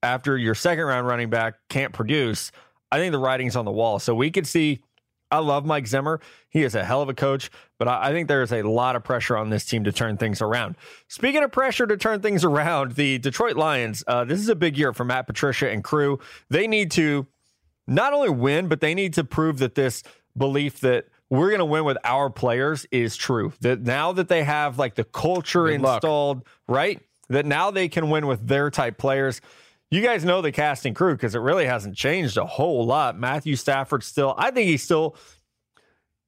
after 0.02 0.36
your 0.36 0.54
second 0.54 0.84
round 0.84 1.06
running 1.06 1.30
back 1.30 1.54
can't 1.68 1.92
produce, 1.92 2.50
I 2.90 2.98
think 2.98 3.12
the 3.12 3.18
writing's 3.18 3.56
on 3.56 3.64
the 3.64 3.72
wall. 3.72 3.98
So 3.98 4.14
we 4.14 4.30
could 4.30 4.46
see. 4.46 4.82
I 5.30 5.38
love 5.38 5.64
Mike 5.64 5.86
Zimmer. 5.86 6.20
He 6.50 6.62
is 6.62 6.74
a 6.74 6.84
hell 6.84 7.00
of 7.00 7.08
a 7.08 7.14
coach, 7.14 7.50
but 7.78 7.88
I, 7.88 8.08
I 8.08 8.12
think 8.12 8.28
there's 8.28 8.52
a 8.52 8.60
lot 8.60 8.96
of 8.96 9.02
pressure 9.02 9.34
on 9.34 9.48
this 9.48 9.64
team 9.64 9.84
to 9.84 9.92
turn 9.92 10.18
things 10.18 10.42
around. 10.42 10.76
Speaking 11.08 11.42
of 11.42 11.50
pressure 11.50 11.86
to 11.86 11.96
turn 11.96 12.20
things 12.20 12.44
around, 12.44 12.96
the 12.96 13.16
Detroit 13.16 13.56
Lions, 13.56 14.04
uh, 14.06 14.24
this 14.24 14.38
is 14.38 14.50
a 14.50 14.54
big 14.54 14.76
year 14.76 14.92
for 14.92 15.04
Matt 15.04 15.26
Patricia 15.26 15.70
and 15.70 15.82
crew. 15.82 16.18
They 16.50 16.66
need 16.66 16.90
to 16.92 17.26
not 17.86 18.12
only 18.12 18.30
win, 18.30 18.68
but 18.68 18.80
they 18.80 18.94
need 18.94 19.14
to 19.14 19.24
prove 19.24 19.58
that 19.58 19.74
this 19.74 20.02
belief 20.36 20.80
that 20.80 21.06
we're 21.30 21.48
going 21.48 21.60
to 21.60 21.64
win 21.64 21.84
with 21.84 21.96
our 22.04 22.28
players 22.30 22.86
is 22.90 23.16
true. 23.16 23.52
That 23.60 23.80
now 23.82 24.12
that 24.12 24.28
they 24.28 24.44
have 24.44 24.78
like 24.78 24.94
the 24.94 25.04
culture 25.04 25.64
Good 25.66 25.80
installed, 25.80 26.38
luck. 26.38 26.46
right? 26.68 27.00
That 27.28 27.46
now 27.46 27.70
they 27.70 27.88
can 27.88 28.10
win 28.10 28.26
with 28.26 28.46
their 28.46 28.70
type 28.70 28.98
players. 28.98 29.40
You 29.90 30.02
guys 30.02 30.24
know 30.24 30.40
the 30.42 30.52
casting 30.52 30.94
crew 30.94 31.14
because 31.14 31.34
it 31.34 31.40
really 31.40 31.66
hasn't 31.66 31.96
changed 31.96 32.36
a 32.36 32.44
whole 32.46 32.84
lot. 32.86 33.18
Matthew 33.18 33.56
Stafford 33.56 34.02
still, 34.02 34.34
I 34.38 34.50
think 34.50 34.68
he's 34.68 34.82
still 34.82 35.16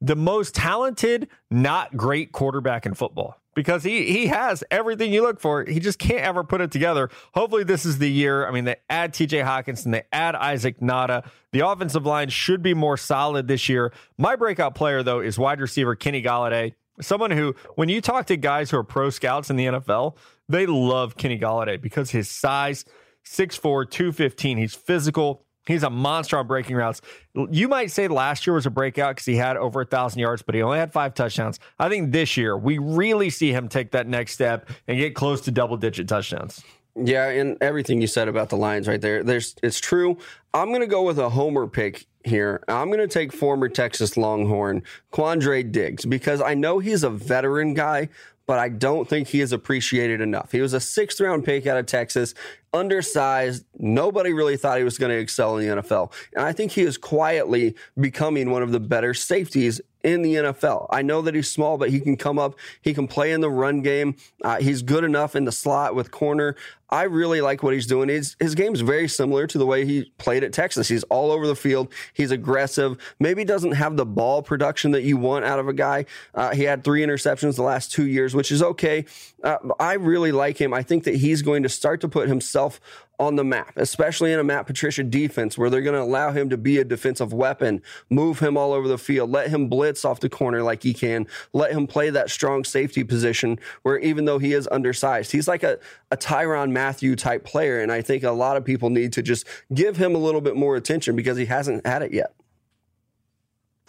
the 0.01 0.17
most 0.17 0.55
talented, 0.55 1.29
not 1.51 1.97
great 1.97 2.33
quarterback 2.33 2.85
in 2.87 2.95
football. 2.95 3.41
Because 3.55 3.85
he 3.85 4.13
he 4.13 4.27
has 4.27 4.65
everything 4.71 5.13
you 5.13 5.23
look 5.23 5.41
for. 5.41 5.65
He 5.65 5.81
just 5.81 5.99
can't 5.99 6.21
ever 6.21 6.43
put 6.43 6.61
it 6.61 6.71
together. 6.71 7.11
Hopefully, 7.35 7.65
this 7.65 7.87
is 7.87 7.99
the 7.99 8.11
year. 8.11 8.47
I 8.47 8.51
mean, 8.51 8.65
they 8.65 8.77
add 8.91 9.15
TJ 9.15 9.45
Hockenson, 9.45 9.93
they 9.93 10.03
add 10.13 10.35
Isaac 10.35 10.81
Nauta. 10.81 11.27
The 11.53 11.67
offensive 11.67 12.05
line 12.05 12.31
should 12.31 12.63
be 12.63 12.75
more 12.75 12.97
solid 12.97 13.47
this 13.47 13.69
year. 13.69 13.93
My 14.19 14.35
breakout 14.37 14.75
player, 14.75 15.03
though, 15.03 15.21
is 15.21 15.39
wide 15.39 15.61
receiver 15.61 15.95
Kenny 15.95 16.23
Golladay. 16.23 16.75
Someone 17.01 17.31
who, 17.31 17.55
when 17.75 17.89
you 17.89 18.01
talk 18.01 18.27
to 18.27 18.37
guys 18.37 18.71
who 18.71 18.77
are 18.77 18.85
pro 18.85 19.11
scouts 19.11 19.51
in 19.51 19.57
the 19.57 19.67
NFL, 19.67 20.17
they 20.49 20.67
love 20.67 21.17
Kenny 21.17 21.39
Golladay 21.39 21.81
because 21.81 22.11
his 22.11 22.31
size, 22.31 22.85
6'4, 23.25 23.91
215, 23.91 24.59
he's 24.59 24.75
physical. 24.75 25.45
He's 25.67 25.83
a 25.83 25.91
monster 25.91 26.39
on 26.39 26.47
breaking 26.47 26.77
routes. 26.77 27.01
You 27.35 27.69
might 27.69 27.91
say 27.91 28.09
last 28.09 28.47
year 28.47 28.55
was 28.55 28.67
a 28.67 28.71
breakout 28.71 29.17
because 29.17 29.27
he 29.27 29.37
had 29.37 29.57
over 29.57 29.81
a 29.81 29.85
thousand 29.85 30.21
yards, 30.21 30.43
but 30.43 30.55
he 30.55 30.63
only 30.63 30.79
had 30.79 30.93
five 30.93 31.15
touchdowns. 31.15 31.59
I 31.79 31.89
think 31.89 32.13
this 32.13 32.37
year 32.37 32.57
we 32.57 32.79
really 32.79 33.31
see 33.31 33.53
him 33.53 33.69
take 33.69 33.93
that 33.93 34.07
next 34.07 34.33
step 34.33 34.69
and 34.87 34.99
get 34.99 35.15
close 35.15 35.41
to 35.43 35.51
double 35.51 35.77
digit 35.77 36.09
touchdowns. 36.09 36.63
Yeah, 36.97 37.29
and 37.29 37.57
everything 37.61 38.01
you 38.01 38.07
said 38.07 38.29
about 38.29 38.51
the 38.51 38.57
Lions 38.57 38.87
right 38.87 39.01
there, 39.01 39.25
there's 39.25 39.57
it's 39.63 39.81
true. 39.81 40.19
I'm 40.53 40.71
gonna 40.71 40.87
go 40.87 41.03
with 41.03 41.19
a 41.19 41.29
homer 41.29 41.67
pick 41.67 42.07
here. 42.25 42.63
I'm 42.69 42.91
gonna 42.91 43.07
take 43.07 43.33
former 43.33 43.69
Texas 43.69 44.17
Longhorn 44.17 44.83
Quandre 45.13 45.71
Diggs 45.71 46.05
because 46.05 46.41
I 46.41 46.55
know 46.55 46.79
he's 46.79 47.03
a 47.03 47.11
veteran 47.11 47.75
guy, 47.75 48.09
but 48.47 48.59
I 48.59 48.69
don't 48.69 49.09
think 49.09 49.29
he 49.29 49.41
is 49.41 49.53
appreciated 49.53 50.21
enough. 50.21 50.53
He 50.53 50.61
was 50.61 50.73
a 50.73 50.81
sixth 50.81 51.21
round 51.21 51.45
pick 51.45 51.67
out 51.67 51.77
of 51.77 51.87
Texas, 51.87 52.35
undersized. 52.73 53.65
Nobody 53.79 54.33
really 54.33 54.57
thought 54.57 54.79
he 54.79 54.85
was 54.85 54.99
going 54.99 55.11
to 55.11 55.19
excel 55.19 55.57
in 55.57 55.67
the 55.67 55.83
NFL. 55.83 56.13
And 56.35 56.45
I 56.45 56.53
think 56.53 56.73
he 56.73 56.83
is 56.83 56.99
quietly 56.99 57.75
becoming 57.99 58.51
one 58.51 58.63
of 58.63 58.73
the 58.73 58.81
better 58.81 59.15
safeties 59.15 59.81
in 60.05 60.23
the 60.23 60.35
NFL. 60.35 60.87
I 60.91 61.03
know 61.03 61.23
that 61.23 61.35
he's 61.35 61.51
small, 61.51 61.79
but 61.79 61.91
he 61.91 61.99
can 61.99 62.17
come 62.17 62.39
up. 62.39 62.55
He 62.83 62.95
can 62.95 63.09
play 63.09 63.33
in 63.33 63.41
the 63.41 63.51
run 63.51 63.81
game. 63.81 64.17
Uh, 64.43 64.59
he's 64.61 64.83
good 64.83 65.03
enough 65.03 65.35
in 65.35 65.45
the 65.45 65.53
slot 65.53 65.95
with 65.95 66.11
corner. 66.11 66.55
I 66.91 67.05
really 67.05 67.41
like 67.41 67.63
what 67.63 67.75
he's 67.75 67.87
doing. 67.87 68.09
His, 68.09 68.37
his 68.39 68.55
game 68.55 68.75
is 68.75 68.83
very 68.83 69.09
similar 69.09 69.47
to 69.49 69.59
the 69.59 69.67
way 69.67 69.85
he 69.85 70.13
played 70.19 70.45
at 70.45 70.53
Texas. 70.53 70.87
He's 70.87 71.03
all 71.05 71.33
over 71.33 71.47
the 71.47 71.57
field. 71.57 71.93
He's 72.13 72.31
aggressive. 72.31 72.99
Maybe 73.19 73.45
doesn't 73.45 73.73
have 73.73 73.97
the 73.97 74.07
ball 74.07 74.43
production 74.43 74.93
that 74.93 75.03
you 75.03 75.17
want 75.17 75.45
out 75.45 75.59
of 75.59 75.67
a 75.67 75.73
guy. 75.73 76.05
Uh, 76.35 76.55
he 76.55 76.63
had 76.63 76.85
three 76.85 77.03
interceptions 77.03 77.57
the 77.57 77.63
last 77.63 77.91
two 77.91 78.07
years, 78.07 78.35
which 78.35 78.53
is 78.53 78.63
okay. 78.63 79.07
Uh, 79.43 79.57
I 79.81 79.95
really 79.95 80.31
like 80.31 80.61
him. 80.61 80.73
I 80.73 80.83
think 80.83 81.05
that 81.05 81.17
he's 81.17 81.43
going 81.43 81.63
to 81.65 81.69
start 81.69 82.03
to 82.03 82.09
put 82.09 82.29
himself 82.29 82.81
on 83.19 83.37
the 83.37 83.45
map, 83.45 83.73
especially 83.77 84.33
in 84.33 84.39
a 84.39 84.45
Matt 84.45 84.67
Patricia 84.67 85.03
defense 85.03 85.57
where 85.57 85.71
they're 85.71 85.83
going 85.83 85.95
to 85.95 86.03
allow 86.03 86.33
him 86.33 86.51
to 86.51 86.57
be 86.57 86.79
a 86.79 86.85
defensive 86.85 87.33
weapon, 87.33 87.83
move 88.11 88.41
him 88.41 88.57
all 88.57 88.73
over 88.73 88.89
the 88.89 88.99
field, 88.99 89.31
let 89.31 89.49
him 89.49 89.69
blitz 89.69 90.05
off 90.05 90.21
the 90.21 90.29
corner 90.29 90.63
like 90.63 90.83
he 90.83 90.93
can, 90.93 91.27
let 91.53 91.73
him 91.73 91.87
play 91.87 92.11
that 92.11 92.31
strong 92.31 92.65
safety 92.65 93.05
position 93.05 93.59
where 93.83 93.99
even 93.99 94.25
though 94.25 94.39
he 94.39 94.53
is 94.53 94.69
undersized, 94.73 95.33
he's 95.33 95.49
like 95.49 95.63
a, 95.63 95.79
a 96.11 96.17
Tyrann 96.17 96.73
Mathieu 96.73 97.17
type 97.17 97.45
player. 97.45 97.81
And 97.81 97.93
I 97.93 98.03
think 98.03 98.25
a 98.25 98.33
lot 98.33 98.57
of 98.57 98.65
people 98.65 98.91
need 98.91 99.13
to 99.15 99.23
just 99.23 99.47
give 99.73 99.97
him 99.97 100.15
a 100.15 100.19
little 100.19 100.41
bit 100.41 100.57
more 100.57 100.77
attention 100.77 101.17
because 101.17 101.39
he 101.39 101.47
hasn't 101.47 101.87
had 101.87 102.03
it 102.03 102.13
yet. 102.13 102.35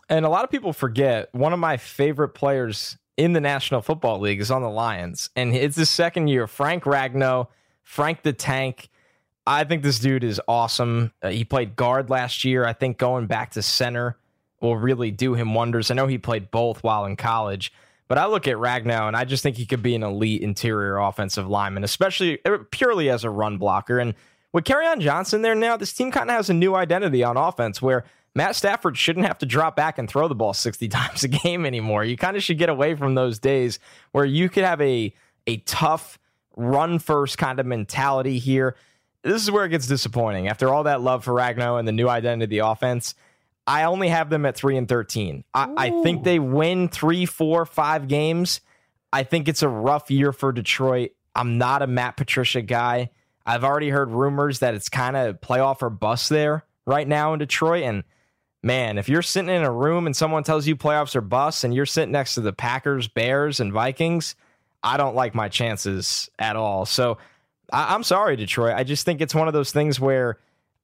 And 0.07 0.25
a 0.25 0.29
lot 0.29 0.43
of 0.43 0.51
people 0.51 0.71
forget 0.71 1.33
one 1.33 1.51
of 1.51 1.59
my 1.59 1.77
favorite 1.77 2.29
players 2.29 2.97
in 3.17 3.33
the 3.33 3.41
National 3.41 3.81
Football 3.81 4.19
League 4.19 4.39
is 4.39 4.51
on 4.51 4.61
the 4.61 4.69
Lions. 4.69 5.29
And 5.35 5.55
it's 5.55 5.77
his 5.77 5.89
second 5.89 6.27
year. 6.27 6.47
Frank 6.47 6.83
Ragnow, 6.83 7.47
Frank 7.81 8.23
the 8.23 8.33
Tank 8.33 8.89
I 9.47 9.63
think 9.63 9.83
this 9.83 9.99
dude 9.99 10.23
is 10.23 10.41
awesome. 10.47 11.11
Uh, 11.21 11.29
he 11.29 11.43
played 11.43 11.75
guard 11.75 12.09
last 12.09 12.43
year. 12.43 12.65
I 12.65 12.73
think 12.73 12.97
going 12.97 13.27
back 13.27 13.51
to 13.51 13.61
center 13.61 14.17
will 14.61 14.77
really 14.77 15.11
do 15.11 15.35
him 15.35 15.53
wonders. 15.53 15.91
I 15.91 15.93
know 15.93 16.07
he 16.07 16.17
played 16.17 16.49
both 16.49 16.83
while 16.83 17.05
in 17.05 17.15
college, 17.15 17.71
but 18.07 18.17
I 18.17 18.25
look 18.25 18.47
at 18.47 18.57
Ragnow 18.57 19.07
and 19.07 19.15
I 19.15 19.23
just 19.25 19.43
think 19.43 19.57
he 19.57 19.65
could 19.65 19.83
be 19.83 19.95
an 19.95 20.03
elite 20.03 20.41
interior 20.41 20.97
offensive 20.97 21.47
lineman, 21.47 21.83
especially 21.83 22.43
uh, 22.45 22.59
purely 22.71 23.09
as 23.09 23.23
a 23.23 23.29
run 23.29 23.57
blocker. 23.57 23.99
And 23.99 24.15
with 24.51 24.63
Kerryon 24.63 24.99
Johnson 24.99 25.41
there 25.41 25.55
now, 25.55 25.77
this 25.77 25.93
team 25.93 26.11
kind 26.11 26.29
of 26.29 26.35
has 26.35 26.49
a 26.49 26.53
new 26.53 26.75
identity 26.75 27.23
on 27.23 27.37
offense 27.37 27.81
where 27.81 28.05
Matt 28.33 28.55
Stafford 28.55 28.97
shouldn't 28.97 29.25
have 29.25 29.37
to 29.39 29.45
drop 29.45 29.75
back 29.75 29.97
and 29.97 30.09
throw 30.09 30.27
the 30.27 30.35
ball 30.35 30.53
60 30.55 30.87
times 30.87 31.23
a 31.23 31.27
game 31.27 31.65
anymore. 31.65 32.03
You 32.03 32.17
kind 32.17 32.35
of 32.35 32.43
should 32.43 32.57
get 32.57 32.69
away 32.69 32.95
from 32.95 33.13
those 33.13 33.37
days 33.37 33.79
where 34.11 34.25
you 34.25 34.49
could 34.49 34.63
have 34.63 34.81
a 34.81 35.13
a 35.47 35.57
tough 35.57 36.17
run 36.57 36.97
first 36.97 37.37
kind 37.37 37.59
of 37.59 37.67
mentality 37.67 38.39
here 38.39 38.75
this 39.25 39.41
is 39.41 39.49
where 39.49 39.65
it 39.65 39.69
gets 39.69 39.87
disappointing. 39.87 40.47
After 40.47 40.69
all 40.69 40.83
that 40.83 41.01
love 41.01 41.23
for 41.23 41.33
Ragnow 41.33 41.79
and 41.79 41.87
the 41.87 41.91
new 41.91 42.07
identity 42.07 42.43
of 42.43 42.49
the 42.49 42.69
offense, 42.69 43.15
I 43.65 43.83
only 43.85 44.09
have 44.09 44.29
them 44.29 44.45
at 44.45 44.55
three 44.55 44.77
and 44.77 44.87
thirteen. 44.87 45.43
I, 45.53 45.73
I, 45.75 45.89
think 46.03 46.23
they 46.23 46.37
win 46.37 46.87
three, 46.87 47.25
four, 47.25 47.65
five 47.65 48.07
games. 48.07 48.61
I 49.11 49.23
think 49.23 49.47
it's 49.47 49.63
a 49.63 49.67
rough 49.69 50.11
year 50.11 50.31
for 50.31 50.51
Detroit. 50.51 51.11
I'm 51.35 51.57
not 51.57 51.81
a 51.81 51.87
Matt 51.87 52.17
Patricia 52.17 52.61
guy. 52.61 53.09
I've 53.45 53.63
already 53.63 53.89
heard 53.89 54.11
rumors 54.11 54.59
that 54.59 54.75
it's 54.75 54.89
kind 54.89 55.17
of 55.17 55.41
playoff 55.41 55.81
or 55.81 55.89
bust 55.89 56.29
there 56.29 56.63
right 56.85 57.07
now 57.07 57.33
in 57.33 57.39
Detroit. 57.39 57.83
And 57.83 58.03
man, 58.61 58.97
if 58.97 59.09
you're 59.09 59.21
sitting 59.21 59.53
in 59.53 59.63
a 59.63 59.71
room 59.71 60.05
and 60.05 60.15
someone 60.15 60.43
tells 60.43 60.67
you 60.67 60.75
playoffs 60.75 61.15
are 61.15 61.21
bust 61.21 61.63
and 61.63 61.73
you're 61.73 61.85
sitting 61.85 62.11
next 62.11 62.35
to 62.35 62.41
the 62.41 62.53
Packers, 62.53 63.07
Bears, 63.07 63.59
and 63.59 63.73
Vikings, 63.73 64.35
I 64.83 64.97
don't 64.97 65.15
like 65.15 65.33
my 65.33 65.49
chances 65.49 66.29
at 66.37 66.55
all. 66.55 66.85
So 66.85 67.17
I, 67.71 67.95
am 67.95 68.03
sorry, 68.03 68.35
Detroit. 68.35 68.75
I 68.75 68.83
just 68.83 69.05
think 69.05 69.21
it's 69.21 69.35
one 69.35 69.47
of 69.47 69.53
those 69.53 69.71
things 69.71 69.99
where 69.99 70.37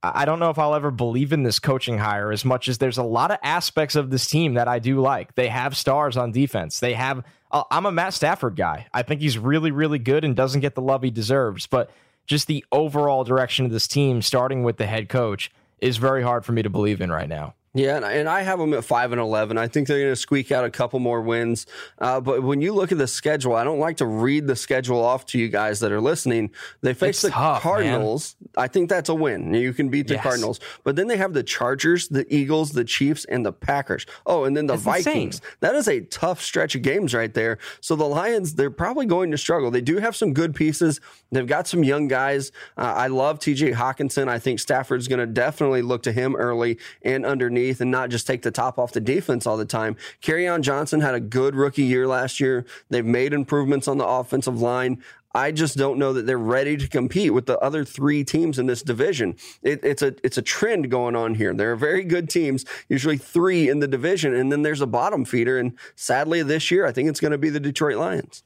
I 0.04 0.26
don't 0.26 0.40
know 0.40 0.50
if 0.50 0.58
I'll 0.58 0.74
ever 0.74 0.90
believe 0.90 1.32
in 1.32 1.44
this 1.44 1.60
coaching 1.60 2.00
hire 2.00 2.32
as 2.32 2.44
much 2.44 2.68
as 2.68 2.80
there's 2.80 2.98
a 2.98 3.04
lot 3.04 3.30
of 3.30 3.38
aspects 3.44 3.96
of 3.96 4.10
this 4.10 4.28
team 4.28 4.56
that 4.56 4.68
I 4.68 4.80
do 4.80 5.00
like. 5.00 5.36
They 5.36 5.48
have 5.48 5.78
stars 5.78 6.18
on 6.18 6.32
defense. 6.32 6.80
They 6.80 6.94
have. 6.94 7.24
Uh, 7.52 7.64
I'm 7.70 7.86
a 7.86 7.92
Matt 7.92 8.14
Stafford 8.14 8.56
guy. 8.56 8.88
I 8.94 9.04
think 9.04 9.22
he's 9.22 9.38
really, 9.38 9.72
really 9.72 10.00
good 10.00 10.24
and 10.24 10.36
doesn't 10.36 10.62
get 10.62 10.74
the 10.74 10.82
love 10.82 11.04
he 11.04 11.12
deserves. 11.12 11.68
But 11.68 11.92
just 12.26 12.48
the 12.48 12.66
overall 12.72 13.24
direction 13.24 13.66
of 13.66 13.72
this 13.72 13.88
team, 13.88 14.22
starting 14.22 14.64
with 14.64 14.78
the 14.78 14.88
head 14.88 15.08
coach, 15.08 15.52
is 15.80 15.98
very 15.98 16.24
hard 16.24 16.46
for 16.46 16.52
me 16.52 16.64
to 16.64 16.70
believe 16.70 17.02
in 17.02 17.12
right 17.12 17.30
now. 17.30 17.54
Yeah, 17.74 18.06
and 18.06 18.28
I 18.28 18.42
have 18.42 18.60
them 18.60 18.74
at 18.74 18.84
five 18.84 19.14
and 19.14 19.22
eleven. 19.22 19.58
I 19.58 19.70
think 19.70 19.88
they're 19.88 20.00
going 20.00 20.12
to 20.12 20.16
squeak 20.18 20.52
out 20.52 20.66
a 20.66 20.70
couple 20.70 21.00
more 21.00 21.22
wins. 21.22 21.66
Uh, 22.00 22.20
but 22.20 22.44
when 22.44 22.60
you 22.60 22.74
look 22.74 22.92
at 22.92 22.98
the 22.98 23.08
schedule, 23.08 23.56
I 23.56 23.64
don't 23.64 23.80
like 23.80 23.98
to 23.98 24.06
read 24.06 24.46
the 24.46 24.58
schedule 24.58 25.02
off 25.02 25.26
to 25.28 25.40
you 25.40 25.48
guys 25.48 25.80
that 25.80 25.94
are 25.94 26.02
listening. 26.02 26.52
They 26.82 26.94
face 26.94 27.16
it's 27.16 27.22
the 27.22 27.30
tough, 27.30 27.62
Cardinals. 27.62 28.36
Man. 28.42 28.66
I 28.66 28.68
think 28.68 28.90
that's 28.90 29.08
a 29.08 29.16
win. 29.16 29.54
You 29.54 29.72
can 29.72 29.88
beat 29.88 30.10
the 30.10 30.16
yes. 30.16 30.24
Cardinals, 30.24 30.60
but 30.84 30.98
then 30.98 31.08
they 31.08 31.16
have 31.16 31.32
the 31.32 31.44
Chargers, 31.44 32.10
the 32.10 32.26
Eagles, 32.34 32.72
the 32.72 32.84
Chiefs, 32.84 33.24
and 33.24 33.46
the 33.46 33.54
Packers. 33.54 34.06
Oh, 34.26 34.44
and 34.44 34.58
then 34.58 34.68
the 34.68 34.74
that's 34.74 35.06
Vikings. 35.06 35.36
Insane. 35.36 35.50
That 35.62 35.76
is 35.76 35.88
a 35.88 36.02
tough 36.02 36.42
stretch 36.42 36.76
of 36.76 36.82
games 36.82 37.14
right 37.14 37.34
there. 37.34 37.58
So 37.80 37.96
the 37.96 38.04
Lions, 38.04 38.56
they're 38.56 38.70
probably 38.70 39.06
going 39.06 39.32
to 39.32 39.38
struggle. 39.38 39.72
They 39.72 39.80
do 39.80 40.00
have 40.00 40.18
some 40.18 40.34
good 40.34 40.56
pieces. 40.56 41.00
They've 41.32 41.48
got 41.48 41.70
some 41.70 41.86
young 41.86 42.10
guys. 42.10 42.52
Uh, 42.78 42.94
I 42.98 43.08
love 43.08 43.40
T.J. 43.40 43.72
Hockenson. 43.72 44.28
I 44.28 44.40
think 44.40 44.60
Stafford's 44.60 45.08
going 45.08 45.20
to 45.20 45.26
definitely 45.26 45.84
look 45.84 46.04
to 46.04 46.12
him 46.12 46.36
early 46.36 46.78
and 47.02 47.26
underneath 47.26 47.61
underneath 47.62 47.82
and 47.82 47.92
not 47.92 48.10
just 48.10 48.28
take 48.28 48.42
the 48.42 48.52
top 48.52 48.80
off 48.80 48.92
the 48.92 49.02
defense 49.02 49.46
all 49.46 49.58
the 49.58 49.66
time. 49.66 49.96
Kerryon 50.22 50.62
Johnson 50.62 51.02
had 51.02 51.16
a 51.16 51.20
good 51.20 51.56
rookie 51.56 51.84
year 51.84 52.08
last 52.08 52.40
year. 52.40 52.66
They've 52.90 53.06
made 53.06 53.34
improvements 53.34 53.88
on 53.88 53.98
the 53.98 54.06
offensive 54.06 54.62
line. 54.62 55.02
I 55.34 55.54
just 55.54 55.78
don't 55.78 55.98
know 55.98 56.12
that 56.12 56.26
they're 56.26 56.38
ready 56.38 56.76
to 56.76 56.90
compete 56.90 57.34
with 57.34 57.46
the 57.46 57.58
other 57.60 57.86
three 57.86 58.26
teams 58.26 58.60
in 58.60 58.66
this 58.66 58.82
division. 58.82 59.38
It, 59.64 59.80
it's 59.82 60.02
a 60.02 60.14
it's 60.26 60.38
a 60.38 60.42
trend 60.42 60.92
going 60.92 61.16
on 61.16 61.36
here. 61.36 61.54
There 61.54 61.72
are 61.72 61.78
very 61.78 62.04
good 62.04 62.30
teams, 62.30 62.66
usually 62.90 63.18
three 63.18 63.70
in 63.70 63.80
the 63.80 63.88
division, 63.88 64.34
and 64.34 64.52
then 64.52 64.62
there's 64.62 64.82
a 64.82 64.88
bottom 64.88 65.24
feeder. 65.24 65.58
And 65.58 65.78
sadly, 65.96 66.44
this 66.44 66.70
year, 66.70 66.86
I 66.86 66.92
think 66.92 67.08
it's 67.08 67.22
going 67.22 67.32
to 67.32 67.38
be 67.38 67.50
the 67.50 67.62
Detroit 67.62 67.96
Lions. 67.96 68.44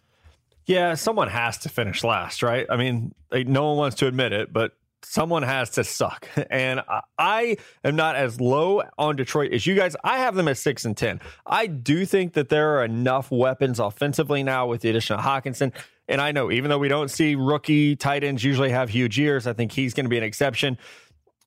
Yeah, 0.67 0.93
someone 0.93 1.29
has 1.29 1.57
to 1.59 1.69
finish 1.69 2.03
last, 2.03 2.43
right? 2.43 2.67
I 2.69 2.77
mean, 2.77 3.15
no 3.31 3.69
one 3.69 3.77
wants 3.77 3.95
to 3.97 4.07
admit 4.07 4.31
it, 4.31 4.53
but 4.53 4.73
someone 5.03 5.43
has 5.43 5.71
to 5.71 5.83
suck. 5.83 6.27
And 6.49 6.81
I 7.17 7.57
am 7.83 7.95
not 7.95 8.15
as 8.15 8.39
low 8.39 8.83
on 8.97 9.15
Detroit 9.15 9.51
as 9.51 9.65
you 9.65 9.75
guys. 9.75 9.95
I 10.03 10.19
have 10.19 10.35
them 10.35 10.47
at 10.47 10.57
six 10.57 10.85
and 10.85 10.95
10. 10.95 11.19
I 11.45 11.67
do 11.67 12.05
think 12.05 12.33
that 12.33 12.49
there 12.49 12.77
are 12.77 12.85
enough 12.85 13.29
weapons 13.29 13.79
offensively 13.79 14.43
now 14.43 14.67
with 14.67 14.81
the 14.81 14.89
addition 14.89 15.17
of 15.17 15.25
Hockenson. 15.25 15.73
And 16.07 16.21
I 16.21 16.31
know 16.31 16.51
even 16.51 16.69
though 16.69 16.77
we 16.77 16.87
don't 16.87 17.09
see 17.09 17.35
rookie 17.35 17.95
tight 17.95 18.23
ends 18.23 18.43
usually 18.43 18.69
have 18.69 18.89
huge 18.89 19.17
years, 19.17 19.47
I 19.47 19.53
think 19.53 19.71
he's 19.71 19.93
going 19.93 20.05
to 20.05 20.09
be 20.09 20.17
an 20.17 20.23
exception. 20.23 20.77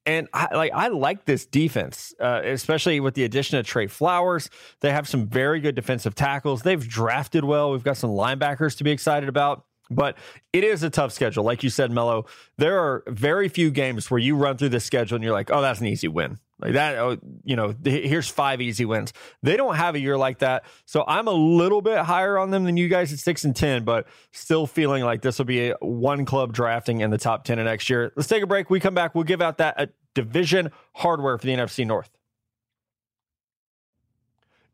And 0.04 0.26
I, 0.32 0.54
like 0.54 0.72
I 0.72 0.88
like 0.88 1.26
this 1.26 1.44
defense, 1.44 2.14
uh, 2.18 2.40
especially 2.44 2.98
with 2.98 3.14
the 3.14 3.24
addition 3.24 3.58
of 3.58 3.66
Trey 3.66 3.86
Flowers. 3.86 4.48
They 4.80 4.90
have 4.90 5.06
some 5.06 5.26
very 5.26 5.60
good 5.60 5.74
defensive 5.74 6.14
tackles. 6.14 6.62
They've 6.62 6.86
drafted 6.86 7.44
well. 7.44 7.72
We've 7.72 7.84
got 7.84 7.98
some 7.98 8.10
linebackers 8.10 8.76
to 8.78 8.84
be 8.84 8.90
excited 8.90 9.28
about. 9.28 9.64
But 9.90 10.16
it 10.52 10.64
is 10.64 10.82
a 10.82 10.90
tough 10.90 11.12
schedule. 11.12 11.44
Like 11.44 11.62
you 11.62 11.70
said, 11.70 11.90
Mello, 11.90 12.26
there 12.56 12.78
are 12.78 13.04
very 13.08 13.48
few 13.48 13.70
games 13.70 14.10
where 14.10 14.20
you 14.20 14.36
run 14.36 14.56
through 14.56 14.70
the 14.70 14.80
schedule 14.80 15.16
and 15.16 15.24
you're 15.24 15.32
like, 15.32 15.50
oh, 15.50 15.62
that's 15.62 15.80
an 15.80 15.86
easy 15.86 16.08
win. 16.08 16.38
Like 16.60 16.72
that, 16.72 16.98
oh, 16.98 17.18
you 17.44 17.54
know, 17.54 17.72
here's 17.84 18.28
five 18.28 18.60
easy 18.60 18.84
wins. 18.84 19.12
They 19.42 19.56
don't 19.56 19.76
have 19.76 19.94
a 19.94 20.00
year 20.00 20.18
like 20.18 20.40
that. 20.40 20.64
So 20.86 21.04
I'm 21.06 21.28
a 21.28 21.32
little 21.32 21.80
bit 21.80 21.98
higher 21.98 22.36
on 22.36 22.50
them 22.50 22.64
than 22.64 22.76
you 22.76 22.88
guys 22.88 23.12
at 23.12 23.20
six 23.20 23.44
and 23.44 23.54
10, 23.54 23.84
but 23.84 24.08
still 24.32 24.66
feeling 24.66 25.04
like 25.04 25.22
this 25.22 25.38
will 25.38 25.44
be 25.44 25.70
a 25.70 25.76
one 25.80 26.24
club 26.24 26.52
drafting 26.52 27.00
in 27.00 27.10
the 27.10 27.18
top 27.18 27.44
10 27.44 27.60
of 27.60 27.66
next 27.66 27.88
year. 27.88 28.12
Let's 28.16 28.28
take 28.28 28.42
a 28.42 28.46
break. 28.46 28.70
We 28.70 28.80
come 28.80 28.94
back. 28.94 29.14
We'll 29.14 29.24
give 29.24 29.40
out 29.40 29.58
that 29.58 29.78
uh, 29.78 29.86
division 30.14 30.72
hardware 30.94 31.38
for 31.38 31.46
the 31.46 31.52
NFC 31.52 31.86
North. 31.86 32.10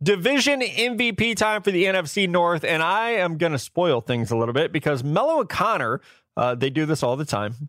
Division 0.05 0.61
MVP 0.61 1.37
time 1.37 1.63
for 1.63 1.71
the 1.71 1.85
NFC 1.85 2.29
North, 2.29 2.63
and 2.65 2.83
I 2.83 3.11
am 3.13 3.39
going 3.39 3.53
to 3.53 3.59
spoil 3.59 4.01
things 4.01 4.31
a 4.31 4.37
little 4.37 4.55
bit 4.55 4.73
because 4.73 5.03
Mello 5.03 5.41
and 5.41 5.49
Connor, 5.49 6.01
uh, 6.37 6.55
they 6.55 6.71
do 6.71 6.87
this 6.87 7.03
all 7.03 7.17
the 7.17 7.25
time. 7.25 7.69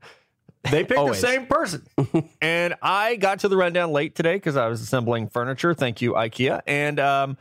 They 0.69 0.83
pick 0.83 0.97
the 0.97 1.13
same 1.13 1.45
person. 1.45 1.83
and 2.41 2.75
I 2.81 3.15
got 3.17 3.39
to 3.39 3.47
the 3.47 3.57
rundown 3.57 3.91
late 3.91 4.15
today 4.15 4.35
because 4.35 4.57
I 4.57 4.67
was 4.67 4.81
assembling 4.81 5.29
furniture. 5.29 5.73
Thank 5.73 6.01
you, 6.01 6.13
IKEA. 6.13 6.61
And 6.65 6.99
um, 6.99 7.37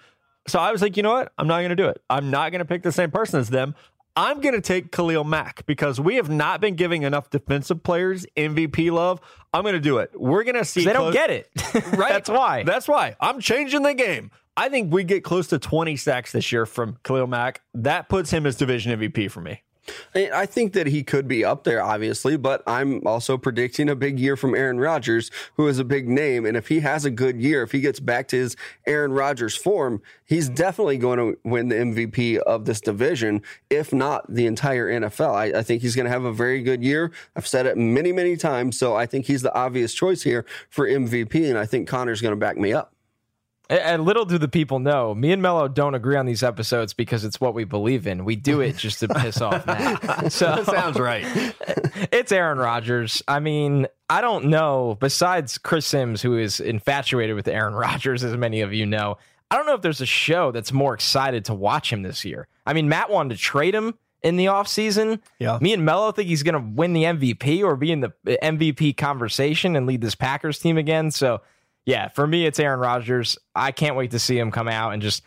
so 0.47 0.59
I 0.59 0.73
was 0.73 0.83
like, 0.83 0.97
you 0.97 1.03
know 1.03 1.13
what? 1.13 1.33
I'm 1.39 1.47
not 1.47 1.59
going 1.59 1.71
to 1.71 1.77
do 1.77 1.89
it. 1.89 2.03
I'm 2.11 2.31
not 2.31 2.53
going 2.53 2.59
to 2.61 2.67
pick 2.67 2.83
the 2.83 2.93
same 2.93 3.11
person 3.11 3.41
as 3.41 3.49
them. 3.49 3.75
I'm 4.17 4.41
going 4.41 4.55
to 4.55 4.61
take 4.61 4.93
Khalil 4.93 5.25
Mack 5.25 5.67
because 5.67 5.99
we 5.99 6.17
have 6.17 6.29
not 6.29 6.61
been 6.61 6.77
giving 6.77 7.03
enough 7.03 7.31
defensive 7.31 7.83
players 7.83 8.27
MVP 8.37 8.93
love. 8.93 9.21
I'm 9.53 9.63
going 9.63 9.75
to 9.75 9.81
do 9.81 9.99
it. 9.99 10.13
We're 10.15 10.45
going 10.45 10.55
to 10.55 10.65
see. 10.65 10.85
They 10.85 10.93
don't 10.93 11.13
get 11.13 11.31
it. 11.31 11.51
Right. 11.97 12.11
That's 12.11 12.29
why. 12.29 12.63
That's 12.63 12.87
why. 12.87 13.17
I'm 13.21 13.41
changing 13.41 13.83
the 13.83 13.95
game. 13.95 14.31
I 14.57 14.69
think 14.69 14.93
we 14.93 15.05
get 15.05 15.25
close 15.25 15.49
to 15.49 15.59
20 15.59 15.97
sacks 15.97 16.33
this 16.33 16.53
year 16.53 16.65
from 16.65 16.99
Khalil 17.03 17.27
Mack. 17.27 17.63
That 17.75 18.09
puts 18.09 18.31
him 18.31 18.47
as 18.47 18.57
division 18.57 18.99
MVP 18.99 19.31
for 19.31 19.41
me. 19.41 19.63
I 20.15 20.47
think 20.47 20.73
that 20.73 20.87
he 20.87 21.03
could 21.03 21.29
be 21.29 21.45
up 21.45 21.65
there, 21.65 21.83
obviously, 21.83 22.37
but 22.37 22.63
I'm 22.67 23.07
also 23.07 23.37
predicting 23.37 23.91
a 23.91 23.95
big 23.95 24.19
year 24.19 24.37
from 24.37 24.55
Aaron 24.55 24.79
Rodgers, 24.79 25.31
who 25.57 25.67
is 25.67 25.79
a 25.79 25.85
big 25.85 26.09
name. 26.09 26.47
And 26.47 26.57
if 26.57 26.69
he 26.69 26.81
has 26.81 27.05
a 27.05 27.11
good 27.11 27.41
year, 27.41 27.63
if 27.63 27.73
he 27.73 27.81
gets 27.81 28.01
back 28.01 28.29
to 28.29 28.37
his 28.37 28.57
Aaron 28.87 29.13
Rodgers 29.13 29.57
form, 29.57 30.01
he's 30.25 30.49
definitely 30.49 30.97
going 30.97 31.19
to 31.19 31.39
win 31.45 31.69
the 31.69 31.75
MVP 31.75 32.39
of 32.39 32.65
this 32.65 32.81
division, 32.81 33.43
if 33.69 33.93
not 33.93 34.33
the 34.33 34.47
entire 34.47 34.89
NFL. 34.89 35.35
I, 35.35 35.59
I 35.59 35.63
think 35.63 35.83
he's 35.83 35.97
going 35.97 36.07
to 36.07 36.13
have 36.13 36.25
a 36.25 36.33
very 36.33 36.63
good 36.63 36.83
year. 36.83 37.13
I've 37.37 37.47
said 37.47 37.67
it 37.67 37.77
many, 37.77 38.13
many 38.13 38.37
times. 38.37 38.79
So 38.79 38.97
I 38.97 39.05
think 39.05 39.27
he's 39.27 39.43
the 39.43 39.55
obvious 39.55 39.93
choice 39.93 40.23
here 40.23 40.47
for 40.71 40.89
MVP. 40.89 41.49
And 41.49 41.59
I 41.59 41.67
think 41.67 41.89
Connor's 41.89 42.23
going 42.23 42.33
to 42.33 42.41
back 42.41 42.57
me 42.57 42.73
up. 42.73 42.94
And 43.71 44.05
little 44.05 44.27
do 44.27 44.37
the 44.37 44.49
people 44.49 44.79
know, 44.79 45.15
me 45.15 45.33
and 45.33 45.41
Mello 45.41 45.69
don't 45.69 45.95
agree 45.95 46.17
on 46.17 46.27
these 46.27 46.43
episodes 46.43 46.93
because 46.93 47.25
it's 47.25 47.41
what 47.41 47.55
we 47.55 47.65
believe 47.65 48.07
in. 48.07 48.27
We 48.27 48.37
do 48.37 48.61
it 48.61 48.77
just 48.77 49.01
to 49.01 49.09
piss 49.09 49.41
off 49.41 49.67
Matt. 49.67 50.03
So 50.33 50.57
That 50.57 50.67
sounds 50.67 50.99
right. 50.99 51.25
it's 52.13 52.31
Aaron 52.31 52.59
Rodgers. 52.59 53.23
I 53.27 53.41
mean, 53.41 53.87
I 54.11 54.21
don't 54.21 54.47
know. 54.47 54.99
Besides 55.01 55.57
Chris 55.57 55.87
Sims, 55.87 56.21
who 56.21 56.37
is 56.37 56.61
infatuated 56.61 57.37
with 57.37 57.49
Aaron 57.49 57.75
Rodgers, 57.75 58.23
as 58.23 58.37
many 58.37 58.61
of 58.61 58.75
you 58.75 58.85
know, 58.85 59.17
I 59.51 59.57
don't 59.57 59.67
know 59.67 59.75
if 59.75 59.83
there's 59.83 60.01
a 60.01 60.07
show 60.07 60.51
that's 60.51 60.73
more 60.73 60.95
excited 60.95 61.47
to 61.47 61.55
watch 61.55 61.91
him 61.91 62.03
this 62.03 62.25
year. 62.25 62.49
I 62.67 62.75
mean, 62.75 62.89
Matt 62.89 63.09
wanted 63.09 63.37
to 63.37 63.41
trade 63.41 63.75
him 63.75 63.95
in 64.23 64.37
the 64.37 64.47
offseason. 64.47 65.21
Yeah. 65.39 65.59
Me 65.61 65.73
and 65.73 65.85
Mello 65.85 66.11
think 66.13 66.29
he's 66.29 66.43
going 66.43 66.55
to 66.55 66.71
win 66.75 66.93
the 66.93 67.05
MVP 67.05 67.63
or 67.63 67.77
be 67.77 67.93
in 67.93 68.01
the 68.01 68.13
MVP 68.27 68.97
conversation 68.97 69.77
and 69.77 69.87
lead 69.87 70.01
this 70.01 70.15
Packers 70.15 70.59
team 70.59 70.77
again. 70.77 71.11
So, 71.11 71.41
yeah, 71.87 72.09
for 72.09 72.27
me, 72.27 72.47
it's 72.47 72.59
Aaron 72.59 72.81
Rodgers. 72.81 73.39
I 73.55 73.73
can't 73.73 73.97
wait 73.97 74.11
to 74.13 74.19
see 74.19 74.39
him 74.39 74.51
come 74.51 74.69
out 74.69 74.93
and 74.93 75.03
just. 75.03 75.23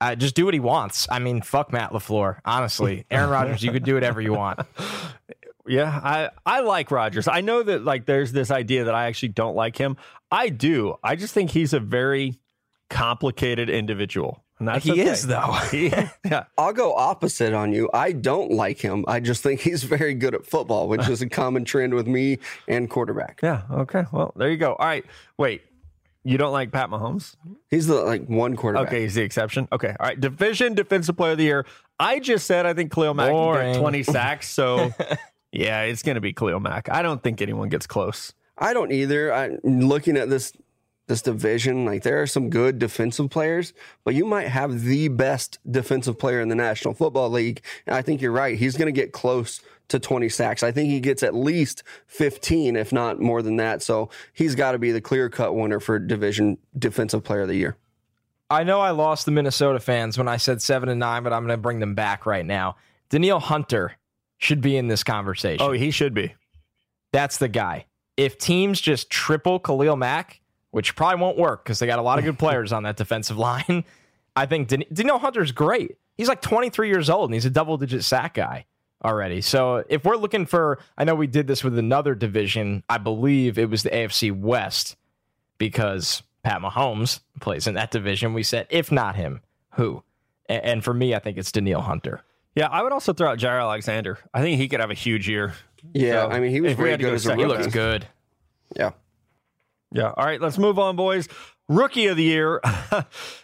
Uh, 0.00 0.14
just 0.14 0.36
do 0.36 0.44
what 0.44 0.54
he 0.54 0.60
wants. 0.60 1.08
I 1.10 1.18
mean, 1.18 1.42
fuck 1.42 1.72
Matt 1.72 1.90
LaFleur. 1.90 2.38
Honestly, 2.44 3.04
Aaron 3.10 3.30
Rodgers, 3.30 3.64
you 3.64 3.72
could 3.72 3.82
do 3.82 3.94
whatever 3.94 4.20
you 4.20 4.32
want. 4.32 4.60
Yeah, 5.66 6.00
I 6.02 6.30
I 6.46 6.60
like 6.60 6.90
Rodgers. 6.90 7.28
I 7.28 7.42
know 7.42 7.62
that 7.62 7.84
like 7.84 8.06
there's 8.06 8.32
this 8.32 8.50
idea 8.50 8.84
that 8.84 8.94
I 8.94 9.04
actually 9.06 9.28
don't 9.30 9.54
like 9.54 9.76
him. 9.76 9.98
I 10.30 10.48
do. 10.48 10.96
I 11.04 11.14
just 11.14 11.34
think 11.34 11.50
he's 11.50 11.74
a 11.74 11.78
very 11.80 12.38
complicated 12.88 13.68
individual. 13.68 14.42
And 14.58 14.66
that's 14.66 14.84
He 14.84 14.92
okay. 14.92 15.02
is, 15.02 15.26
though. 15.26 15.52
He- 15.70 15.88
yeah. 16.24 16.44
I'll 16.56 16.72
go 16.72 16.94
opposite 16.94 17.52
on 17.52 17.72
you. 17.72 17.88
I 17.92 18.12
don't 18.12 18.50
like 18.50 18.80
him. 18.80 19.04
I 19.06 19.20
just 19.20 19.42
think 19.42 19.60
he's 19.60 19.84
very 19.84 20.14
good 20.14 20.34
at 20.34 20.46
football, 20.46 20.88
which 20.88 21.06
is 21.08 21.22
a 21.22 21.28
common 21.28 21.64
trend 21.64 21.94
with 21.94 22.06
me 22.08 22.38
and 22.66 22.88
quarterback. 22.90 23.40
Yeah. 23.42 23.62
Okay. 23.70 24.04
Well, 24.10 24.32
there 24.36 24.50
you 24.50 24.56
go. 24.56 24.72
All 24.74 24.86
right. 24.86 25.04
Wait. 25.36 25.62
You 26.28 26.36
don't 26.36 26.52
like 26.52 26.72
Pat 26.72 26.90
Mahomes? 26.90 27.36
He's 27.70 27.86
the 27.86 27.94
like 27.94 28.26
one 28.26 28.54
quarterback. 28.54 28.88
Okay, 28.88 29.00
he's 29.00 29.14
the 29.14 29.22
exception. 29.22 29.66
Okay. 29.72 29.96
All 29.98 30.06
right. 30.06 30.20
Division 30.20 30.74
defensive 30.74 31.16
player 31.16 31.32
of 31.32 31.38
the 31.38 31.44
year. 31.44 31.64
I 31.98 32.18
just 32.18 32.46
said 32.46 32.66
I 32.66 32.74
think 32.74 32.92
Khalil 32.92 33.14
Mack 33.14 33.30
can 33.30 33.72
get 33.72 33.80
20 33.80 34.02
sacks. 34.02 34.46
So 34.50 34.92
yeah, 35.52 35.84
it's 35.84 36.02
gonna 36.02 36.20
be 36.20 36.34
Khalil 36.34 36.60
Mack. 36.60 36.90
I 36.90 37.00
don't 37.00 37.22
think 37.22 37.40
anyone 37.40 37.70
gets 37.70 37.86
close. 37.86 38.34
I 38.58 38.74
don't 38.74 38.92
either. 38.92 39.32
I 39.32 39.56
looking 39.64 40.18
at 40.18 40.28
this 40.28 40.52
this 41.06 41.22
division, 41.22 41.86
like 41.86 42.02
there 42.02 42.20
are 42.20 42.26
some 42.26 42.50
good 42.50 42.78
defensive 42.78 43.30
players, 43.30 43.72
but 44.04 44.14
you 44.14 44.26
might 44.26 44.48
have 44.48 44.82
the 44.82 45.08
best 45.08 45.58
defensive 45.70 46.18
player 46.18 46.42
in 46.42 46.48
the 46.48 46.54
National 46.54 46.92
Football 46.92 47.30
League. 47.30 47.62
And 47.86 47.96
I 47.96 48.02
think 48.02 48.20
you're 48.20 48.32
right. 48.32 48.58
He's 48.58 48.76
going 48.76 48.92
to 48.92 48.92
get 48.92 49.12
close 49.12 49.62
to 49.88 49.98
20 49.98 50.28
sacks. 50.28 50.62
I 50.62 50.72
think 50.72 50.90
he 50.90 51.00
gets 51.00 51.22
at 51.22 51.34
least 51.34 51.82
15, 52.06 52.76
if 52.76 52.92
not 52.92 53.20
more 53.20 53.42
than 53.42 53.56
that. 53.56 53.82
So 53.82 54.10
he's 54.32 54.54
got 54.54 54.72
to 54.72 54.78
be 54.78 54.92
the 54.92 55.00
clear 55.00 55.28
cut 55.28 55.54
winner 55.54 55.80
for 55.80 55.98
division 55.98 56.58
defensive 56.78 57.24
player 57.24 57.42
of 57.42 57.48
the 57.48 57.56
year. 57.56 57.76
I 58.50 58.64
know 58.64 58.80
I 58.80 58.90
lost 58.90 59.26
the 59.26 59.30
Minnesota 59.30 59.78
fans 59.78 60.16
when 60.16 60.28
I 60.28 60.38
said 60.38 60.62
seven 60.62 60.88
and 60.88 61.00
nine, 61.00 61.22
but 61.22 61.32
I'm 61.32 61.42
going 61.42 61.56
to 61.56 61.60
bring 61.60 61.80
them 61.80 61.94
back 61.94 62.24
right 62.24 62.46
now. 62.46 62.76
Danielle 63.10 63.40
Hunter 63.40 63.92
should 64.38 64.60
be 64.60 64.76
in 64.76 64.88
this 64.88 65.02
conversation. 65.02 65.64
Oh, 65.66 65.72
he 65.72 65.90
should 65.90 66.14
be. 66.14 66.34
That's 67.12 67.38
the 67.38 67.48
guy. 67.48 67.86
If 68.16 68.38
teams 68.38 68.80
just 68.80 69.10
triple 69.10 69.58
Khalil 69.58 69.96
Mack, 69.96 70.40
which 70.70 70.96
probably 70.96 71.20
won't 71.20 71.38
work 71.38 71.64
because 71.64 71.78
they 71.78 71.86
got 71.86 71.98
a 71.98 72.02
lot 72.02 72.18
of 72.18 72.24
good 72.24 72.38
players 72.38 72.72
on 72.72 72.84
that 72.84 72.96
defensive 72.96 73.36
line, 73.38 73.84
I 74.34 74.46
think 74.46 74.68
Dan- 74.68 74.84
Danielle 74.92 75.18
Hunter's 75.18 75.52
great. 75.52 75.96
He's 76.16 76.28
like 76.28 76.42
23 76.42 76.88
years 76.88 77.10
old 77.10 77.28
and 77.30 77.34
he's 77.34 77.44
a 77.44 77.50
double 77.50 77.76
digit 77.76 78.02
sack 78.02 78.34
guy 78.34 78.66
already. 79.04 79.40
So 79.40 79.84
if 79.88 80.04
we're 80.04 80.16
looking 80.16 80.46
for, 80.46 80.78
I 80.96 81.04
know 81.04 81.14
we 81.14 81.26
did 81.26 81.46
this 81.46 81.62
with 81.62 81.78
another 81.78 82.14
division. 82.14 82.82
I 82.88 82.98
believe 82.98 83.58
it 83.58 83.70
was 83.70 83.82
the 83.82 83.90
AFC 83.90 84.36
West 84.36 84.96
because 85.58 86.22
Pat 86.42 86.60
Mahomes 86.60 87.20
plays 87.40 87.66
in 87.66 87.74
that 87.74 87.90
division. 87.90 88.34
We 88.34 88.42
said, 88.42 88.66
if 88.70 88.90
not 88.90 89.16
him, 89.16 89.40
who? 89.74 90.02
And 90.48 90.82
for 90.82 90.94
me, 90.94 91.14
I 91.14 91.18
think 91.18 91.36
it's 91.36 91.52
Danielle 91.52 91.82
Hunter. 91.82 92.22
Yeah, 92.54 92.68
I 92.68 92.82
would 92.82 92.92
also 92.92 93.12
throw 93.12 93.30
out 93.30 93.38
Jaire 93.38 93.60
Alexander. 93.60 94.18
I 94.32 94.40
think 94.40 94.58
he 94.58 94.68
could 94.68 94.80
have 94.80 94.90
a 94.90 94.94
huge 94.94 95.28
year. 95.28 95.54
Yeah, 95.92 96.22
So, 96.24 96.30
I 96.30 96.40
mean, 96.40 96.50
he 96.50 96.60
was 96.60 96.72
if 96.72 96.78
we 96.78 96.82
very 96.84 96.90
had 96.92 97.00
go 97.00 97.08
good 97.08 97.14
as 97.14 97.24
a 97.24 97.28
second, 97.28 97.38
He 97.40 97.46
looks 97.46 97.66
good. 97.66 98.06
Yeah. 98.74 98.90
Yeah. 99.92 100.12
All 100.16 100.24
right, 100.24 100.40
let's 100.40 100.58
move 100.58 100.78
on, 100.78 100.96
boys. 100.96 101.28
Rookie 101.68 102.06
of 102.06 102.16
the 102.16 102.24
year. 102.24 102.60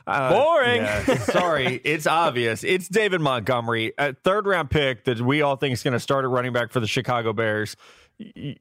Uh, 0.06 0.30
Boring. 0.30 0.82
yeah, 0.82 1.16
sorry, 1.18 1.80
it's 1.82 2.06
obvious. 2.06 2.62
It's 2.62 2.88
David 2.88 3.22
Montgomery, 3.22 3.94
a 3.96 4.12
third 4.12 4.46
round 4.46 4.68
pick 4.70 5.04
that 5.04 5.18
we 5.18 5.40
all 5.40 5.56
think 5.56 5.72
is 5.72 5.82
going 5.82 5.94
to 5.94 6.00
start 6.00 6.26
at 6.26 6.30
running 6.30 6.52
back 6.52 6.72
for 6.72 6.78
the 6.80 6.86
Chicago 6.86 7.32
Bears. 7.32 7.74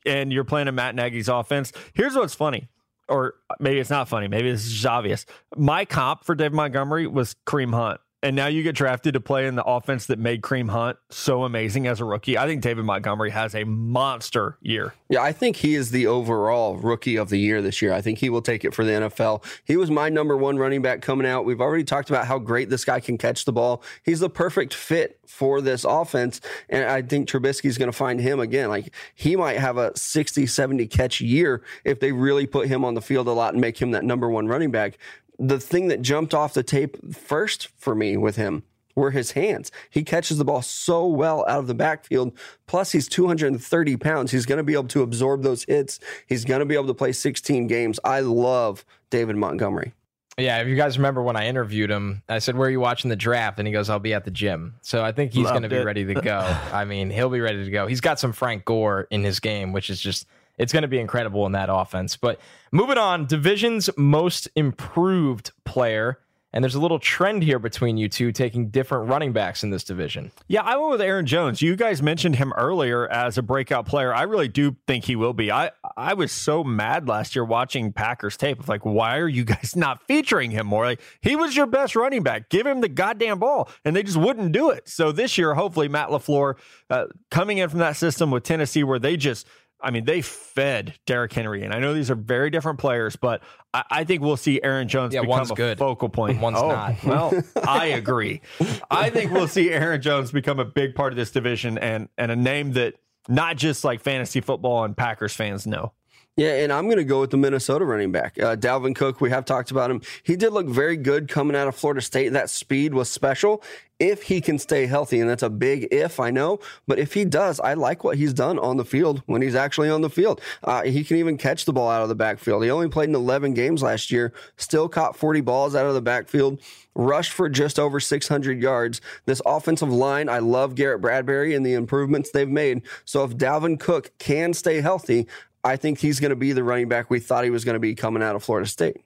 And 0.06 0.32
you're 0.32 0.46
playing 0.46 0.70
in 0.70 0.76
Matt 0.76 0.96
Nagy's 0.96 1.28
offense. 1.28 1.74
Here's 1.94 2.16
what's 2.16 2.34
funny, 2.34 2.70
or 3.10 3.34
maybe 3.60 3.80
it's 3.82 3.90
not 3.90 4.08
funny. 4.08 4.30
Maybe 4.30 4.50
this 4.52 4.66
is 4.66 4.72
just 4.72 4.86
obvious. 4.86 5.26
My 5.58 5.84
comp 5.84 6.24
for 6.24 6.34
David 6.34 6.54
Montgomery 6.54 7.08
was 7.08 7.36
Kareem 7.46 7.74
Hunt. 7.74 8.00
And 8.24 8.38
now 8.38 8.48
you 8.48 8.64
get 8.64 8.74
drafted 8.74 9.16
to 9.16 9.20
play 9.20 9.48
in 9.48 9.56
the 9.56 9.66
offense 9.66 10.06
that 10.06 10.18
made 10.18 10.42
Kareem 10.42 10.70
Hunt 10.70 10.98
so 11.10 11.44
amazing 11.44 11.88
as 11.88 12.00
a 12.00 12.06
rookie. 12.06 12.38
I 12.38 12.48
think 12.48 12.62
David 12.62 12.86
Montgomery 12.86 13.32
has 13.32 13.54
a 13.54 13.66
monster 13.66 14.58
year. 14.62 14.94
Yeah, 15.10 15.22
I 15.22 15.34
think 15.34 15.58
he 15.58 15.76
is 15.76 15.92
the 15.92 16.08
overall 16.08 16.78
rookie 16.78 17.18
of 17.18 17.30
the 17.30 17.38
year 17.38 17.62
this 17.62 17.82
year. 17.82 17.94
I 17.94 18.00
think 18.00 18.20
he 18.20 18.30
will 18.30 18.42
take 18.42 18.64
it 18.64 18.74
for 18.74 18.86
the 18.86 18.92
NFL. 18.92 19.44
He 19.66 19.76
was 19.76 19.92
my 19.92 20.08
number 20.08 20.38
one 20.38 20.58
running 20.58 20.82
back 20.82 21.02
coming 21.02 21.28
out. 21.28 21.44
We've 21.44 21.60
already 21.60 21.84
talked 21.84 22.10
about 22.10 22.26
how 22.26 22.40
great 22.40 22.70
this 22.70 22.86
guy 22.86 23.02
can 23.02 23.18
catch 23.18 23.44
the 23.44 23.52
ball. 23.52 23.84
He's 24.04 24.22
the 24.22 24.30
perfect 24.30 24.74
fit 24.74 25.20
for 25.28 25.60
this 25.60 25.84
offense. 25.84 26.40
And 26.70 26.86
I 26.86 27.02
think 27.02 27.28
Trubisky's 27.28 27.78
going 27.78 27.92
to 27.92 27.98
find 27.98 28.22
him 28.22 28.40
again. 28.40 28.70
Like 28.70 28.94
he 29.16 29.36
might 29.36 29.58
have 29.58 29.78
a 29.78 29.96
60, 29.98 30.46
70 30.46 30.88
catch 30.88 31.20
year 31.20 31.62
if 31.84 32.00
they 32.00 32.14
really 32.14 32.48
put 32.48 32.70
him 32.70 32.86
on 32.86 32.94
the 32.94 33.02
field 33.02 33.28
a 33.28 33.32
lot 33.32 33.54
and 33.54 33.60
make 33.60 33.82
him 33.82 33.92
that 33.92 34.06
number 34.06 34.30
one 34.30 34.48
running 34.48 34.72
back. 34.72 34.98
The 35.40 35.60
thing 35.60 35.88
that 35.88 36.02
jumped 36.02 36.34
off 36.34 36.54
the 36.54 36.64
tape 36.64 37.14
first 37.14 37.70
for 37.78 37.96
me 37.96 38.18
with 38.18 38.36
him 38.36 38.64
were 38.96 39.12
his 39.12 39.32
hands. 39.32 39.72
He 39.90 40.04
catches 40.04 40.38
the 40.38 40.46
ball 40.46 40.62
so 40.62 41.08
well 41.08 41.42
out 41.48 41.60
of 41.60 41.68
the 41.68 41.74
backfield. 41.74 42.38
Plus, 42.68 42.92
he's 42.92 43.08
230 43.08 43.98
pounds. 43.98 44.32
He's 44.32 44.46
going 44.46 44.58
to 44.58 44.64
be 44.64 44.74
able 44.74 44.88
to 44.90 45.02
absorb 45.02 45.44
those 45.44 45.64
hits. 45.64 46.00
He's 46.28 46.46
going 46.46 46.60
to 46.60 46.66
be 46.66 46.76
able 46.76 46.88
to 46.88 46.94
play 46.94 47.12
16 47.12 47.68
games. 47.68 48.00
I 48.04 48.20
love 48.20 48.86
David 49.10 49.36
Montgomery. 49.36 49.94
Yeah, 50.38 50.60
if 50.62 50.68
you 50.68 50.76
guys 50.76 50.98
remember 50.98 51.22
when 51.22 51.36
I 51.36 51.46
interviewed 51.46 51.92
him, 51.92 52.24
I 52.28 52.40
said, 52.40 52.56
"Where 52.56 52.68
are 52.68 52.72
you 52.72 52.80
watching 52.80 53.10
the 53.10 53.16
draft?" 53.16 53.60
And 53.60 53.68
he 53.68 53.72
goes, 53.72 53.88
"I'll 53.88 54.00
be 54.00 54.16
at 54.16 54.26
the 54.26 54.32
gym." 54.32 54.74
So 54.82 55.04
I 55.04 55.12
think 55.12 55.32
he's 55.32 55.46
going 55.46 55.62
to 55.62 55.70
be 55.70 55.78
ready 55.78 56.06
to 56.06 56.16
go. 56.16 56.40
I 56.74 56.86
mean, 56.86 57.12
he'll 57.12 57.30
be 57.30 57.40
ready 57.40 57.64
to 57.64 57.70
go. 57.70 57.86
He's 57.86 58.02
got 58.02 58.20
some 58.20 58.34
Frank 58.34 58.66
Gore 58.66 59.08
in 59.12 59.24
his 59.24 59.40
game, 59.40 59.74
which 59.74 59.92
is 59.92 60.00
just 60.00 60.26
it's 60.58 60.74
going 60.74 60.84
to 60.84 60.88
be 60.88 61.00
incredible 61.00 61.46
in 61.46 61.54
that 61.54 61.70
offense. 61.72 62.18
But 62.18 62.40
moving 62.72 62.98
on, 62.98 63.26
division's 63.26 63.90
most 63.98 64.48
improved 64.56 65.52
player, 65.66 66.20
and 66.56 66.64
there's 66.64 66.76
a 66.76 66.80
little 66.80 67.00
trend 67.00 67.42
here 67.42 67.58
between 67.58 67.98
you 67.98 68.08
two 68.08 68.32
taking 68.32 68.70
different 68.70 69.10
running 69.10 69.34
backs 69.34 69.64
in 69.64 69.72
this 69.72 69.84
division. 69.84 70.32
Yeah, 70.48 70.62
I 70.62 70.78
went 70.78 70.92
with 70.92 71.02
Aaron 71.02 71.26
Jones. 71.26 71.64
You 71.64 71.76
guys 71.76 72.04
mentioned 72.04 72.36
him 72.36 72.54
earlier 72.56 73.08
as 73.08 73.40
a 73.40 73.42
breakout 73.42 73.88
player. 73.88 74.14
I 74.14 74.22
really 74.24 74.48
do 74.48 74.76
think 74.86 75.06
he 75.06 75.16
will 75.16 75.34
be. 75.34 75.52
I 75.52 75.72
I 75.98 76.14
was 76.14 76.32
so 76.32 76.64
mad 76.64 77.08
last 77.08 77.36
year 77.36 77.44
watching 77.44 77.92
Packers 77.92 78.38
tape 78.38 78.60
of 78.60 78.70
like, 78.70 78.86
why 78.86 79.18
are 79.18 79.28
you 79.28 79.44
guys 79.46 79.76
not 79.76 80.06
featuring 80.06 80.52
him 80.52 80.68
more? 80.68 80.86
Like 80.86 81.02
he 81.22 81.36
was 81.36 81.56
your 81.56 81.66
best 81.66 81.96
running 81.96 82.22
back. 82.22 82.50
Give 82.50 82.68
him 82.68 82.82
the 82.82 82.90
goddamn 82.90 83.40
ball, 83.40 83.70
and 83.84 83.96
they 83.96 84.04
just 84.04 84.18
wouldn't 84.18 84.52
do 84.52 84.70
it. 84.70 84.88
So 84.88 85.12
this 85.12 85.40
year, 85.40 85.56
hopefully, 85.56 85.88
Matt 85.88 86.10
LaFleur 86.10 86.54
uh, 86.92 87.06
coming 87.32 87.58
in 87.58 87.70
from 87.70 87.80
that 87.80 87.96
system 87.96 88.30
with 88.30 88.44
Tennessee, 88.44 88.84
where 88.84 89.00
they 89.00 89.18
just 89.18 89.48
I 89.84 89.92
mean, 89.92 90.06
they 90.06 90.22
fed 90.22 90.94
Derrick 91.06 91.34
Henry, 91.34 91.64
and 91.64 91.74
I 91.74 91.80
know 91.80 91.94
these 91.94 92.10
are 92.10 92.16
very 92.16 92.50
different 92.50 92.80
players, 92.80 93.16
but 93.16 93.44
I, 93.74 93.84
I 93.92 94.04
think 94.06 94.22
we'll 94.22 94.38
see 94.38 94.62
Aaron 94.64 94.88
Jones 94.88 95.14
Yeah, 95.14 95.22
become 95.22 95.38
one's 95.40 95.52
a 95.52 95.56
good. 95.56 95.78
focal 95.78 96.10
point. 96.10 96.40
One's 96.40 96.58
oh, 96.58 96.70
not. 96.70 96.96
Well, 97.04 97.34
I 97.68 97.88
agree. 97.88 98.42
I 98.90 99.10
think 99.10 99.32
we'll 99.32 99.48
see 99.48 99.72
Aaron 99.72 100.02
Jones 100.02 100.32
become 100.32 100.60
a 100.60 100.66
big 100.66 100.96
part 100.96 101.12
of 101.14 101.18
this 101.18 101.32
division 101.32 101.78
and 101.78 102.10
and 102.18 102.32
a 102.32 102.36
name 102.36 102.74
that 102.74 102.96
not 103.28 103.58
just 103.58 103.84
like 103.84 104.02
fantasy 104.02 104.42
football 104.42 104.84
and 104.84 104.96
Packers 104.96 105.34
fans 105.36 105.68
know. 105.68 105.92
Yeah, 106.36 106.64
and 106.64 106.74
I'm 106.74 106.86
going 106.86 106.98
to 106.98 107.04
go 107.04 107.20
with 107.20 107.30
the 107.30 107.38
Minnesota 107.38 107.86
running 107.86 108.12
back, 108.12 108.42
uh, 108.42 108.56
Dalvin 108.56 108.96
Cook. 108.96 109.22
We 109.22 109.30
have 109.30 109.46
talked 109.46 109.70
about 109.70 109.92
him. 109.92 110.02
He 110.24 110.36
did 110.36 110.52
look 110.52 110.68
very 110.68 110.98
good 110.98 111.30
coming 111.30 111.56
out 111.56 111.68
of 111.68 111.76
Florida 111.76 112.02
State. 112.02 112.30
That 112.30 112.50
speed 112.50 112.96
was 112.96 113.08
special 113.08 113.62
if 114.00 114.24
he 114.24 114.42
can 114.42 114.58
stay 114.58 114.88
healthy, 114.88 115.20
and 115.20 115.30
that's 115.30 115.44
a 115.44 115.50
big 115.50 115.88
if, 115.92 116.20
I 116.20 116.32
know. 116.32 116.60
But 116.88 116.98
if 116.98 117.14
he 117.14 117.24
does, 117.24 117.60
I 117.60 117.76
like 117.76 118.04
what 118.04 118.18
he's 118.18 118.34
done 118.34 118.58
on 118.58 118.78
the 118.78 118.84
field 118.84 119.22
when 119.28 119.44
he's 119.44 119.54
actually 119.54 119.92
on 119.92 120.02
the 120.02 120.10
field. 120.10 120.42
Uh, 120.64 120.82
he 120.82 121.04
can 121.04 121.18
even 121.18 121.38
catch 121.38 121.66
the 121.66 121.74
ball 121.74 121.92
out 121.92 122.02
of 122.02 122.10
the 122.10 122.16
backfield. 122.16 122.64
He 122.64 122.72
only 122.72 122.90
played 122.90 123.10
in 123.10 123.16
11 123.16 123.54
games 123.54 123.84
last 123.84 124.10
year, 124.10 124.34
still 124.58 124.90
caught 124.90 125.16
40 125.16 125.42
balls 125.42 125.76
out 125.76 125.86
of 125.86 125.94
the 125.94 126.02
backfield, 126.02 126.60
rushed 126.96 127.32
for 127.32 127.48
just 127.48 127.78
over 127.78 128.00
600 128.00 128.60
yards. 128.60 129.02
This 129.26 129.42
offensive 129.46 129.94
line, 129.94 130.30
I 130.30 130.40
love 130.40 130.74
Garrett 130.74 131.02
Bradbury 131.02 131.54
and 131.54 131.64
the 131.64 131.74
improvements 131.74 132.32
they've 132.32 132.50
made. 132.50 132.82
So 133.06 133.24
if 133.24 133.38
Dalvin 133.38 133.80
Cook 133.80 134.12
can 134.18 134.56
stay 134.56 134.82
healthy, 134.82 135.28
I 135.64 135.78
think 135.78 136.00
he's 136.00 136.20
going 136.20 136.32
to 136.32 136.36
be 136.36 136.52
the 136.52 136.64
running 136.64 136.90
back 136.90 137.10
we 137.10 137.20
thought 137.20 137.44
he 137.44 137.50
was 137.50 137.64
going 137.64 137.76
to 137.76 137.80
be 137.80 137.96
coming 137.96 138.22
out 138.22 138.36
of 138.36 138.44
Florida 138.44 138.68
State. 138.68 138.98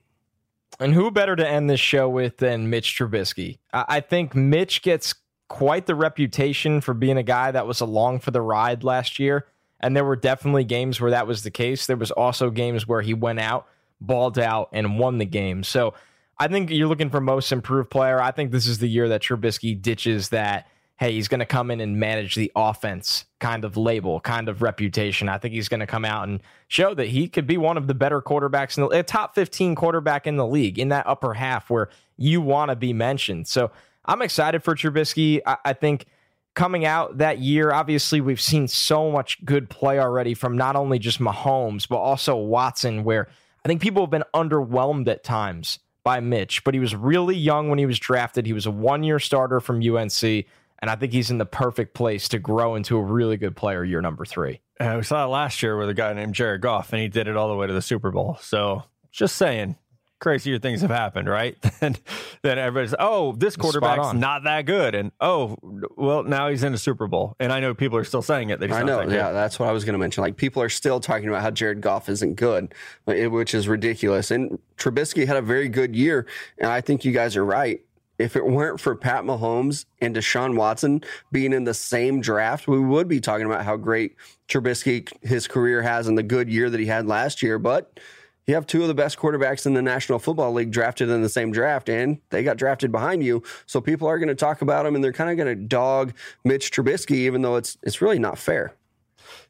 And 0.80 0.92
who 0.94 1.10
better 1.10 1.34
to 1.34 1.48
end 1.48 1.70
this 1.70 1.80
show 1.80 2.08
with 2.08 2.38
than 2.38 2.70
Mitch 2.70 2.96
Trubisky? 2.98 3.58
I 3.72 4.00
think 4.00 4.34
Mitch 4.34 4.82
gets 4.82 5.14
quite 5.48 5.86
the 5.86 5.94
reputation 5.94 6.80
for 6.80 6.94
being 6.94 7.16
a 7.16 7.22
guy 7.22 7.50
that 7.50 7.66
was 7.66 7.80
along 7.80 8.20
for 8.20 8.30
the 8.30 8.42
ride 8.42 8.84
last 8.84 9.18
year. 9.18 9.46
And 9.80 9.96
there 9.96 10.04
were 10.04 10.16
definitely 10.16 10.64
games 10.64 11.00
where 11.00 11.12
that 11.12 11.26
was 11.26 11.42
the 11.42 11.50
case. 11.50 11.86
There 11.86 11.96
was 11.96 12.10
also 12.10 12.50
games 12.50 12.86
where 12.86 13.00
he 13.00 13.14
went 13.14 13.40
out, 13.40 13.66
balled 14.00 14.38
out, 14.38 14.68
and 14.72 14.98
won 14.98 15.18
the 15.18 15.24
game. 15.24 15.62
So 15.62 15.94
I 16.38 16.48
think 16.48 16.70
you're 16.70 16.88
looking 16.88 17.10
for 17.10 17.20
most 17.20 17.50
improved 17.50 17.90
player. 17.90 18.20
I 18.20 18.30
think 18.30 18.50
this 18.50 18.66
is 18.66 18.78
the 18.78 18.88
year 18.88 19.08
that 19.08 19.22
Trubisky 19.22 19.80
ditches 19.80 20.28
that, 20.30 20.66
hey, 20.98 21.12
he's 21.12 21.28
going 21.28 21.38
to 21.38 21.46
come 21.46 21.70
in 21.70 21.80
and 21.80 21.98
manage 21.98 22.34
the 22.34 22.50
offense 22.56 23.24
kind 23.38 23.64
of 23.64 23.76
label, 23.76 24.18
kind 24.20 24.48
of 24.48 24.62
reputation. 24.62 25.28
I 25.28 25.38
think 25.38 25.54
he's 25.54 25.68
going 25.68 25.80
to 25.80 25.86
come 25.86 26.04
out 26.04 26.26
and 26.28 26.40
show 26.66 26.92
that 26.94 27.06
he 27.06 27.28
could 27.28 27.46
be 27.46 27.56
one 27.56 27.76
of 27.76 27.86
the 27.86 27.94
better 27.94 28.20
quarterbacks 28.20 28.76
in 28.76 28.88
the 28.88 29.02
top 29.04 29.34
15 29.36 29.76
quarterback 29.76 30.26
in 30.26 30.36
the 30.36 30.46
league 30.46 30.78
in 30.78 30.88
that 30.88 31.06
upper 31.06 31.34
half 31.34 31.70
where 31.70 31.88
you 32.16 32.40
want 32.40 32.70
to 32.70 32.76
be 32.76 32.92
mentioned. 32.92 33.46
So 33.46 33.70
I'm 34.04 34.22
excited 34.22 34.64
for 34.64 34.74
Trubisky. 34.74 35.40
I, 35.46 35.56
I 35.66 35.72
think 35.72 36.06
coming 36.54 36.84
out 36.84 37.18
that 37.18 37.38
year, 37.38 37.72
obviously 37.72 38.20
we've 38.20 38.40
seen 38.40 38.66
so 38.66 39.08
much 39.12 39.44
good 39.44 39.70
play 39.70 40.00
already 40.00 40.34
from 40.34 40.58
not 40.58 40.74
only 40.74 40.98
just 40.98 41.20
Mahomes, 41.20 41.88
but 41.88 41.98
also 41.98 42.34
Watson, 42.34 43.04
where 43.04 43.28
I 43.64 43.68
think 43.68 43.80
people 43.80 44.02
have 44.02 44.10
been 44.10 44.24
underwhelmed 44.34 45.06
at 45.06 45.22
times 45.22 45.78
by 46.02 46.18
Mitch, 46.18 46.64
but 46.64 46.74
he 46.74 46.80
was 46.80 46.96
really 46.96 47.36
young 47.36 47.68
when 47.68 47.78
he 47.78 47.86
was 47.86 48.00
drafted. 48.00 48.46
He 48.46 48.52
was 48.52 48.66
a 48.66 48.70
one 48.72 49.04
year 49.04 49.20
starter 49.20 49.60
from 49.60 49.80
UNC, 49.80 50.46
and 50.80 50.90
I 50.90 50.96
think 50.96 51.12
he's 51.12 51.30
in 51.30 51.38
the 51.38 51.46
perfect 51.46 51.94
place 51.94 52.28
to 52.28 52.38
grow 52.38 52.74
into 52.74 52.96
a 52.96 53.02
really 53.02 53.36
good 53.36 53.56
player 53.56 53.84
year 53.84 54.00
number 54.00 54.24
three. 54.24 54.60
Uh, 54.80 54.94
we 54.96 55.02
saw 55.02 55.24
it 55.24 55.28
last 55.28 55.62
year 55.62 55.76
with 55.76 55.88
a 55.88 55.94
guy 55.94 56.12
named 56.12 56.34
Jared 56.34 56.60
Goff, 56.60 56.92
and 56.92 57.02
he 57.02 57.08
did 57.08 57.26
it 57.26 57.36
all 57.36 57.48
the 57.48 57.56
way 57.56 57.66
to 57.66 57.72
the 57.72 57.82
Super 57.82 58.10
Bowl. 58.10 58.38
So 58.40 58.84
just 59.10 59.36
saying, 59.36 59.76
crazier 60.20 60.58
things 60.58 60.80
have 60.82 60.90
happened, 60.90 61.28
right? 61.28 61.56
and 61.80 61.98
then 62.42 62.58
everybody's, 62.58 62.94
oh, 62.98 63.32
this 63.32 63.54
Spot 63.54 63.62
quarterback's 63.62 64.14
not 64.14 64.44
that 64.44 64.66
good, 64.66 64.94
and 64.94 65.12
oh, 65.20 65.56
well, 65.96 66.22
now 66.22 66.48
he's 66.48 66.62
in 66.62 66.74
a 66.74 66.78
Super 66.78 67.06
Bowl, 67.06 67.34
and 67.40 67.52
I 67.52 67.60
know 67.60 67.74
people 67.74 67.98
are 67.98 68.04
still 68.04 68.22
saying 68.22 68.50
it. 68.50 68.60
That 68.60 68.68
he's 68.68 68.76
I 68.76 68.82
know, 68.82 69.04
that 69.04 69.10
yeah, 69.10 69.32
that's 69.32 69.58
what 69.58 69.68
I 69.68 69.72
was 69.72 69.84
going 69.84 69.94
to 69.94 69.98
mention. 69.98 70.22
Like 70.22 70.36
people 70.36 70.62
are 70.62 70.68
still 70.68 71.00
talking 71.00 71.28
about 71.28 71.42
how 71.42 71.50
Jared 71.50 71.80
Goff 71.80 72.08
isn't 72.08 72.34
good, 72.34 72.72
which 73.04 73.54
is 73.54 73.68
ridiculous. 73.68 74.30
And 74.30 74.58
Trubisky 74.76 75.26
had 75.26 75.36
a 75.36 75.42
very 75.42 75.68
good 75.68 75.96
year, 75.96 76.26
and 76.58 76.70
I 76.70 76.80
think 76.80 77.04
you 77.04 77.12
guys 77.12 77.36
are 77.36 77.44
right. 77.44 77.80
If 78.18 78.34
it 78.34 78.44
weren't 78.44 78.80
for 78.80 78.96
Pat 78.96 79.24
Mahomes 79.24 79.84
and 80.00 80.14
Deshaun 80.14 80.56
Watson 80.56 81.02
being 81.30 81.52
in 81.52 81.64
the 81.64 81.74
same 81.74 82.20
draft, 82.20 82.66
we 82.66 82.80
would 82.80 83.06
be 83.06 83.20
talking 83.20 83.46
about 83.46 83.64
how 83.64 83.76
great 83.76 84.16
Trubisky 84.48 85.08
his 85.22 85.46
career 85.46 85.82
has 85.82 86.08
and 86.08 86.18
the 86.18 86.22
good 86.22 86.48
year 86.50 86.68
that 86.68 86.80
he 86.80 86.86
had 86.86 87.06
last 87.06 87.42
year. 87.42 87.58
But 87.58 88.00
you 88.48 88.54
have 88.54 88.66
two 88.66 88.82
of 88.82 88.88
the 88.88 88.94
best 88.94 89.18
quarterbacks 89.18 89.66
in 89.66 89.74
the 89.74 89.82
National 89.82 90.18
Football 90.18 90.52
League 90.54 90.70
drafted 90.70 91.10
in 91.10 91.22
the 91.22 91.28
same 91.28 91.52
draft, 91.52 91.88
and 91.88 92.18
they 92.30 92.42
got 92.42 92.56
drafted 92.56 92.90
behind 92.90 93.22
you. 93.22 93.42
So 93.66 93.80
people 93.80 94.08
are 94.08 94.18
going 94.18 94.30
to 94.30 94.34
talk 94.34 94.62
about 94.62 94.86
him, 94.86 94.94
and 94.94 95.04
they're 95.04 95.12
kind 95.12 95.30
of 95.30 95.36
going 95.36 95.54
to 95.54 95.64
dog 95.66 96.14
Mitch 96.44 96.72
Trubisky, 96.72 97.16
even 97.16 97.42
though 97.42 97.56
it's 97.56 97.76
it's 97.82 98.00
really 98.00 98.18
not 98.18 98.38
fair. 98.38 98.74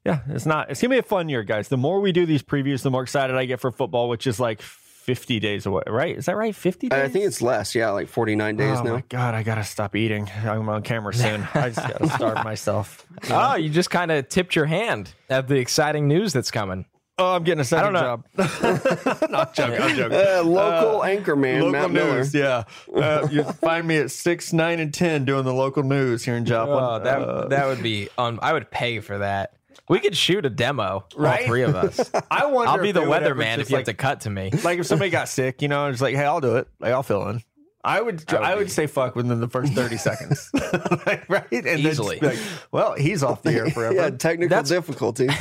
Yeah, 0.04 0.20
it's 0.28 0.46
not. 0.46 0.70
It's 0.70 0.80
gonna 0.80 0.94
be 0.94 0.98
a 0.98 1.02
fun 1.02 1.28
year, 1.28 1.42
guys. 1.42 1.68
The 1.68 1.76
more 1.76 2.00
we 2.00 2.12
do 2.12 2.24
these 2.24 2.42
previews, 2.42 2.82
the 2.82 2.90
more 2.90 3.02
excited 3.02 3.36
I 3.36 3.44
get 3.44 3.60
for 3.60 3.70
football, 3.70 4.08
which 4.08 4.26
is 4.26 4.40
like 4.40 4.62
50 5.08 5.40
days 5.40 5.64
away, 5.64 5.82
right? 5.86 6.18
Is 6.18 6.26
that 6.26 6.36
right? 6.36 6.54
50 6.54 6.90
days? 6.90 6.98
I 7.00 7.08
think 7.08 7.24
it's 7.24 7.40
less. 7.40 7.74
Yeah, 7.74 7.88
like 7.92 8.08
49 8.08 8.56
days 8.56 8.76
oh 8.78 8.82
now. 8.82 8.92
my 8.96 9.04
god, 9.08 9.34
I 9.34 9.42
gotta 9.42 9.64
stop 9.64 9.96
eating. 9.96 10.30
I'm 10.44 10.68
on 10.68 10.82
camera 10.82 11.14
soon. 11.14 11.48
I 11.54 11.70
just 11.70 11.76
gotta 11.88 12.08
starve 12.14 12.44
myself. 12.44 13.06
Oh, 13.30 13.54
you 13.56 13.70
just 13.70 13.88
kind 13.88 14.10
of 14.10 14.28
tipped 14.28 14.54
your 14.54 14.66
hand 14.66 15.14
at 15.30 15.48
the 15.48 15.54
exciting 15.56 16.08
news 16.08 16.34
that's 16.34 16.50
coming. 16.50 16.84
Oh, 17.16 17.34
I'm 17.34 17.42
getting 17.42 17.60
a 17.60 17.64
second 17.64 17.94
know. 17.94 18.00
job. 18.00 18.24
Not 19.30 19.54
joking. 19.54 19.80
I'm 19.80 19.96
joking. 19.96 20.18
Uh, 20.18 20.42
local 20.44 21.00
anchorman 21.00 21.54
local 21.54 21.70
Matt 21.72 21.90
Miller. 21.90 22.18
news, 22.18 22.34
yeah. 22.34 22.64
Uh, 22.94 23.26
you 23.30 23.44
find 23.44 23.88
me 23.88 23.96
at 23.96 24.10
six, 24.10 24.52
nine, 24.52 24.78
and 24.78 24.92
ten 24.92 25.24
doing 25.24 25.44
the 25.44 25.54
local 25.54 25.82
news 25.84 26.22
here 26.22 26.36
in 26.36 26.44
Joplin. 26.44 26.78
Oh, 26.78 26.98
that 27.02 27.18
Uh, 27.22 27.48
that 27.48 27.66
would 27.66 27.82
be. 27.82 28.08
Un- 28.18 28.38
I 28.42 28.52
would 28.52 28.70
pay 28.70 29.00
for 29.00 29.18
that. 29.18 29.54
We 29.88 30.00
could 30.00 30.16
shoot 30.16 30.44
a 30.46 30.50
demo, 30.50 31.04
Right? 31.16 31.40
all 31.42 31.46
three 31.46 31.62
of 31.62 31.74
us. 31.74 32.10
I 32.30 32.46
wonder. 32.46 32.70
I'll 32.70 32.82
be 32.82 32.88
if 32.90 32.94
the 32.94 33.00
they 33.00 33.06
would 33.06 33.22
weatherman 33.22 33.58
if 33.58 33.70
you 33.70 33.76
like, 33.76 33.86
have 33.86 33.94
to 33.96 34.00
cut 34.00 34.20
to 34.22 34.30
me. 34.30 34.50
like 34.64 34.78
if 34.78 34.86
somebody 34.86 35.10
got 35.10 35.28
sick, 35.28 35.62
you 35.62 35.68
know, 35.68 35.86
it's 35.86 36.00
like, 36.00 36.14
hey, 36.14 36.24
I'll 36.24 36.40
do 36.40 36.56
it. 36.56 36.68
Like 36.80 36.92
I'll 36.92 37.02
fill 37.02 37.28
in. 37.28 37.42
I 37.84 38.00
would, 38.02 38.30
I 38.34 38.56
would, 38.56 38.64
be- 38.64 38.70
say 38.70 38.86
fuck 38.88 39.14
within 39.14 39.40
the 39.40 39.48
first 39.48 39.72
thirty 39.72 39.96
seconds, 40.08 40.50
like, 41.06 41.26
right? 41.30 41.46
And 41.52 41.66
Easily. 41.80 42.18
be 42.18 42.26
like, 42.26 42.38
well, 42.72 42.94
he's 42.94 43.22
off 43.22 43.42
the 43.42 43.52
air 43.52 43.70
forever. 43.70 43.94
Yeah, 43.94 44.10
technical 44.10 44.48
That's- 44.48 44.68
difficulties. 44.68 45.32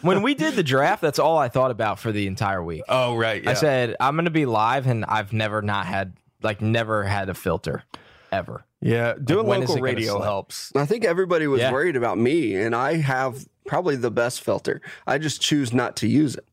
when 0.00 0.22
we 0.22 0.34
did 0.34 0.54
the 0.54 0.62
draft, 0.64 1.02
that's 1.02 1.18
all 1.18 1.36
I 1.36 1.48
thought 1.48 1.70
about 1.70 1.98
for 2.00 2.10
the 2.10 2.26
entire 2.26 2.62
week. 2.64 2.82
Oh, 2.88 3.14
right. 3.14 3.46
I 3.46 3.52
said 3.54 3.94
I'm 4.00 4.16
going 4.16 4.24
to 4.24 4.30
be 4.32 4.46
live, 4.46 4.86
and 4.86 5.04
I've 5.04 5.32
never 5.34 5.60
not 5.62 5.86
had 5.86 6.14
like 6.42 6.60
never 6.62 7.04
had 7.04 7.28
a 7.28 7.34
filter 7.34 7.84
ever. 8.32 8.64
yeah, 8.80 9.12
doing 9.22 9.46
when 9.46 9.62
is 9.62 9.68
local 9.68 9.82
radio 9.84 10.20
helps. 10.22 10.72
I 10.74 10.86
think 10.86 11.04
everybody 11.04 11.46
was 11.46 11.60
Yeah. 11.60 11.70
worried 11.72 11.94
about 11.96 12.16
me, 12.18 12.54
and 12.56 12.74
I 12.74 12.94
have 12.96 13.46
probably 13.66 13.96
the 13.96 14.10
best 14.10 14.42
filter. 14.42 14.80
I 15.06 15.18
just 15.18 15.40
choose 15.40 15.72
not 15.72 15.96
to 15.96 16.08
use 16.08 16.34
it. 16.34 16.46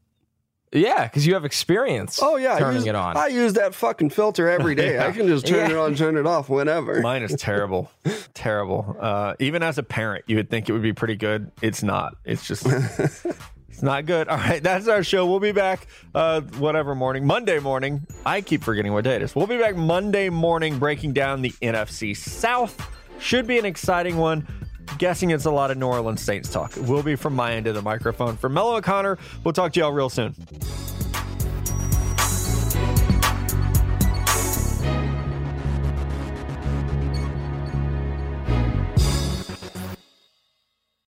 Yeah, 0.72 1.06
because 1.06 1.26
you 1.26 1.34
have 1.34 1.46
experience. 1.46 2.20
Oh 2.22 2.36
yeah, 2.36 2.56
I 2.56 2.60
turning 2.60 2.82
use, 2.82 2.88
it 2.88 2.96
on. 2.96 3.18
I 3.18 3.28
use 3.28 3.54
that 3.54 3.74
fucking 3.74 4.12
filter 4.12 4.48
every 4.48 4.76
day. 4.76 5.00
I 5.06 5.12
can 5.12 5.28
just 5.28 5.48
turn 5.48 5.72
it 5.72 5.78
on, 5.78 5.96
turn 5.96 6.16
it 6.16 6.28
off 6.28 6.48
whenever. 6.48 7.02
Mine 7.02 7.24
is 7.24 7.36
terrible, 7.40 7.90
terrible. 8.36 8.96
Uh, 9.00 9.34
even 9.40 9.64
as 9.64 9.80
a 9.80 9.84
parent, 9.84 10.26
you 10.28 10.36
would 10.36 10.52
think 10.52 10.70
it 10.70 10.74
would 10.74 10.84
be 10.84 10.94
pretty 10.94 11.16
good. 11.16 11.52
It's 11.62 11.82
not. 11.82 12.16
It's 12.24 12.46
just. 12.46 12.68
It's 13.80 13.84
not 13.86 14.06
good. 14.08 14.28
All 14.28 14.36
right, 14.36 14.62
that's 14.62 14.90
our 14.90 15.04
show. 15.04 15.26
We'll 15.26 15.40
be 15.40 15.54
back 15.54 15.88
uh, 16.14 16.42
whatever 16.42 16.96
morning, 16.96 17.26
Monday 17.26 17.60
morning. 17.60 18.06
I 18.26 18.42
keep 18.42 18.62
forgetting 18.62 18.92
what 18.92 19.06
day 19.06 19.16
it 19.16 19.22
is. 19.22 19.34
We'll 19.34 19.48
be 19.48 19.58
back 19.58 19.78
Monday 19.78 20.28
morning 20.28 20.78
breaking 20.80 21.14
down 21.14 21.42
the 21.42 21.52
NFC 21.62 22.14
South. 22.18 22.78
Should 23.22 23.48
be 23.48 23.58
an 23.58 23.64
exciting 23.64 24.18
one. 24.18 24.46
Guessing 24.98 25.32
it's 25.32 25.46
a 25.46 25.52
lot 25.52 25.72
of 25.72 25.78
New 25.78 25.88
Orleans 25.88 26.22
Saints 26.22 26.50
talk. 26.50 26.74
We'll 26.78 27.04
be 27.04 27.16
from 27.16 27.36
my 27.36 27.54
end 27.54 27.68
of 27.68 27.76
the 27.76 27.82
microphone. 27.82 28.36
For 28.38 28.50
Mello 28.50 28.76
O'Connor, 28.78 29.18
we'll 29.44 29.54
talk 29.54 29.74
to 29.74 29.80
y'all 29.80 29.94
real 29.94 30.10
soon. 30.10 30.36